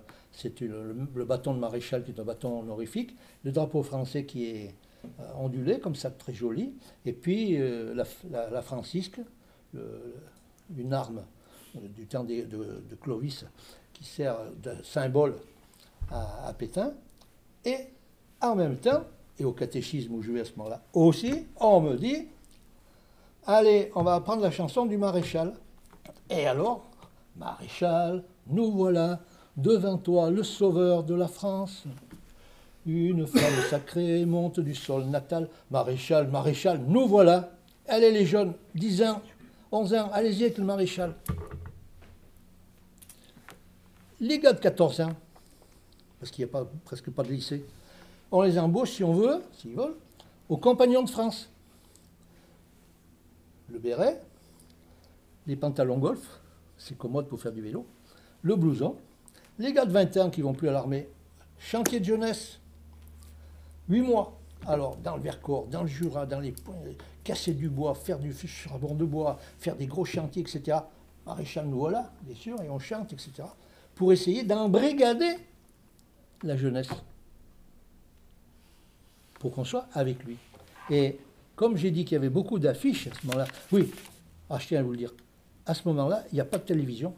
le, 1.15 1.25
bâton 1.25 1.53
de 1.53 1.59
maréchal 1.59 2.03
qui 2.03 2.11
est 2.11 2.19
un 2.19 2.23
bâton 2.23 2.59
honorifique, 2.61 3.15
le 3.43 3.51
drapeau 3.51 3.83
français 3.83 4.25
qui 4.25 4.45
est 4.45 4.75
euh, 5.19 5.23
ondulé, 5.37 5.79
comme 5.79 5.95
ça, 5.95 6.11
très 6.11 6.33
joli, 6.33 6.73
et 7.05 7.13
puis 7.13 7.57
la, 7.57 8.05
la- 8.49 8.61
francisque, 8.61 9.19
une 10.77 10.93
arme 10.93 11.23
du 11.75 12.05
temps 12.05 12.23
de 12.23 12.95
Clovis 13.01 13.45
qui 13.93 14.03
sert 14.03 14.37
de 14.61 14.71
symbole 14.83 15.35
à, 16.09 16.47
à 16.47 16.53
Pétain, 16.53 16.93
et 17.65 17.77
en 18.41 18.55
même 18.55 18.77
temps, 18.77 19.03
et 19.39 19.45
au 19.45 19.53
catéchisme 19.53 20.13
où 20.15 20.21
je 20.21 20.31
vais 20.31 20.41
à 20.41 20.45
ce 20.45 20.51
moment-là 20.57 20.81
aussi, 20.93 21.47
on 21.59 21.81
me 21.81 21.95
dit, 21.95 22.27
allez, 23.45 23.91
on 23.95 24.03
va 24.03 24.15
apprendre 24.15 24.41
la 24.41 24.51
chanson 24.51 24.85
du 24.85 24.97
maréchal. 24.97 25.53
Et 26.31 26.47
alors, 26.47 26.89
maréchal, 27.35 28.23
nous 28.47 28.71
voilà 28.71 29.19
devant 29.57 29.97
toi, 29.97 30.29
le 30.29 30.43
sauveur 30.43 31.03
de 31.03 31.13
la 31.13 31.27
France. 31.27 31.83
Une 32.85 33.27
femme 33.27 33.61
sacrée 33.69 34.25
monte 34.25 34.61
du 34.61 34.73
sol 34.73 35.05
natal. 35.05 35.49
Maréchal, 35.69 36.29
maréchal, 36.29 36.81
nous 36.87 37.05
voilà. 37.05 37.51
Allez 37.87 38.11
les 38.11 38.25
jeunes, 38.25 38.53
10 38.75 39.03
ans, 39.03 39.21
11 39.73 39.93
ans, 39.95 40.09
allez-y 40.13 40.43
avec 40.43 40.57
le 40.57 40.63
maréchal. 40.63 41.13
Les 44.21 44.39
gars 44.39 44.53
de 44.53 44.59
14 44.59 45.01
ans, 45.01 45.13
parce 46.19 46.31
qu'il 46.31 46.45
n'y 46.45 46.49
a 46.49 46.53
pas, 46.53 46.65
presque 46.85 47.09
pas 47.11 47.23
de 47.23 47.29
lycée, 47.29 47.65
on 48.31 48.41
les 48.43 48.57
embauche, 48.57 48.91
si 48.91 49.03
on 49.03 49.13
veut, 49.13 49.41
s'ils 49.57 49.73
veulent, 49.73 49.97
aux 50.47 50.57
compagnons 50.57 51.03
de 51.03 51.09
France. 51.09 51.49
Le 53.69 53.79
béret, 53.79 54.21
les 55.47 55.55
pantalons 55.55 55.97
golf, 55.97 56.41
c'est 56.77 56.97
commode 56.97 57.27
pour 57.27 57.39
faire 57.39 57.51
du 57.51 57.61
vélo, 57.61 57.85
le 58.41 58.55
blouson, 58.55 58.95
les 59.59 59.73
gars 59.73 59.85
de 59.85 59.91
20 59.91 60.17
ans 60.17 60.29
qui 60.29 60.41
vont 60.41 60.53
plus 60.53 60.69
à 60.69 60.71
l'armée, 60.71 61.07
chantier 61.59 61.99
de 61.99 62.05
jeunesse, 62.05 62.59
8 63.89 64.01
mois. 64.01 64.37
Alors, 64.67 64.95
dans 64.97 65.15
le 65.15 65.23
Vercors, 65.23 65.65
dans 65.67 65.81
le 65.81 65.87
Jura, 65.87 66.25
dans 66.25 66.39
les 66.39 66.51
points, 66.51 66.75
casser 67.23 67.53
du 67.53 67.69
bois, 67.69 67.95
faire 67.95 68.19
du 68.19 68.33
charbon 68.33 68.93
de 68.93 69.05
bois, 69.05 69.39
faire 69.57 69.75
des 69.75 69.87
gros 69.87 70.05
chantiers, 70.05 70.43
etc. 70.43 70.77
Maréchal, 71.25 71.67
nous 71.67 71.79
voilà, 71.79 72.11
bien 72.21 72.35
sûr, 72.35 72.61
et 72.61 72.69
on 72.69 72.79
chante, 72.79 73.13
etc. 73.13 73.47
Pour 73.95 74.13
essayer 74.13 74.43
d'embrigader 74.43 75.35
la 76.43 76.57
jeunesse. 76.57 76.89
Pour 79.39 79.51
qu'on 79.51 79.63
soit 79.63 79.87
avec 79.93 80.23
lui. 80.23 80.37
Et 80.89 81.17
comme 81.55 81.77
j'ai 81.77 81.91
dit 81.91 82.05
qu'il 82.05 82.13
y 82.13 82.17
avait 82.17 82.29
beaucoup 82.29 82.59
d'affiches 82.59 83.07
à 83.07 83.13
ce 83.13 83.25
moment-là, 83.27 83.47
oui, 83.71 83.91
ah, 84.49 84.59
je 84.59 84.67
tiens 84.67 84.79
à 84.79 84.83
vous 84.83 84.91
le 84.91 84.97
dire, 84.97 85.13
à 85.65 85.73
ce 85.73 85.87
moment-là, 85.87 86.23
il 86.31 86.35
n'y 86.35 86.41
a 86.41 86.45
pas 86.45 86.57
de 86.57 86.63
télévision, 86.63 87.13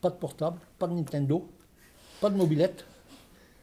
pas 0.00 0.10
de 0.10 0.16
portable, 0.16 0.58
pas 0.78 0.86
de 0.86 0.94
Nintendo, 0.94 1.48
pas 2.20 2.30
de 2.30 2.36
mobilette. 2.36 2.84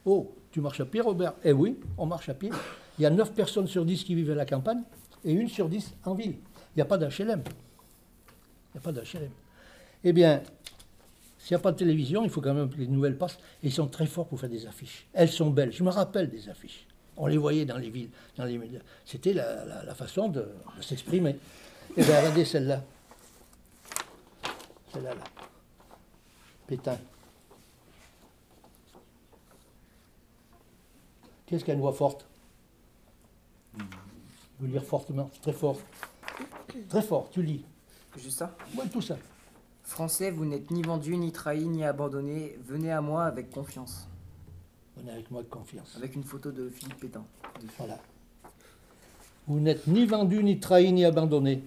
Oh, 0.05 0.33
tu 0.51 0.61
marches 0.61 0.79
à 0.79 0.85
pied, 0.85 1.01
Robert? 1.01 1.33
Eh 1.43 1.51
oui, 1.51 1.77
on 1.97 2.05
marche 2.05 2.29
à 2.29 2.33
pied. 2.33 2.49
Il 2.97 3.03
y 3.03 3.05
a 3.05 3.09
9 3.09 3.33
personnes 3.33 3.67
sur 3.67 3.85
10 3.85 4.03
qui 4.03 4.15
vivent 4.15 4.31
à 4.31 4.35
la 4.35 4.45
campagne 4.45 4.81
et 5.23 5.31
une 5.31 5.49
sur 5.49 5.69
10 5.69 5.93
en 6.05 6.15
ville. 6.15 6.35
Il 6.75 6.77
n'y 6.77 6.81
a 6.81 6.85
pas 6.85 6.97
d'HLM. 6.97 7.43
Il 7.43 8.75
n'y 8.75 8.77
a 8.77 8.81
pas 8.81 8.91
d'HLM. 8.91 9.29
Eh 10.03 10.13
bien, 10.13 10.41
s'il 11.37 11.55
n'y 11.55 11.59
a 11.59 11.63
pas 11.63 11.71
de 11.71 11.77
télévision, 11.77 12.23
il 12.23 12.29
faut 12.29 12.41
quand 12.41 12.53
même 12.53 12.69
que 12.69 12.77
les 12.77 12.87
nouvelles 12.87 13.17
passent. 13.17 13.37
Et 13.63 13.67
ils 13.67 13.73
sont 13.73 13.87
très 13.87 14.05
forts 14.05 14.27
pour 14.27 14.39
faire 14.39 14.49
des 14.49 14.65
affiches. 14.65 15.07
Elles 15.13 15.29
sont 15.29 15.49
belles. 15.49 15.71
Je 15.71 15.83
me 15.83 15.89
rappelle 15.89 16.29
des 16.29 16.49
affiches. 16.49 16.85
On 17.15 17.27
les 17.27 17.37
voyait 17.37 17.65
dans 17.65 17.77
les 17.77 17.89
villes. 17.89 18.09
C'était 19.05 19.33
la 19.33 19.95
façon 19.95 20.29
de, 20.29 20.41
de 20.77 20.81
s'exprimer. 20.81 21.37
Eh 21.95 22.03
bien, 22.03 22.19
regardez 22.19 22.45
celle-là. 22.45 22.83
Celle-là, 24.97 25.13
là. 25.13 25.23
Pétain. 26.65 26.97
Qu'est-ce 31.45 31.63
qu'elle 31.63 31.73
a 31.73 31.75
une 31.75 31.81
voix 31.81 31.93
forte? 31.93 32.25
Je 33.77 33.83
veux 34.59 34.67
lire 34.67 34.83
fortement, 34.83 35.29
très 35.43 35.53
fort. 35.53 35.77
Très 36.89 37.03
fort, 37.03 37.29
tu 37.29 37.43
lis. 37.43 37.63
Juste 38.17 38.39
ça? 38.39 38.55
Ouais, 38.75 38.87
tout 38.91 39.01
ça. 39.01 39.17
Français, 39.83 40.31
vous 40.31 40.45
n'êtes 40.45 40.71
ni 40.71 40.81
vendu, 40.81 41.15
ni 41.15 41.31
trahi, 41.31 41.65
ni 41.65 41.83
abandonné. 41.83 42.57
Venez 42.65 42.91
à 42.91 43.01
moi 43.01 43.25
avec 43.25 43.51
confiance. 43.51 44.07
Venez 44.95 45.11
avec 45.11 45.29
moi 45.29 45.41
avec 45.41 45.51
confiance. 45.51 45.95
Avec 45.95 46.15
une 46.15 46.23
photo 46.23 46.51
de 46.51 46.69
Philippe 46.69 46.99
Pétain. 46.99 47.23
Voilà. 47.77 47.99
Vous 49.45 49.59
n'êtes 49.59 49.85
ni 49.85 50.07
vendu, 50.07 50.43
ni 50.43 50.59
trahi, 50.59 50.91
ni 50.91 51.05
abandonné. 51.05 51.61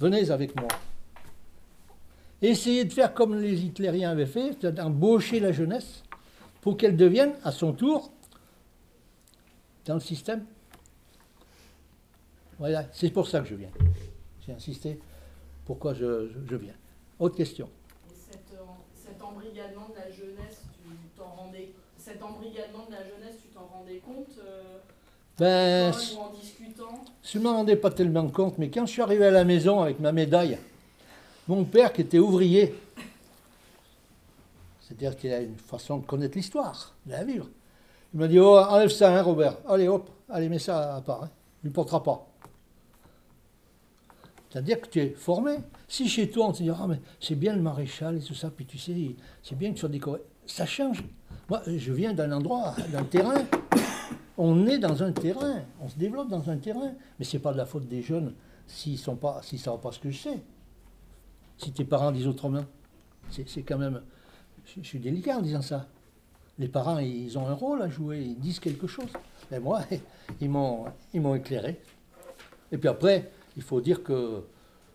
venez 0.00 0.30
avec 0.30 0.58
moi. 0.58 0.68
Essayez 2.42 2.84
de 2.84 2.92
faire 2.92 3.14
comme 3.14 3.38
les 3.38 3.64
hitlériens 3.64 4.10
avaient 4.10 4.26
fait, 4.26 4.52
c'est-à-dire 4.52 4.84
d'embaucher 4.84 5.40
la 5.40 5.52
jeunesse 5.52 6.02
pour 6.60 6.76
qu'elle 6.76 6.96
devienne, 6.96 7.32
à 7.44 7.52
son 7.52 7.72
tour, 7.72 8.10
dans 9.86 9.94
le 9.94 10.00
système. 10.00 10.44
Voilà, 12.58 12.84
c'est 12.92 13.10
pour 13.10 13.26
ça 13.28 13.40
que 13.40 13.46
je 13.46 13.54
viens. 13.54 13.70
J'ai 14.46 14.52
insisté 14.52 14.98
pourquoi 15.64 15.94
je, 15.94 16.28
je- 16.28 16.38
je 16.50 16.56
viens. 16.56 16.74
Autre 17.18 17.36
question. 17.36 17.68
Et 18.10 18.14
cet, 18.14 18.40
euh, 18.54 18.62
cet 18.94 19.22
embrigadement 19.22 19.88
de 19.88 19.94
la 19.96 20.10
jeunesse, 20.10 20.62
tu 20.84 20.90
t'en 21.16 21.28
rendais, 21.36 21.72
cet 21.98 22.22
embrigadement 22.22 22.86
de 22.86 22.92
la 22.92 23.04
jeunesse, 23.04 23.36
tu 23.42 23.48
t'en 23.48 23.66
rendais 23.66 23.98
compte 23.98 24.28
euh, 24.44 24.78
Ben, 25.38 25.92
en 26.18 26.32
discutant? 26.38 27.04
Je 27.22 27.38
ne 27.38 27.44
m'en 27.44 27.54
rendais 27.56 27.76
pas 27.76 27.90
tellement 27.90 28.28
compte, 28.28 28.58
mais 28.58 28.70
quand 28.70 28.86
je 28.86 28.92
suis 28.92 29.02
arrivé 29.02 29.26
à 29.26 29.30
la 29.30 29.44
maison 29.44 29.80
avec 29.82 30.00
ma 30.00 30.12
médaille, 30.12 30.58
mon 31.48 31.64
père 31.64 31.92
qui 31.92 32.02
était 32.02 32.18
ouvrier, 32.18 32.74
c'est-à-dire 34.80 35.16
qu'il 35.16 35.32
a 35.32 35.40
une 35.40 35.56
façon 35.56 35.98
de 35.98 36.06
connaître 36.06 36.36
l'histoire, 36.36 36.94
de 37.06 37.12
la 37.12 37.24
vivre, 37.24 37.48
il 38.14 38.20
m'a 38.20 38.28
dit 38.28 38.38
Oh, 38.38 38.56
enlève 38.56 38.88
ça, 38.88 39.14
hein, 39.14 39.22
Robert. 39.22 39.58
Allez, 39.68 39.88
hop, 39.88 40.08
allez, 40.28 40.48
mets 40.48 40.58
ça 40.58 40.96
à 40.96 41.00
part. 41.00 41.24
Hein. 41.24 41.30
Il 41.62 41.68
ne 41.68 41.72
portera 41.74 42.02
pas. 42.02 42.26
C'est-à-dire 44.48 44.80
que 44.80 44.88
tu 44.88 45.00
es 45.00 45.10
formé. 45.10 45.56
Si 45.88 46.08
chez 46.08 46.30
toi, 46.30 46.46
on 46.46 46.52
te 46.52 46.62
dit 46.62 46.70
Ah, 46.70 46.86
mais 46.88 47.00
c'est 47.20 47.34
bien 47.34 47.54
le 47.54 47.62
maréchal 47.62 48.16
et 48.16 48.20
tout 48.20 48.34
ça, 48.34 48.50
puis 48.50 48.64
tu 48.64 48.78
sais, 48.78 48.94
c'est 49.42 49.58
bien 49.58 49.70
que 49.70 49.74
tu 49.74 49.80
sois 49.80 49.88
décoré. 49.88 50.20
Ça 50.46 50.64
change. 50.64 51.04
Moi, 51.48 51.62
je 51.66 51.92
viens 51.92 52.14
d'un 52.14 52.32
endroit, 52.32 52.74
d'un 52.90 53.04
terrain. 53.04 53.44
On 54.38 54.66
est 54.66 54.78
dans 54.78 55.02
un 55.02 55.12
terrain, 55.12 55.60
on 55.80 55.88
se 55.88 55.96
développe 55.96 56.28
dans 56.28 56.48
un 56.48 56.56
terrain. 56.56 56.92
Mais 57.18 57.24
ce 57.24 57.36
n'est 57.36 57.42
pas 57.42 57.52
de 57.52 57.58
la 57.58 57.66
faute 57.66 57.88
des 57.88 58.02
jeunes 58.02 58.32
s'ils 58.66 58.92
ne 58.94 59.58
savent 59.58 59.80
pas 59.80 59.92
ce 59.92 59.98
que 59.98 60.10
je 60.10 60.18
sais. 60.18 60.42
Si 61.58 61.72
tes 61.72 61.84
parents 61.84 62.12
disent 62.12 62.26
autrement. 62.26 62.64
C'est 63.30 63.62
quand 63.62 63.78
même. 63.78 64.02
Je, 64.64 64.82
suis 64.82 64.98
délicat 64.98 65.38
en 65.38 65.42
disant 65.42 65.62
ça. 65.62 65.86
Les 66.58 66.68
parents, 66.68 66.98
ils 66.98 67.36
ont 67.36 67.46
un 67.46 67.54
rôle 67.54 67.82
à 67.82 67.88
jouer, 67.88 68.22
ils 68.22 68.38
disent 68.38 68.60
quelque 68.60 68.86
chose. 68.86 69.08
Et 69.52 69.58
moi, 69.58 69.82
ils 70.40 70.48
m'ont 70.48 70.86
ils 71.12 71.20
m'ont 71.20 71.34
éclairé. 71.34 71.80
Et 72.72 72.78
puis 72.78 72.88
après, 72.88 73.30
il 73.56 73.62
faut 73.62 73.80
dire 73.80 74.02
que 74.02 74.42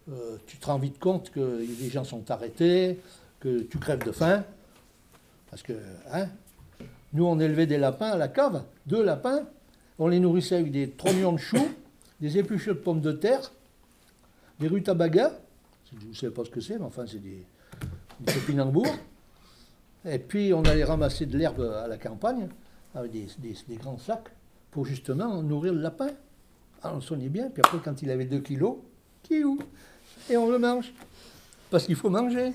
euh, 0.09 0.37
tu 0.47 0.57
te 0.57 0.65
rends 0.65 0.79
vite 0.79 0.99
compte 0.99 1.29
que 1.29 1.59
les 1.59 1.89
gens 1.89 2.03
sont 2.03 2.29
arrêtés, 2.31 2.99
que 3.39 3.61
tu 3.61 3.77
crèves 3.77 4.03
de 4.05 4.11
faim. 4.11 4.43
Parce 5.49 5.63
que, 5.63 5.73
hein, 6.11 6.27
nous, 7.13 7.25
on 7.25 7.39
élevait 7.39 7.67
des 7.67 7.77
lapins 7.77 8.11
à 8.11 8.17
la 8.17 8.27
cave, 8.27 8.63
deux 8.85 9.03
lapins. 9.03 9.43
On 9.99 10.07
les 10.07 10.19
nourrissait 10.19 10.55
avec 10.55 10.71
des 10.71 10.89
trognons 10.89 11.33
de 11.33 11.37
choux, 11.37 11.69
des 12.21 12.37
épluchures 12.37 12.75
de 12.75 12.79
pommes 12.79 13.01
de 13.01 13.11
terre, 13.11 13.51
des 14.59 14.67
rutabagas. 14.67 15.33
Vous 15.93 16.07
ne 16.07 16.13
savez 16.13 16.33
pas 16.33 16.45
ce 16.45 16.49
que 16.49 16.61
c'est, 16.61 16.77
mais 16.77 16.85
enfin, 16.85 17.05
c'est 17.05 17.19
des, 17.19 17.45
des 18.21 18.33
topinambours. 18.33 18.95
Et 20.05 20.19
puis, 20.19 20.53
on 20.53 20.63
allait 20.63 20.83
ramasser 20.83 21.25
de 21.25 21.37
l'herbe 21.37 21.61
à 21.61 21.87
la 21.87 21.97
campagne, 21.97 22.47
avec 22.95 23.11
des, 23.11 23.75
grands 23.75 23.97
sacs, 23.97 24.29
pour 24.71 24.85
justement 24.85 25.43
nourrir 25.43 25.73
le 25.73 25.81
lapin. 25.81 26.09
Ah, 26.81 26.93
on 26.95 27.01
soignait 27.01 27.29
bien. 27.29 27.49
Puis 27.49 27.61
après, 27.63 27.77
quand 27.83 28.01
il 28.01 28.09
avait 28.09 28.25
2 28.25 28.39
kilos, 28.39 28.77
kiou, 29.23 29.59
et 30.29 30.37
on 30.37 30.49
le 30.49 30.57
mange. 30.57 30.93
Parce 31.69 31.85
qu'il 31.85 31.95
faut 31.95 32.09
manger. 32.09 32.53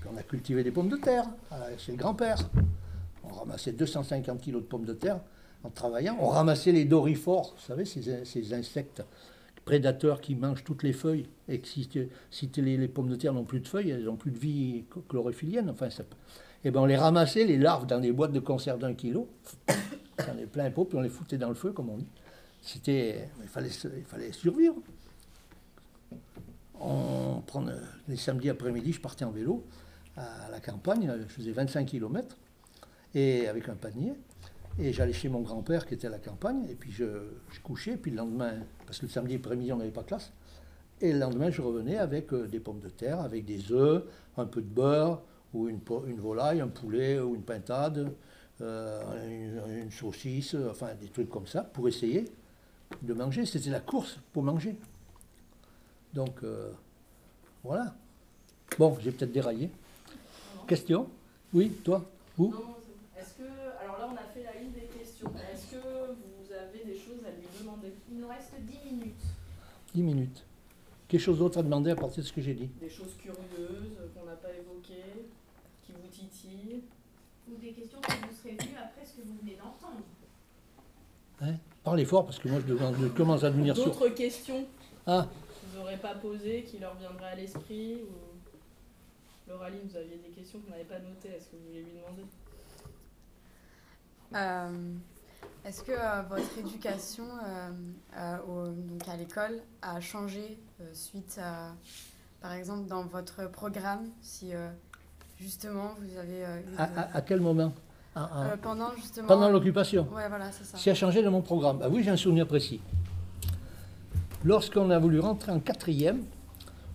Puis 0.00 0.10
on 0.12 0.16
a 0.16 0.22
cultivé 0.22 0.62
des 0.62 0.70
pommes 0.70 0.88
de 0.88 0.96
terre 0.96 1.26
chez 1.78 1.92
le 1.92 1.98
grand-père. 1.98 2.38
On 3.24 3.32
ramassait 3.32 3.72
250 3.72 4.40
kilos 4.40 4.62
de 4.62 4.66
pommes 4.66 4.84
de 4.84 4.94
terre 4.94 5.20
en 5.64 5.70
travaillant. 5.70 6.16
On 6.20 6.28
ramassait 6.28 6.72
les 6.72 6.84
dorifores, 6.84 7.54
vous 7.56 7.66
savez, 7.66 7.84
ces 7.84 8.54
insectes 8.54 9.02
prédateurs 9.64 10.20
qui 10.20 10.34
mangent 10.34 10.64
toutes 10.64 10.82
les 10.82 10.92
feuilles. 10.92 11.26
Et 11.48 11.58
que 11.60 11.66
si, 11.66 11.88
les, 12.56 12.88
pommes 12.88 13.08
de 13.08 13.16
terre 13.16 13.32
n'ont 13.32 13.44
plus 13.44 13.60
de 13.60 13.68
feuilles, 13.68 13.90
elles 13.90 14.04
n'ont 14.04 14.16
plus 14.16 14.30
de 14.30 14.38
vie 14.38 14.84
chl- 14.90 15.06
chlorophyllienne. 15.08 15.70
Enfin, 15.70 15.90
ça, 15.90 16.04
et 16.64 16.70
ben 16.70 16.80
on 16.80 16.86
les 16.86 16.96
ramassait, 16.96 17.44
les 17.44 17.56
larves, 17.56 17.86
dans 17.86 18.00
des 18.00 18.12
boîtes 18.12 18.32
de 18.32 18.40
conserve 18.40 18.80
d'un 18.80 18.94
kilo. 18.94 19.28
On 20.30 20.34
les 20.34 20.44
plein 20.44 20.70
pot, 20.70 20.84
puis 20.84 20.98
on 20.98 21.00
les 21.00 21.08
foutait 21.08 21.38
dans 21.38 21.48
le 21.48 21.54
feu, 21.54 21.72
comme 21.72 21.88
on 21.88 21.96
dit. 21.96 22.06
C'était, 22.60 23.30
il 23.40 23.48
fallait, 23.48 24.32
survivre. 24.32 24.76
Les 28.06 28.16
samedis 28.16 28.50
après-midi, 28.50 28.92
je 28.92 29.00
partais 29.00 29.24
en 29.24 29.30
vélo 29.30 29.64
à 30.18 30.50
la 30.50 30.60
campagne, 30.60 31.10
je 31.26 31.32
faisais 31.32 31.52
25 31.52 31.86
km 31.86 32.36
et 33.14 33.48
avec 33.48 33.70
un 33.70 33.76
panier. 33.76 34.12
Et 34.80 34.92
j'allais 34.92 35.12
chez 35.12 35.28
mon 35.28 35.40
grand-père 35.40 35.86
qui 35.86 35.94
était 35.94 36.06
à 36.06 36.10
la 36.10 36.18
campagne, 36.18 36.64
et 36.70 36.74
puis 36.74 36.90
je, 36.90 37.04
je 37.50 37.60
couchais, 37.60 37.96
puis 37.96 38.10
le 38.10 38.16
lendemain, 38.16 38.54
parce 38.86 38.98
que 38.98 39.06
le 39.06 39.10
samedi 39.10 39.34
après-midi 39.34 39.72
on 39.72 39.76
n'avait 39.76 39.90
pas 39.90 40.02
classe, 40.02 40.32
et 41.00 41.12
le 41.12 41.18
lendemain 41.18 41.50
je 41.50 41.60
revenais 41.60 41.98
avec 41.98 42.32
euh, 42.32 42.46
des 42.46 42.60
pommes 42.60 42.80
de 42.80 42.88
terre, 42.88 43.20
avec 43.20 43.44
des 43.44 43.72
œufs, 43.72 44.04
un 44.36 44.46
peu 44.46 44.62
de 44.62 44.68
beurre, 44.68 45.22
ou 45.52 45.68
une, 45.68 45.80
volaille, 46.18 46.60
un 46.60 46.68
poulet, 46.68 47.18
ou 47.18 47.34
une 47.34 47.42
pintade, 47.42 48.12
euh, 48.60 49.82
une, 49.82 49.90
saucisse, 49.90 50.56
enfin 50.70 50.94
des 51.00 51.08
trucs 51.08 51.28
comme 51.28 51.46
ça, 51.46 51.62
pour 51.62 51.88
essayer 51.88 52.26
de 53.02 53.14
manger. 53.14 53.46
C'était 53.46 53.70
la 53.70 53.80
course 53.80 54.18
pour 54.32 54.42
manger. 54.42 54.76
Donc 56.14 56.42
euh, 56.42 56.70
voilà. 57.64 57.94
Bon, 58.78 58.96
j'ai 59.00 59.10
peut-être 59.10 59.32
déraillé. 59.32 59.70
Question? 60.66 61.08
Oui, 61.52 61.70
toi? 61.84 62.04
Vous 62.36 62.48
Non, 62.48 62.58
non, 62.58 62.76
c'est 62.86 62.94
bon. 62.94 63.20
Est-ce 63.20 63.34
que, 63.34 63.82
alors 63.82 63.98
là, 63.98 64.08
on 64.12 64.14
a 64.14 64.28
fait 64.32 64.44
la 64.44 64.60
ligne 64.60 64.70
des 64.70 64.86
questions. 64.86 65.32
Est-ce 65.52 65.74
que 65.74 65.78
vous 65.78 66.52
avez 66.52 66.84
des 66.84 66.96
choses 66.96 67.24
à 67.26 67.30
lui 67.30 67.46
demander 67.58 67.92
Il 68.12 68.19
nous 68.30 68.36
reste 68.36 68.54
10 68.60 68.92
minutes. 68.92 69.22
10 69.94 70.02
minutes. 70.02 70.44
Quelque 71.08 71.20
chose 71.20 71.38
d'autre 71.38 71.58
à 71.58 71.62
demander 71.62 71.90
à 71.90 71.96
partir 71.96 72.22
de 72.22 72.28
ce 72.28 72.32
que 72.32 72.40
j'ai 72.40 72.54
dit 72.54 72.68
Des 72.80 72.88
choses 72.88 73.14
curieuses 73.18 73.98
qu'on 74.14 74.24
n'a 74.24 74.36
pas 74.36 74.50
évoquées, 74.52 75.26
qui 75.84 75.92
vous 75.92 76.06
titillent 76.08 76.82
Ou 77.50 77.56
des 77.56 77.72
questions 77.72 77.98
qui 78.00 78.12
vous 78.12 78.34
seraient 78.36 78.54
venues 78.64 78.76
après 78.78 79.04
ce 79.04 79.16
que 79.20 79.26
vous 79.26 79.36
venez 79.42 79.56
d'entendre. 79.56 80.04
hein? 81.42 81.56
Parlez 81.82 82.04
fort 82.04 82.24
parce 82.26 82.38
que 82.38 82.48
moi 82.48 82.60
je, 82.60 82.66
devance- 82.72 82.94
je 83.00 83.08
commence 83.08 83.42
à 83.42 83.50
devenir 83.50 83.74
sourd. 83.74 83.86
D'autres 83.86 84.08
questions 84.10 84.64
Ah, 85.06 85.26
que 85.28 85.66
vous 85.72 85.78
n'aurez 85.78 85.96
pas 85.96 86.14
posées, 86.14 86.62
qui 86.64 86.78
leur 86.78 86.94
viendraient 86.96 87.30
à 87.32 87.34
l'esprit 87.36 87.96
ou... 88.04 89.50
Lauralie, 89.50 89.78
vous 89.90 89.96
aviez 89.96 90.16
des 90.18 90.28
questions 90.28 90.60
qu'on 90.60 90.70
n'avait 90.70 90.84
pas 90.84 91.00
notées. 91.00 91.30
Est-ce 91.30 91.46
que 91.48 91.56
vous 91.56 91.66
voulez 91.66 91.82
lui 91.82 91.90
demander? 91.94 92.22
Euh, 94.36 94.94
Est-ce 95.64 95.82
que 95.82 95.92
euh, 95.92 96.22
votre 96.28 96.58
éducation 96.58 97.24
euh, 97.24 97.70
euh, 98.16 98.36
au- 98.48 98.68
donc 98.68 99.06
à 99.08 99.16
l'école 99.16 99.60
a 99.82 100.00
changé 100.00 100.58
suite 100.94 101.38
à, 101.42 101.74
par 102.40 102.52
exemple, 102.54 102.86
dans 102.88 103.04
votre 103.04 103.50
programme, 103.50 104.08
si 104.22 104.52
justement 105.38 105.94
vous 106.00 106.16
avez 106.18 106.38
eu 106.40 106.76
à, 106.78 106.86
de- 106.86 106.98
à- 106.98 107.16
à 107.16 107.20
quel 107.20 107.40
moment? 107.40 107.72
Pendant 108.62 108.92
justement 108.96 109.28
Pendant 109.28 109.50
l'occupation? 109.50 110.06
Voilà, 110.10 110.50
c'est 110.50 110.64
ça. 110.64 110.76
Qui 110.78 110.90
a 110.90 110.94
changé 110.94 111.22
dans 111.22 111.30
mon 111.30 111.42
programme 111.42 111.78
Ah 111.82 111.88
oui, 111.88 112.02
j'ai 112.02 112.10
un 112.10 112.16
souvenir 112.16 112.46
précis. 112.46 112.80
Lorsqu'on 114.44 114.90
a 114.90 114.98
voulu 114.98 115.20
rentrer 115.20 115.52
en 115.52 115.60
quatrième, 115.60 116.24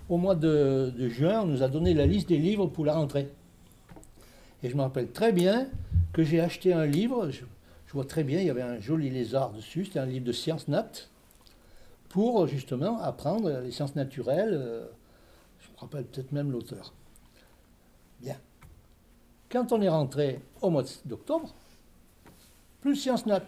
au 0.09 0.17
mois 0.17 0.35
de, 0.35 0.91
de 0.97 1.09
juin, 1.09 1.41
on 1.41 1.45
nous 1.45 1.63
a 1.63 1.67
donné 1.67 1.93
la 1.93 2.05
liste 2.05 2.27
des 2.27 2.37
livres 2.37 2.65
pour 2.67 2.85
la 2.85 2.95
rentrée. 2.95 3.31
Et 4.63 4.69
je 4.69 4.75
me 4.75 4.81
rappelle 4.81 5.11
très 5.11 5.31
bien 5.31 5.67
que 6.13 6.23
j'ai 6.23 6.41
acheté 6.41 6.73
un 6.73 6.85
livre, 6.85 7.29
je 7.29 7.41
très 8.03 8.23
bien, 8.23 8.39
il 8.41 8.47
y 8.47 8.49
avait 8.49 8.61
un 8.61 8.79
joli 8.79 9.09
lézard 9.09 9.51
dessus, 9.51 9.85
c'était 9.85 9.99
un 9.99 10.05
livre 10.05 10.25
de 10.25 10.31
sciences 10.31 10.67
nat, 10.67 10.89
pour 12.09 12.47
justement 12.47 12.99
apprendre 13.01 13.49
les 13.61 13.71
sciences 13.71 13.95
naturelles. 13.95 14.53
euh, 14.53 14.85
Je 15.59 15.69
me 15.71 15.77
rappelle 15.77 16.05
peut-être 16.05 16.31
même 16.31 16.51
l'auteur. 16.51 16.93
Bien. 18.21 18.37
Quand 19.49 19.71
on 19.71 19.81
est 19.81 19.89
rentré 19.89 20.39
au 20.61 20.69
mois 20.69 20.83
d'octobre, 21.05 21.53
plus 22.81 22.95
sciences 22.95 23.25
nat. 23.25 23.43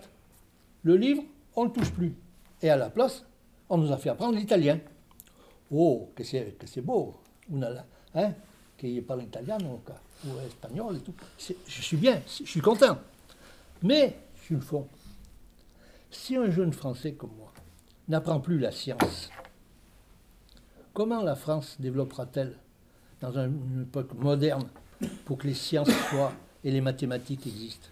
Le 0.83 0.95
livre, 0.95 1.23
on 1.55 1.63
ne 1.63 1.67
le 1.69 1.73
touche 1.73 1.91
plus. 1.91 2.13
Et 2.61 2.69
à 2.69 2.77
la 2.77 2.89
place, 2.89 3.23
on 3.69 3.77
nous 3.77 3.91
a 3.91 3.97
fait 3.97 4.09
apprendre 4.09 4.35
l'italien. 4.37 4.79
Oh, 5.71 6.09
que 6.15 6.23
c'est, 6.23 6.57
que 6.57 6.65
c'est 6.67 6.81
beau. 6.81 7.15
Una, 7.51 7.69
la- 7.69 7.85
hein, 8.15 8.33
qu'il 8.77 9.03
parle 9.03 9.23
italien 9.23 9.57
ou 10.25 10.29
espagnol 10.45 10.97
et 10.97 10.99
tout. 11.01 11.13
Je 11.39 11.81
suis 11.81 11.97
bien, 11.97 12.21
je 12.39 12.45
suis 12.45 12.61
content. 12.61 12.97
Mais, 13.83 14.15
le 14.55 14.61
si 16.09 16.35
un 16.35 16.49
jeune 16.49 16.73
Français 16.73 17.13
comme 17.13 17.31
moi 17.37 17.51
n'apprend 18.07 18.39
plus 18.39 18.59
la 18.59 18.71
science, 18.71 19.29
comment 20.93 21.21
la 21.21 21.35
France 21.35 21.75
développera-t-elle 21.79 22.55
dans 23.21 23.37
un- 23.37 23.47
une 23.47 23.81
époque 23.83 24.13
moderne 24.13 24.67
pour 25.25 25.37
que 25.37 25.47
les 25.47 25.53
sciences 25.53 25.91
soient 26.09 26.31
et 26.63 26.71
les 26.71 26.81
mathématiques 26.81 27.45
existent? 27.47 27.89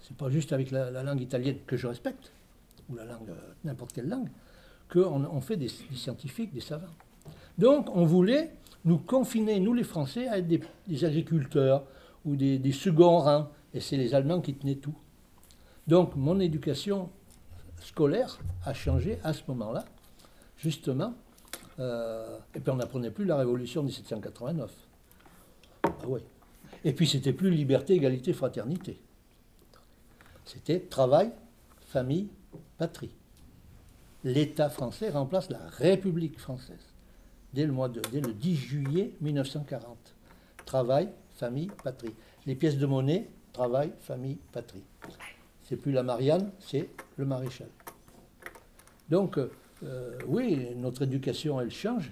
C'est 0.00 0.16
pas 0.16 0.30
juste 0.30 0.52
avec 0.52 0.70
la, 0.70 0.90
la 0.90 1.02
langue 1.02 1.20
italienne 1.20 1.58
que 1.66 1.76
je 1.76 1.86
respecte, 1.86 2.32
ou 2.88 2.96
la 2.96 3.04
langue, 3.04 3.28
euh, 3.30 3.52
n'importe 3.64 3.92
quelle 3.92 4.08
langue, 4.08 4.28
qu'on 4.88 5.24
on 5.24 5.40
fait 5.40 5.56
des, 5.56 5.68
scientifiques, 5.68 6.52
des 6.52 6.60
savants. 6.60 6.86
Donc, 7.58 7.94
on 7.94 8.04
voulait 8.04 8.52
nous 8.84 8.98
confiner, 8.98 9.60
nous 9.60 9.74
les 9.74 9.84
Français, 9.84 10.26
à 10.26 10.38
être 10.38 10.48
des, 10.48 10.60
des 10.88 11.04
agriculteurs 11.04 11.84
ou 12.24 12.34
des, 12.34 12.58
des 12.58 12.72
seconds 12.72 13.18
rangs, 13.18 13.48
et 13.74 13.80
c'est 13.80 13.96
les 13.96 14.14
Allemands 14.14 14.40
qui 14.40 14.54
tenaient 14.54 14.76
tout. 14.76 14.96
Donc, 15.86 16.16
mon 16.16 16.38
éducation 16.40 17.10
scolaire 17.80 18.38
a 18.64 18.74
changé 18.74 19.18
à 19.24 19.32
ce 19.32 19.42
moment-là, 19.48 19.84
justement. 20.56 21.14
euh, 21.78 22.38
et 22.54 22.60
puis 22.60 22.70
on 22.70 22.76
n'apprenait 22.76 23.10
plus 23.10 23.24
la 23.24 23.36
révolution 23.36 23.82
de 23.82 23.86
1789. 23.86 24.70
Ah 25.84 25.88
oui. 26.06 26.20
Et 26.84 26.92
puis 26.92 27.06
c'était 27.06 27.32
plus 27.32 27.50
liberté, 27.50 27.94
égalité, 27.94 28.32
fraternité. 28.32 29.00
C'était 30.44 30.80
travail, 30.80 31.30
famille, 31.86 32.28
patrie. 32.78 33.10
L'État 34.24 34.68
français 34.68 35.10
remplace 35.10 35.48
la 35.50 35.60
République 35.78 36.38
française 36.38 36.94
dès 37.54 37.64
le, 37.66 37.72
mois 37.72 37.88
de, 37.88 38.00
dès 38.12 38.20
le 38.20 38.32
10 38.32 38.56
juillet 38.56 39.14
1940. 39.20 39.96
Travail, 40.66 41.08
famille, 41.30 41.70
patrie. 41.82 42.14
Les 42.46 42.54
pièces 42.54 42.76
de 42.78 42.86
monnaie, 42.86 43.30
travail, 43.52 43.92
famille, 44.00 44.38
patrie. 44.52 44.82
C'est 45.64 45.76
plus 45.76 45.92
la 45.92 46.02
Marianne, 46.02 46.50
c'est 46.60 46.88
le 47.16 47.24
maréchal. 47.24 47.68
Donc, 49.08 49.38
euh, 49.38 50.18
oui, 50.26 50.68
notre 50.76 51.02
éducation, 51.02 51.60
elle 51.60 51.70
change. 51.70 52.10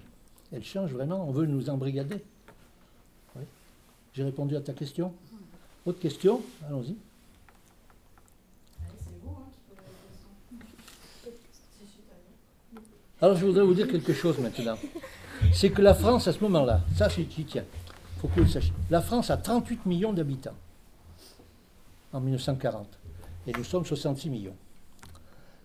Elle 0.51 0.63
change 0.63 0.91
vraiment. 0.91 1.27
On 1.27 1.31
veut 1.31 1.45
nous 1.45 1.69
embrigader. 1.69 2.23
Oui. 3.35 3.43
J'ai 4.13 4.23
répondu 4.23 4.55
à 4.55 4.61
ta 4.61 4.73
question. 4.73 5.13
Autre 5.85 5.99
question? 5.99 6.41
Allons-y. 6.67 6.95
Allez, 8.81 8.97
c'est 8.97 9.11
vous 9.23 9.31
hein. 9.31 9.49
Alors, 13.21 13.35
je 13.35 13.45
voudrais 13.45 13.63
vous 13.63 13.73
dire 13.73 13.87
quelque 13.87 14.13
chose 14.13 14.37
maintenant. 14.39 14.77
C'est 15.53 15.69
que 15.69 15.81
la 15.81 15.93
France, 15.93 16.27
à 16.27 16.33
ce 16.33 16.39
moment-là, 16.41 16.81
ça, 16.95 17.07
j'y 17.09 17.25
tiens. 17.25 17.65
Il 18.15 18.21
faut 18.21 18.27
que 18.27 18.35
vous 18.35 18.41
le 18.41 18.47
sachiez. 18.47 18.73
La 18.89 19.01
France 19.01 19.29
a 19.29 19.37
38 19.37 19.85
millions 19.85 20.13
d'habitants 20.13 20.55
en 22.13 22.19
1940. 22.19 22.99
Et 23.47 23.51
nous 23.53 23.63
sommes 23.63 23.85
66 23.85 24.29
millions. 24.29 24.55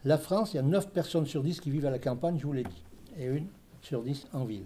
La 0.05 0.19
France, 0.19 0.53
il 0.53 0.57
y 0.57 0.61
a 0.61 0.63
9 0.63 0.91
personnes 0.91 1.27
sur 1.27 1.43
10 1.43 1.61
qui 1.61 1.71
vivent 1.71 1.87
à 1.87 1.91
la 1.91 1.99
campagne, 1.99 2.39
je 2.39 2.47
vous 2.47 2.53
l'ai 2.53 2.65
dit, 2.65 2.85
et 3.19 3.27
une 3.27 3.47
sur 3.81 4.03
10 4.03 4.27
en 4.33 4.45
ville. 4.45 4.65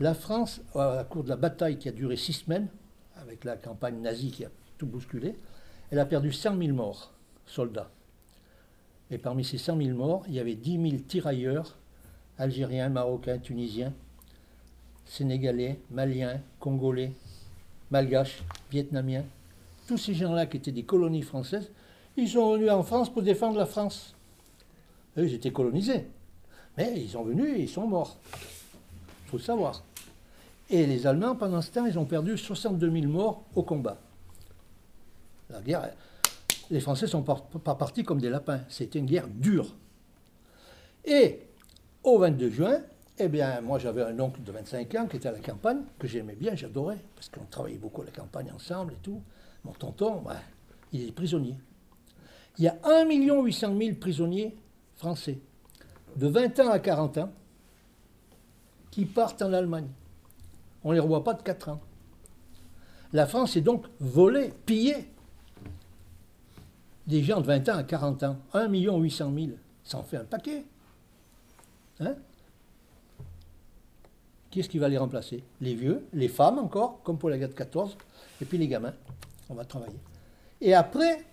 La 0.00 0.14
France, 0.14 0.60
à 0.74 0.96
la 0.96 1.04
cour 1.04 1.22
de 1.22 1.28
la 1.28 1.36
bataille 1.36 1.78
qui 1.78 1.88
a 1.88 1.92
duré 1.92 2.16
6 2.16 2.32
semaines, 2.32 2.68
avec 3.16 3.44
la 3.44 3.56
campagne 3.56 4.00
nazie 4.00 4.30
qui 4.30 4.44
a 4.44 4.48
tout 4.78 4.86
bousculé, 4.86 5.36
elle 5.90 5.98
a 5.98 6.06
perdu 6.06 6.32
100 6.32 6.58
000 6.58 6.72
morts, 6.72 7.12
soldats. 7.46 7.90
Et 9.10 9.18
parmi 9.18 9.44
ces 9.44 9.58
100 9.58 9.76
000 9.76 9.96
morts, 9.96 10.24
il 10.26 10.34
y 10.34 10.40
avait 10.40 10.54
10 10.54 10.90
000 10.90 11.02
tirailleurs, 11.06 11.76
algériens, 12.38 12.88
marocains, 12.88 13.38
tunisiens, 13.38 13.92
sénégalais, 15.04 15.78
maliens, 15.90 16.40
congolais, 16.58 17.12
malgaches, 17.90 18.42
vietnamiens. 18.70 19.24
Tous 19.92 19.98
ces 19.98 20.14
gens-là 20.14 20.46
qui 20.46 20.56
étaient 20.56 20.72
des 20.72 20.84
colonies 20.84 21.20
françaises, 21.20 21.70
ils 22.16 22.26
sont 22.26 22.54
venus 22.54 22.70
en 22.70 22.82
France 22.82 23.12
pour 23.12 23.20
défendre 23.20 23.58
la 23.58 23.66
France. 23.66 24.14
Eux, 25.18 25.26
ils 25.26 25.34
étaient 25.34 25.52
colonisés. 25.52 26.06
Mais 26.78 26.94
ils 26.96 27.10
sont 27.10 27.22
venus 27.22 27.58
et 27.58 27.60
ils 27.64 27.68
sont 27.68 27.86
morts. 27.86 28.16
Il 28.32 29.30
faut 29.30 29.36
le 29.36 29.42
savoir. 29.42 29.84
Et 30.70 30.86
les 30.86 31.06
Allemands, 31.06 31.36
pendant 31.36 31.60
ce 31.60 31.70
temps, 31.72 31.84
ils 31.84 31.98
ont 31.98 32.06
perdu 32.06 32.38
62 32.38 32.90
000 32.90 33.12
morts 33.12 33.44
au 33.54 33.64
combat. 33.64 33.98
La 35.50 35.60
guerre, 35.60 35.90
les 36.70 36.80
Français 36.80 37.04
ne 37.04 37.10
sont 37.10 37.22
pas, 37.22 37.46
pas 37.62 37.74
partis 37.74 38.02
comme 38.02 38.18
des 38.18 38.30
lapins. 38.30 38.62
C'était 38.70 38.98
une 38.98 39.04
guerre 39.04 39.28
dure. 39.28 39.74
Et 41.04 41.40
au 42.02 42.18
22 42.18 42.48
juin, 42.48 42.78
eh 43.18 43.28
bien, 43.28 43.60
moi 43.60 43.78
j'avais 43.78 44.04
un 44.04 44.18
oncle 44.20 44.42
de 44.42 44.52
25 44.52 44.94
ans 44.94 45.06
qui 45.06 45.18
était 45.18 45.28
à 45.28 45.32
la 45.32 45.40
campagne, 45.40 45.82
que 45.98 46.08
j'aimais 46.08 46.34
bien, 46.34 46.54
j'adorais, 46.54 46.96
parce 47.14 47.28
qu'on 47.28 47.44
travaillait 47.44 47.76
beaucoup 47.76 48.00
à 48.00 48.06
la 48.06 48.10
campagne 48.10 48.50
ensemble 48.54 48.94
et 48.94 49.02
tout. 49.02 49.20
Mon 49.64 49.72
tonton, 49.72 50.24
il 50.92 51.08
est 51.08 51.12
prisonnier. 51.12 51.56
Il 52.58 52.64
y 52.64 52.68
a 52.68 52.78
1 52.84 53.08
800 53.08 53.76
000 53.78 53.96
prisonniers 53.96 54.54
français, 54.96 55.38
de 56.16 56.26
20 56.26 56.60
ans 56.60 56.70
à 56.70 56.78
40 56.78 57.18
ans, 57.18 57.32
qui 58.90 59.06
partent 59.06 59.42
en 59.42 59.52
Allemagne. 59.52 59.88
On 60.84 60.90
ne 60.90 60.94
les 60.94 61.00
revoit 61.00 61.24
pas 61.24 61.34
de 61.34 61.42
4 61.42 61.70
ans. 61.70 61.80
La 63.12 63.26
France 63.26 63.56
est 63.56 63.62
donc 63.62 63.86
volée, 64.00 64.52
pillée. 64.66 65.08
Des 67.06 67.22
gens 67.22 67.40
de 67.40 67.46
20 67.46 67.68
ans 67.68 67.76
à 67.76 67.84
40 67.84 68.22
ans, 68.22 68.36
1 68.54 68.68
800 68.68 69.32
000, 69.34 69.48
ça 69.84 69.98
en 69.98 70.02
fait 70.02 70.18
un 70.18 70.24
paquet. 70.24 70.64
Hein? 72.00 72.14
Qui 74.50 74.60
est-ce 74.60 74.68
qui 74.68 74.78
va 74.78 74.88
les 74.88 74.98
remplacer? 74.98 75.42
Les 75.60 75.74
vieux, 75.74 76.06
les 76.12 76.28
femmes 76.28 76.58
encore, 76.58 77.02
comme 77.02 77.18
pour 77.18 77.30
la 77.30 77.38
guerre 77.38 77.48
de 77.48 77.54
14, 77.54 77.96
et 78.40 78.44
puis 78.44 78.58
les 78.58 78.68
gamins. 78.68 78.94
On 79.52 79.54
va 79.54 79.64
travailler. 79.66 79.98
Et 80.62 80.72
après, 80.74 81.24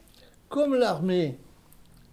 comme 0.50 0.76
l'armée 0.76 1.40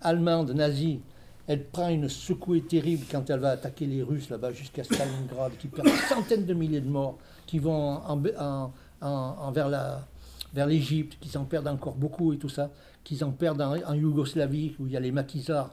allemande 0.01 0.53
nazie, 0.53 1.01
elle 1.49 1.65
prend 1.65 1.89
une 1.89 2.09
secouée 2.09 2.63
terrible 2.63 3.05
quand 3.11 3.29
elle 3.29 3.41
va 3.41 3.51
attaquer 3.51 3.87
les 3.87 4.03
Russes 4.03 4.31
là-bas 4.31 4.53
jusqu'à 4.53 4.85
Stalingrad, 4.85 5.57
qui 5.59 5.67
perd 5.69 5.87
des 5.87 5.93
centaines 6.09 6.47
de 6.47 6.55
milliers 6.55 6.81
de 6.81 6.89
morts, 6.89 7.19
qui 7.47 7.59
vont 7.59 7.73
en, 7.99 8.19
en- 8.39 8.73
en- 9.01 9.09
en- 9.41 9.53
vers 9.53 9.69
la- 9.69 10.07
vers 10.55 10.67
l'Égypte, 10.67 11.19
qui 11.21 11.29
s'en 11.29 11.45
perdent 11.45 11.69
encore 11.69 11.95
beaucoup 11.95 12.33
et 12.33 12.39
tout 12.39 12.49
ça, 12.49 12.71
qu'ils 13.05 13.23
en 13.25 13.31
perdent 13.33 13.63
en, 13.63 13.75
en 13.77 13.95
Yougoslavie, 13.95 14.75
où 14.79 14.87
il 14.87 14.93
y 14.93 14.97
a 14.97 15.01
les 15.01 15.13
maquisards. 15.13 15.73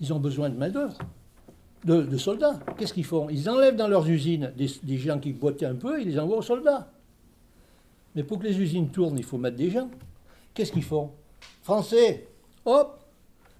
Ils 0.00 0.12
ont 0.12 0.20
besoin 0.20 0.50
de 0.50 0.56
main-d'œuvre 0.56 0.96
de, 1.84 2.16
soldats. 2.16 2.58
Qu'est-ce 2.76 2.92
qu'ils 2.92 3.04
font? 3.04 3.28
Ils 3.30 3.48
enlèvent 3.48 3.76
dans 3.76 3.88
leurs 3.88 4.08
usines 4.08 4.52
des, 4.56 4.68
des 4.82 4.98
gens 4.98 5.18
qui 5.20 5.32
boitaient 5.32 5.66
un 5.66 5.76
peu, 5.76 6.00
ils 6.00 6.08
les 6.08 6.18
envoient 6.18 6.38
aux 6.38 6.42
soldats. 6.42 6.90
Mais 8.16 8.24
pour 8.24 8.38
que 8.38 8.44
les 8.44 8.58
usines 8.58 8.88
tournent, 8.88 9.18
il 9.18 9.24
faut 9.24 9.36
mettre 9.36 9.56
des 9.56 9.70
gens. 9.70 9.90
Qu'est-ce 10.54 10.72
qu'ils 10.72 10.82
font? 10.82 11.12
Français, 11.62 12.26
hop, 12.64 12.98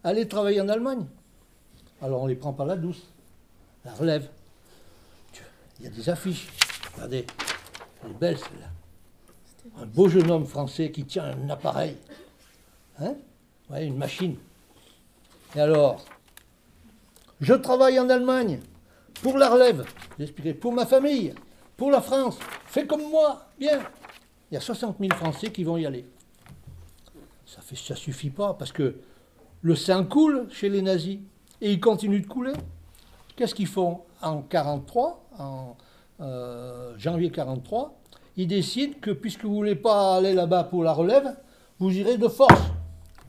allez 0.03 0.27
travailler 0.27 0.63
en 0.63 0.69
Allemagne. 0.71 1.05
Alors 2.01 2.23
on 2.23 2.27
les 2.27 2.37
prend 2.37 2.55
par 2.55 2.65
la 2.65 2.77
douce, 2.77 3.03
la 3.85 3.93
relève. 3.93 4.29
Il 5.79 5.85
y 5.85 5.89
a 5.89 5.91
des 5.91 6.09
affiches. 6.09 6.49
Regardez, 6.95 7.27
elle 8.03 8.11
est 8.11 8.15
belle 8.15 8.39
celle-là. 8.39 9.83
Un 9.83 9.85
beau 9.85 10.09
jeune 10.09 10.31
homme 10.31 10.47
français 10.47 10.91
qui 10.91 11.05
tient 11.05 11.25
un 11.25 11.51
appareil. 11.51 11.97
Hein? 12.99 13.15
Ouais, 13.69 13.87
une 13.87 13.99
machine. 13.99 14.37
Et 15.55 15.61
alors, 15.61 16.03
je 17.43 17.53
travaille 17.53 17.99
en 18.01 18.09
Allemagne 18.09 18.61
pour 19.23 19.37
la 19.37 19.51
relève, 19.51 19.85
j'expliquerai, 20.19 20.55
pour 20.55 20.73
ma 20.73 20.87
famille, 20.87 21.35
pour 21.77 21.91
la 21.91 22.01
France. 22.01 22.39
Fais 22.67 22.87
comme 22.87 23.11
moi, 23.11 23.45
bien. 23.59 23.81
Il 24.51 24.55
y 24.55 24.57
a 24.57 24.61
60 24.61 24.97
000 25.01 25.13
Français 25.15 25.51
qui 25.51 25.65
vont 25.65 25.77
y 25.77 25.87
aller. 25.87 26.07
Ça 27.45 27.61
ne 27.71 27.97
suffit 27.97 28.31
pas 28.31 28.55
parce 28.55 28.73
que 28.73 28.97
le 29.63 29.75
sang 29.75 30.05
coule 30.05 30.47
chez 30.51 30.69
les 30.69 30.83
nazis 30.83 31.19
et 31.61 31.73
il 31.73 31.81
continue 31.81 32.21
de 32.21 32.27
couler. 32.27 32.53
Qu'est-ce 33.35 33.55
qu'ils 33.55 33.67
font 33.67 34.03
en 34.23 34.43
43, 34.43 35.29
en 35.39 35.77
euh, 36.21 36.95
janvier 36.97 37.31
43 37.31 37.99
Ils 38.37 38.47
décident 38.47 38.95
que 39.01 39.11
puisque 39.11 39.43
vous 39.45 39.51
ne 39.51 39.57
voulez 39.57 39.75
pas 39.75 40.17
aller 40.17 40.33
là-bas 40.33 40.65
pour 40.65 40.85
la 40.85 40.93
relève, 40.93 41.37
vous 41.79 41.97
irez 41.97 42.17
de 42.17 42.29
force. 42.29 42.63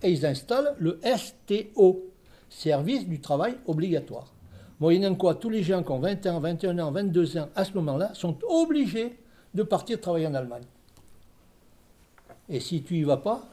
Et 0.03 0.11
ils 0.11 0.25
installent 0.25 0.75
le 0.77 0.99
STO, 1.03 2.11
service 2.49 3.07
du 3.07 3.19
travail 3.19 3.57
obligatoire. 3.65 4.33
Moyennant 4.79 5.15
quoi, 5.15 5.35
tous 5.35 5.49
les 5.49 5.63
gens 5.63 5.81
qui 5.81 5.91
ont 5.91 5.99
20 5.99 6.25
ans, 6.27 6.39
21 6.39 6.79
ans, 6.79 6.91
22 6.91 7.37
ans, 7.39 7.49
à 7.55 7.65
ce 7.65 7.73
moment-là, 7.73 8.13
sont 8.13 8.37
obligés 8.47 9.17
de 9.55 9.63
partir 9.63 9.99
travailler 9.99 10.27
en 10.27 10.35
Allemagne. 10.35 10.63
Et 12.49 12.59
si 12.59 12.81
tu 12.81 12.95
n'y 12.95 13.03
vas 13.03 13.17
pas, 13.17 13.43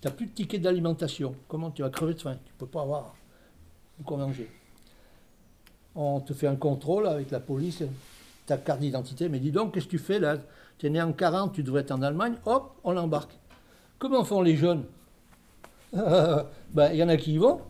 tu 0.00 0.08
n'as 0.08 0.14
plus 0.14 0.26
de 0.26 0.32
ticket 0.32 0.58
d'alimentation. 0.58 1.34
Comment 1.48 1.70
tu 1.70 1.82
vas 1.82 1.90
crever 1.90 2.14
de 2.14 2.20
faim? 2.20 2.36
Tu 2.44 2.52
ne 2.52 2.58
peux 2.58 2.66
pas 2.66 2.82
avoir 2.82 3.14
de 3.98 4.04
quoi 4.04 4.16
manger. 4.16 4.50
On 5.94 6.20
te 6.20 6.32
fait 6.32 6.46
un 6.46 6.56
contrôle 6.56 7.06
avec 7.06 7.30
la 7.30 7.40
police, 7.40 7.82
ta 8.46 8.56
carte 8.56 8.80
d'identité, 8.80 9.28
mais 9.28 9.38
dis 9.40 9.50
donc, 9.50 9.74
qu'est-ce 9.74 9.86
que 9.86 9.90
tu 9.90 9.98
fais 9.98 10.18
là? 10.18 10.38
Tu 10.78 10.86
es 10.86 10.90
né 10.90 11.02
en 11.02 11.12
40, 11.12 11.52
tu 11.52 11.62
devrais 11.62 11.82
être 11.82 11.90
en 11.90 12.00
Allemagne, 12.00 12.34
hop, 12.46 12.72
on 12.84 12.92
l'embarque. 12.92 13.32
Comment 13.98 14.24
font 14.24 14.42
les 14.42 14.56
jeunes? 14.56 14.84
Ben, 16.72 16.92
Il 16.92 16.98
y 16.98 17.02
en 17.02 17.08
a 17.08 17.16
qui 17.16 17.34
y 17.34 17.38
vont, 17.38 17.60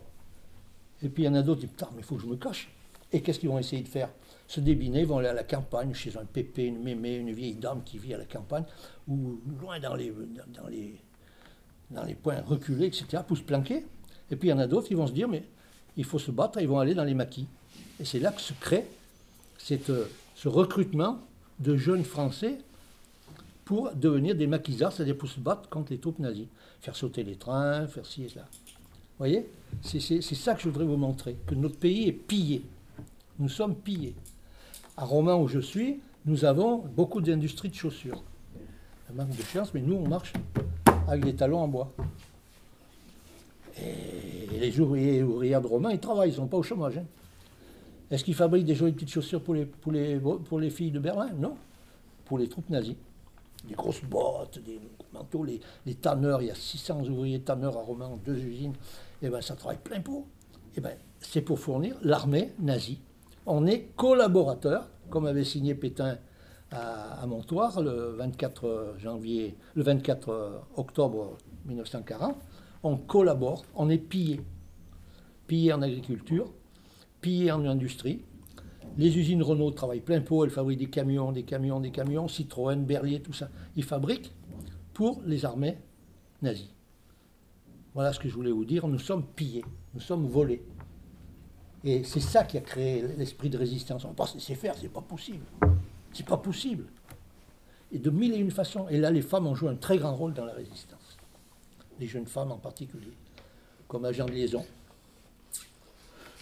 et 1.01 1.09
puis 1.09 1.23
il 1.23 1.25
y 1.25 1.29
en 1.29 1.33
a 1.33 1.41
d'autres 1.41 1.61
qui 1.61 1.65
disent, 1.65 1.75
putain, 1.75 1.89
mais 1.93 2.01
il 2.01 2.05
faut 2.05 2.15
que 2.15 2.21
je 2.21 2.27
me 2.27 2.35
cache. 2.35 2.71
Et 3.11 3.21
qu'est-ce 3.21 3.39
qu'ils 3.39 3.49
vont 3.49 3.57
essayer 3.57 3.81
de 3.81 3.87
faire? 3.87 4.09
Se 4.51 4.59
débiner, 4.59 5.05
vont 5.05 5.19
aller 5.19 5.29
à 5.29 5.33
la 5.33 5.45
campagne, 5.45 5.93
chez 5.93 6.17
un 6.17 6.25
pépé, 6.25 6.65
une 6.65 6.83
mémé, 6.83 7.15
une 7.15 7.31
vieille 7.31 7.55
dame 7.55 7.83
qui 7.85 7.97
vit 7.97 8.13
à 8.13 8.17
la 8.17 8.25
campagne, 8.25 8.65
ou 9.07 9.39
loin 9.61 9.79
dans 9.79 9.95
les, 9.95 10.11
dans 10.53 10.67
les, 10.67 10.99
dans 11.89 12.03
les 12.03 12.15
points 12.15 12.41
reculés, 12.41 12.87
etc., 12.87 13.23
pour 13.25 13.37
se 13.37 13.43
planquer. 13.43 13.85
Et 14.29 14.35
puis 14.35 14.49
il 14.49 14.51
y 14.51 14.53
en 14.53 14.59
a 14.59 14.67
d'autres 14.67 14.89
qui 14.89 14.93
vont 14.93 15.07
se 15.07 15.13
dire, 15.13 15.29
mais 15.29 15.45
il 15.95 16.03
faut 16.03 16.19
se 16.19 16.31
battre, 16.31 16.59
ils 16.59 16.67
vont 16.67 16.79
aller 16.79 16.93
dans 16.93 17.05
les 17.05 17.13
maquis. 17.13 17.47
Et 17.97 18.03
c'est 18.03 18.19
là 18.19 18.33
que 18.33 18.41
se 18.41 18.51
crée 18.59 18.83
cette, 19.57 19.89
euh, 19.89 20.09
ce 20.35 20.49
recrutement 20.49 21.21
de 21.61 21.77
jeunes 21.77 22.03
Français 22.03 22.57
pour 23.63 23.93
devenir 23.93 24.35
des 24.35 24.47
maquisards, 24.47 24.91
c'est-à-dire 24.91 25.17
pour 25.17 25.29
se 25.29 25.39
battre 25.39 25.69
contre 25.69 25.93
les 25.93 25.97
troupes 25.97 26.19
nazies. 26.19 26.49
Faire 26.81 26.97
sauter 26.97 27.23
les 27.23 27.37
trains, 27.37 27.87
faire 27.87 28.05
ci 28.05 28.23
et 28.23 28.27
cela. 28.27 28.49
Vous 28.51 29.17
voyez? 29.17 29.47
C'est 29.81 30.21
ça 30.21 30.55
que 30.55 30.61
je 30.61 30.67
voudrais 30.67 30.83
vous 30.83 30.97
montrer, 30.97 31.37
que 31.47 31.55
notre 31.55 31.77
pays 31.77 32.09
est 32.09 32.11
pillé. 32.11 32.63
Nous 33.39 33.47
sommes 33.47 33.75
pillés. 33.75 34.13
À 35.01 35.05
Romans, 35.05 35.41
où 35.41 35.47
je 35.47 35.57
suis, 35.57 35.99
nous 36.27 36.45
avons 36.45 36.77
beaucoup 36.95 37.21
d'industries 37.21 37.69
de 37.69 37.73
chaussures. 37.73 38.23
Un 39.09 39.13
manque 39.15 39.35
de 39.35 39.41
chance, 39.41 39.73
mais 39.73 39.81
nous, 39.81 39.95
on 39.95 40.07
marche 40.07 40.31
avec 41.07 41.25
des 41.25 41.35
talons 41.35 41.57
en 41.57 41.67
bois. 41.67 41.91
Et 43.81 44.59
les 44.59 44.79
ouvriers 44.79 45.15
et 45.15 45.23
ouvrières 45.23 45.59
de 45.59 45.65
Romain, 45.65 45.89
ils 45.89 45.99
travaillent, 45.99 46.29
ils 46.29 46.33
ne 46.33 46.37
sont 46.37 46.47
pas 46.47 46.57
au 46.57 46.61
chômage. 46.61 46.99
hein. 46.99 47.05
Est-ce 48.11 48.23
qu'ils 48.23 48.35
fabriquent 48.35 48.67
des 48.67 48.75
jolies 48.75 48.91
petites 48.91 49.09
chaussures 49.09 49.41
pour 49.41 49.55
les, 49.55 49.65
pour 49.65 49.91
les, 49.91 50.19
pour 50.19 50.59
les 50.59 50.69
filles 50.69 50.91
de 50.91 50.99
Berlin? 50.99 51.31
Non. 51.35 51.55
Pour 52.25 52.37
les 52.37 52.47
troupes 52.47 52.69
nazies. 52.69 52.97
Des 53.67 53.73
grosses 53.73 54.03
bottes, 54.03 54.59
des 54.63 54.79
manteaux, 55.13 55.43
les, 55.43 55.61
les 55.87 55.95
tanneurs, 55.95 56.43
il 56.43 56.49
y 56.49 56.51
a 56.51 56.55
600 56.55 57.09
ouvriers 57.09 57.41
tanneurs 57.41 57.75
à 57.75 57.81
Romans, 57.81 58.19
deux 58.23 58.37
usines, 58.37 58.73
et 59.23 59.29
ben 59.29 59.41
ça 59.41 59.55
travaille 59.55 59.79
plein 59.83 59.99
pot. 59.99 60.27
Et 60.75 60.79
ben 60.79 60.95
c'est 61.21 61.41
pour 61.41 61.57
fournir 61.57 61.95
l'armée 62.03 62.51
nazie. 62.59 62.99
On 63.47 63.65
est 63.65 63.91
collaborateurs, 63.95 64.87
comme 65.09 65.25
avait 65.25 65.43
signé 65.43 65.73
Pétain 65.73 66.19
à, 66.69 67.25
Montoire 67.25 67.81
le 67.81 68.13
24 68.17 68.95
janvier, 68.99 69.55
le 69.73 69.83
24 69.83 70.63
octobre 70.75 71.37
1940. 71.65 72.35
On 72.83 72.97
collabore, 72.97 73.65
on 73.75 73.89
est 73.89 73.97
pillé. 73.97 74.41
Pillé 75.47 75.73
en 75.73 75.81
agriculture, 75.81 76.53
pillé 77.19 77.51
en 77.51 77.65
industrie. 77.65 78.23
Les 78.97 79.17
usines 79.17 79.41
Renault 79.41 79.71
travaillent 79.71 80.01
plein 80.01 80.21
pot, 80.21 80.45
elles 80.45 80.51
fabriquent 80.51 80.79
des 80.79 80.89
camions, 80.89 81.31
des 81.31 81.43
camions, 81.43 81.79
des 81.79 81.91
camions, 81.91 82.27
Citroën, 82.27 82.85
Berlier, 82.85 83.21
tout 83.21 83.33
ça. 83.33 83.49
Ils 83.75 83.83
fabriquent 83.83 84.33
pour 84.93 85.21
les 85.25 85.45
armées 85.45 85.77
nazies. 86.41 86.73
Voilà 87.93 88.13
ce 88.13 88.19
que 88.19 88.29
je 88.29 88.35
voulais 88.35 88.51
vous 88.51 88.65
dire. 88.65 88.87
Nous 88.87 88.99
sommes 88.99 89.25
pillés, 89.25 89.65
nous 89.93 89.99
sommes 89.99 90.27
volés. 90.27 90.63
Et 91.83 92.03
c'est 92.03 92.19
ça 92.19 92.43
qui 92.43 92.57
a 92.57 92.61
créé 92.61 93.01
l'esprit 93.17 93.49
de 93.49 93.57
résistance. 93.57 94.05
On 94.05 94.09
va 94.09 94.13
pas 94.13 94.27
se 94.27 94.35
laisser 94.35 94.55
faire, 94.55 94.75
c'est 94.79 94.91
pas 94.91 95.01
possible. 95.01 95.45
C'est 96.13 96.25
pas 96.25 96.37
possible. 96.37 96.85
Et 97.91 97.99
de 97.99 98.09
mille 98.09 98.33
et 98.33 98.37
une 98.37 98.51
façons. 98.51 98.87
Et 98.89 98.97
là, 98.97 99.11
les 99.11 99.21
femmes 99.21 99.47
ont 99.47 99.55
joué 99.55 99.69
un 99.69 99.75
très 99.75 99.97
grand 99.97 100.15
rôle 100.15 100.33
dans 100.33 100.45
la 100.45 100.53
résistance. 100.53 101.17
Les 101.99 102.07
jeunes 102.07 102.27
femmes 102.27 102.51
en 102.51 102.57
particulier, 102.57 103.13
comme 103.87 104.05
agent 104.05 104.25
de 104.25 104.31
liaison 104.31 104.65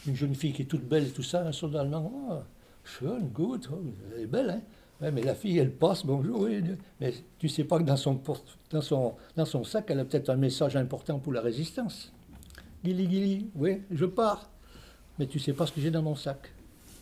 une 0.08 0.16
jeune 0.16 0.36
fille 0.36 0.54
qui 0.54 0.64
est 0.64 0.66
toute 0.66 0.84
belle 0.84 1.08
et 1.08 1.12
tout 1.12 1.24
ça, 1.24 1.46
un 1.46 1.52
soldat 1.52 1.82
allemand, 1.82 2.12
oh, 2.32 2.40
schön, 2.84 3.30
gut, 3.34 3.68
elle 4.16 4.24
est 4.24 4.28
belle, 4.28 4.50
hein 4.50 5.12
mais 5.14 5.22
la 5.22 5.36
fille, 5.36 5.58
elle 5.58 5.72
passe, 5.72 6.06
bonjour, 6.06 6.42
oui, 6.42 6.62
mais 7.00 7.14
tu 7.38 7.48
sais 7.48 7.64
pas 7.64 7.80
que 7.80 7.84
dans 7.84 7.96
son, 7.96 8.22
dans 8.70 8.82
son, 8.82 9.14
dans 9.38 9.46
son 9.46 9.64
sac, 9.64 9.86
elle 9.90 10.00
a 10.02 10.06
peut-être 10.06 10.30
un 10.30 10.36
message 10.36 10.76
important 10.76 11.20
pour 11.20 11.32
la 11.32 11.40
résistance. 11.40 12.12
Gili, 12.84 13.10
gili, 13.10 13.50
oui, 13.56 13.82
je 13.92 14.06
pars. 14.06 14.50
Mais 15.20 15.28
tu 15.28 15.38
sais 15.38 15.54
pas 15.54 15.68
ce 15.68 15.74
que 15.74 15.82
j'ai 15.82 15.92
dans 15.92 16.02
mon 16.02 16.16
sac. 16.16 16.50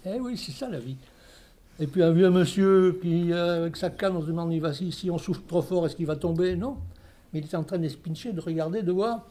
Eh 0.05 0.19
oui, 0.19 0.37
c'est 0.37 0.51
ça 0.51 0.67
la 0.67 0.79
vie. 0.79 0.97
Et 1.79 1.85
puis 1.85 2.01
un 2.01 2.11
vieux 2.11 2.31
monsieur 2.31 2.99
qui, 3.01 3.31
euh, 3.31 3.61
avec 3.61 3.77
sa 3.77 3.91
canne, 3.91 4.15
on 4.17 4.21
se 4.21 4.27
demande, 4.27 4.51
il 4.51 4.59
va, 4.59 4.73
si, 4.73 5.09
on 5.11 5.19
souffle 5.19 5.41
trop 5.47 5.61
fort, 5.61 5.85
est-ce 5.85 5.95
qu'il 5.95 6.07
va 6.07 6.15
tomber? 6.15 6.55
Non. 6.55 6.77
Mais 7.31 7.39
il 7.39 7.45
est 7.45 7.55
en 7.55 7.63
train 7.63 7.77
d'espincher, 7.77 8.33
de 8.33 8.41
regarder, 8.41 8.81
de 8.81 8.91
voir 8.91 9.27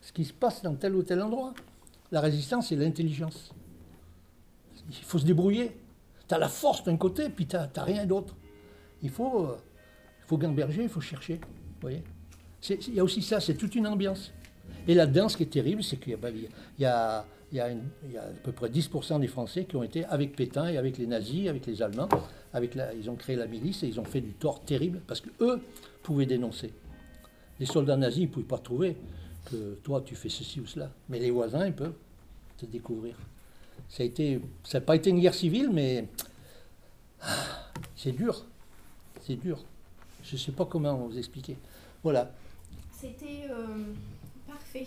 ce 0.00 0.12
qui 0.12 0.24
se 0.24 0.32
passe 0.32 0.62
dans 0.62 0.74
tel 0.74 0.94
ou 0.94 1.02
tel 1.02 1.20
endroit. 1.20 1.52
La 2.10 2.20
résistance, 2.22 2.68
c'est 2.68 2.76
l'intelligence. 2.76 3.52
Il 4.88 5.04
faut 5.04 5.18
se 5.18 5.26
débrouiller. 5.26 5.76
Tu 6.26 6.34
as 6.34 6.38
la 6.38 6.48
force 6.48 6.82
d'un 6.84 6.96
côté, 6.96 7.28
puis 7.28 7.46
tu 7.46 7.56
n'as 7.56 7.84
rien 7.84 8.06
d'autre. 8.06 8.34
Il 9.02 9.10
faut, 9.10 9.44
euh, 9.44 9.56
faut 10.26 10.38
gamberger, 10.38 10.84
il 10.84 10.88
faut 10.88 11.00
chercher. 11.02 11.40
Voyez 11.82 12.02
Il 12.70 12.94
y 12.94 13.00
a 13.00 13.04
aussi 13.04 13.20
ça, 13.20 13.40
c'est 13.40 13.54
toute 13.54 13.74
une 13.74 13.86
ambiance. 13.86 14.32
Et 14.88 14.94
la 14.94 15.06
danse 15.06 15.36
qui 15.36 15.42
est 15.42 15.52
terrible, 15.52 15.84
c'est 15.84 15.98
qu'il 15.98 16.14
y, 16.14 16.16
ben, 16.16 16.34
y, 16.78 16.84
a, 16.86 17.26
il 17.52 17.56
y, 17.56 17.60
a 17.60 17.66
à 17.66 18.26
peu 18.44 18.52
près 18.52 18.68
10% 18.68 19.20
des 19.20 19.26
Français 19.26 19.64
qui 19.64 19.74
ont 19.76 19.82
été 19.82 20.04
avec 20.04 20.36
Pétain 20.36 20.68
et 20.68 20.76
avec 20.76 20.98
les 20.98 21.06
nazis, 21.06 21.48
avec 21.48 21.66
les 21.66 21.82
Allemands. 21.82 22.08
Ils 22.54 23.10
ont 23.10 23.16
créé 23.16 23.36
la 23.36 23.46
milice 23.46 23.82
et 23.82 23.88
ils 23.88 23.98
ont 23.98 24.04
fait 24.04 24.20
du 24.20 24.32
tort 24.32 24.62
terrible 24.62 25.00
parce 25.06 25.20
qu'eux 25.20 25.60
pouvaient 26.02 26.26
dénoncer. 26.26 26.72
Les 27.58 27.66
soldats 27.66 27.96
nazis 27.96 28.22
ne 28.22 28.26
pouvaient 28.28 28.46
pas 28.46 28.58
trouver 28.58 28.96
que 29.46 29.74
toi 29.82 30.02
tu 30.04 30.14
fais 30.14 30.28
ceci 30.28 30.60
ou 30.60 30.66
cela. 30.66 30.90
Mais 31.08 31.18
les 31.18 31.30
voisins, 31.30 31.66
ils 31.66 31.74
peuvent 31.74 31.96
te 32.56 32.66
découvrir. 32.66 33.16
Ça 33.88 34.04
n'a 34.04 34.80
pas 34.80 34.94
été 34.94 35.10
une 35.10 35.20
guerre 35.20 35.34
civile, 35.34 35.70
mais 35.72 36.06
c'est 37.96 38.12
dur. 38.12 38.44
C'est 39.22 39.36
dur. 39.36 39.58
Je 40.22 40.34
ne 40.34 40.38
sais 40.38 40.52
pas 40.52 40.66
comment 40.66 40.94
vous 40.96 41.18
expliquer. 41.18 41.56
Voilà. 42.02 42.32
C'était 42.92 43.48
euh, 43.50 43.84
parfait. 44.46 44.86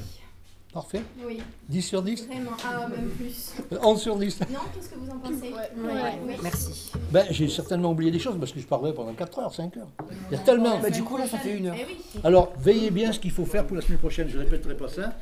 Parfait 0.73 1.01
Oui. 1.23 1.39
10 1.69 1.81
sur 1.83 2.01
10 2.01 2.25
Vraiment, 2.25 2.51
ah, 2.65 2.87
même 2.87 3.09
plus. 3.11 3.53
11 3.79 4.01
sur 4.01 4.15
10 4.17 4.39
Non, 4.51 4.59
qu'est-ce 4.73 4.89
que 4.89 4.95
vous 4.95 5.09
en 5.11 5.19
pensez 5.19 5.51
Ouais. 5.53 6.37
Merci. 6.41 6.91
ben, 7.11 7.25
J'ai 7.29 7.47
certainement 7.47 7.91
oublié 7.91 8.09
des 8.09 8.17
choses 8.17 8.37
parce 8.39 8.51
que 8.51 8.59
je 8.59 8.65
parlerai 8.65 8.91
pendant 8.93 9.13
4 9.13 9.37
heures, 9.39 9.53
5 9.53 9.77
heures. 9.77 9.87
Il 10.31 10.35
y 10.37 10.39
a 10.39 10.43
tellement. 10.43 10.79
Bah, 10.79 10.89
du 10.89 11.03
coup, 11.03 11.17
là, 11.17 11.27
ça 11.27 11.37
fait 11.37 11.55
une 11.57 11.67
heure. 11.67 11.75
Eh 11.77 11.85
oui. 11.85 11.97
Alors, 12.23 12.53
veillez 12.57 12.89
bien 12.89 13.11
ce 13.13 13.19
qu'il 13.19 13.29
faut 13.31 13.45
faire 13.45 13.67
pour 13.67 13.75
la 13.75 13.83
semaine 13.83 13.99
prochaine. 13.99 14.27
Je 14.29 14.37
ne 14.39 14.43
répéterai 14.43 14.75
pas 14.75 14.89
ça. 14.89 15.13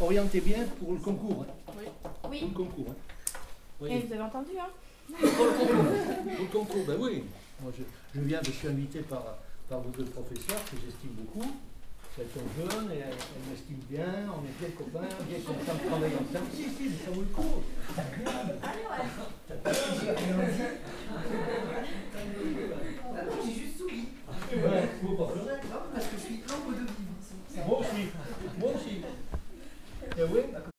Orientez 0.00 0.40
bien 0.40 0.58
pour 0.78 0.92
le 0.92 0.98
concours. 1.00 1.44
hein. 1.48 1.52
Pour 2.22 2.30
Oui. 2.30 2.40
le 2.42 2.54
concours. 2.54 2.86
hein. 2.90 2.94
Et 3.80 3.80
Voyez. 3.80 4.04
vous 4.06 4.12
avez 4.12 4.22
entendu, 4.22 4.50
hein 4.60 4.68
Pour 5.08 5.44
le 5.44 5.50
concours. 5.52 5.66
Pour 5.76 6.44
le 6.44 6.52
concours, 6.52 6.84
ben 6.86 6.96
oui. 7.00 7.24
Moi, 7.62 7.72
je, 7.76 7.82
je 8.14 8.24
viens, 8.24 8.38
je 8.44 8.52
suis 8.52 8.68
invité 8.68 9.00
par, 9.00 9.24
par 9.68 9.80
vos 9.80 9.90
deux 9.90 10.04
professeurs 10.04 10.62
que 10.70 10.76
j'estime 10.84 11.10
beaucoup. 11.16 11.50
Elles 12.20 12.26
sont 12.34 12.40
jeunes, 12.58 12.90
et 12.90 12.98
elles 12.98 13.14
m'estiment 13.48 13.86
bien, 13.88 14.26
on 14.26 14.42
est 14.42 14.58
bien 14.58 14.70
copains, 14.76 15.06
bien 15.28 15.38
contents 15.46 15.74
de 15.74 15.88
travailler 15.88 16.16
ensemble. 16.16 16.50
Si, 16.52 16.64
si, 16.64 16.90
mais 16.90 16.98
ça 17.04 17.10
vaut 17.12 17.20
le 17.20 17.28
coup. 17.28 17.62
Ça 17.94 18.02
ah, 18.26 18.42
ah 19.64 19.70
J'ai 23.44 23.52
juste. 23.54 23.82
Ouais, 23.82 24.88
ah, 25.70 25.86
parce 25.94 26.06
que 26.06 26.16
je 26.16 26.22
suis 26.22 26.38
de. 26.38 26.44
Moi 27.66 27.78
aussi. 27.78 28.08
Moi 28.58 28.70
aussi. 28.74 28.94
Et 30.16 30.22
oui, 30.24 30.40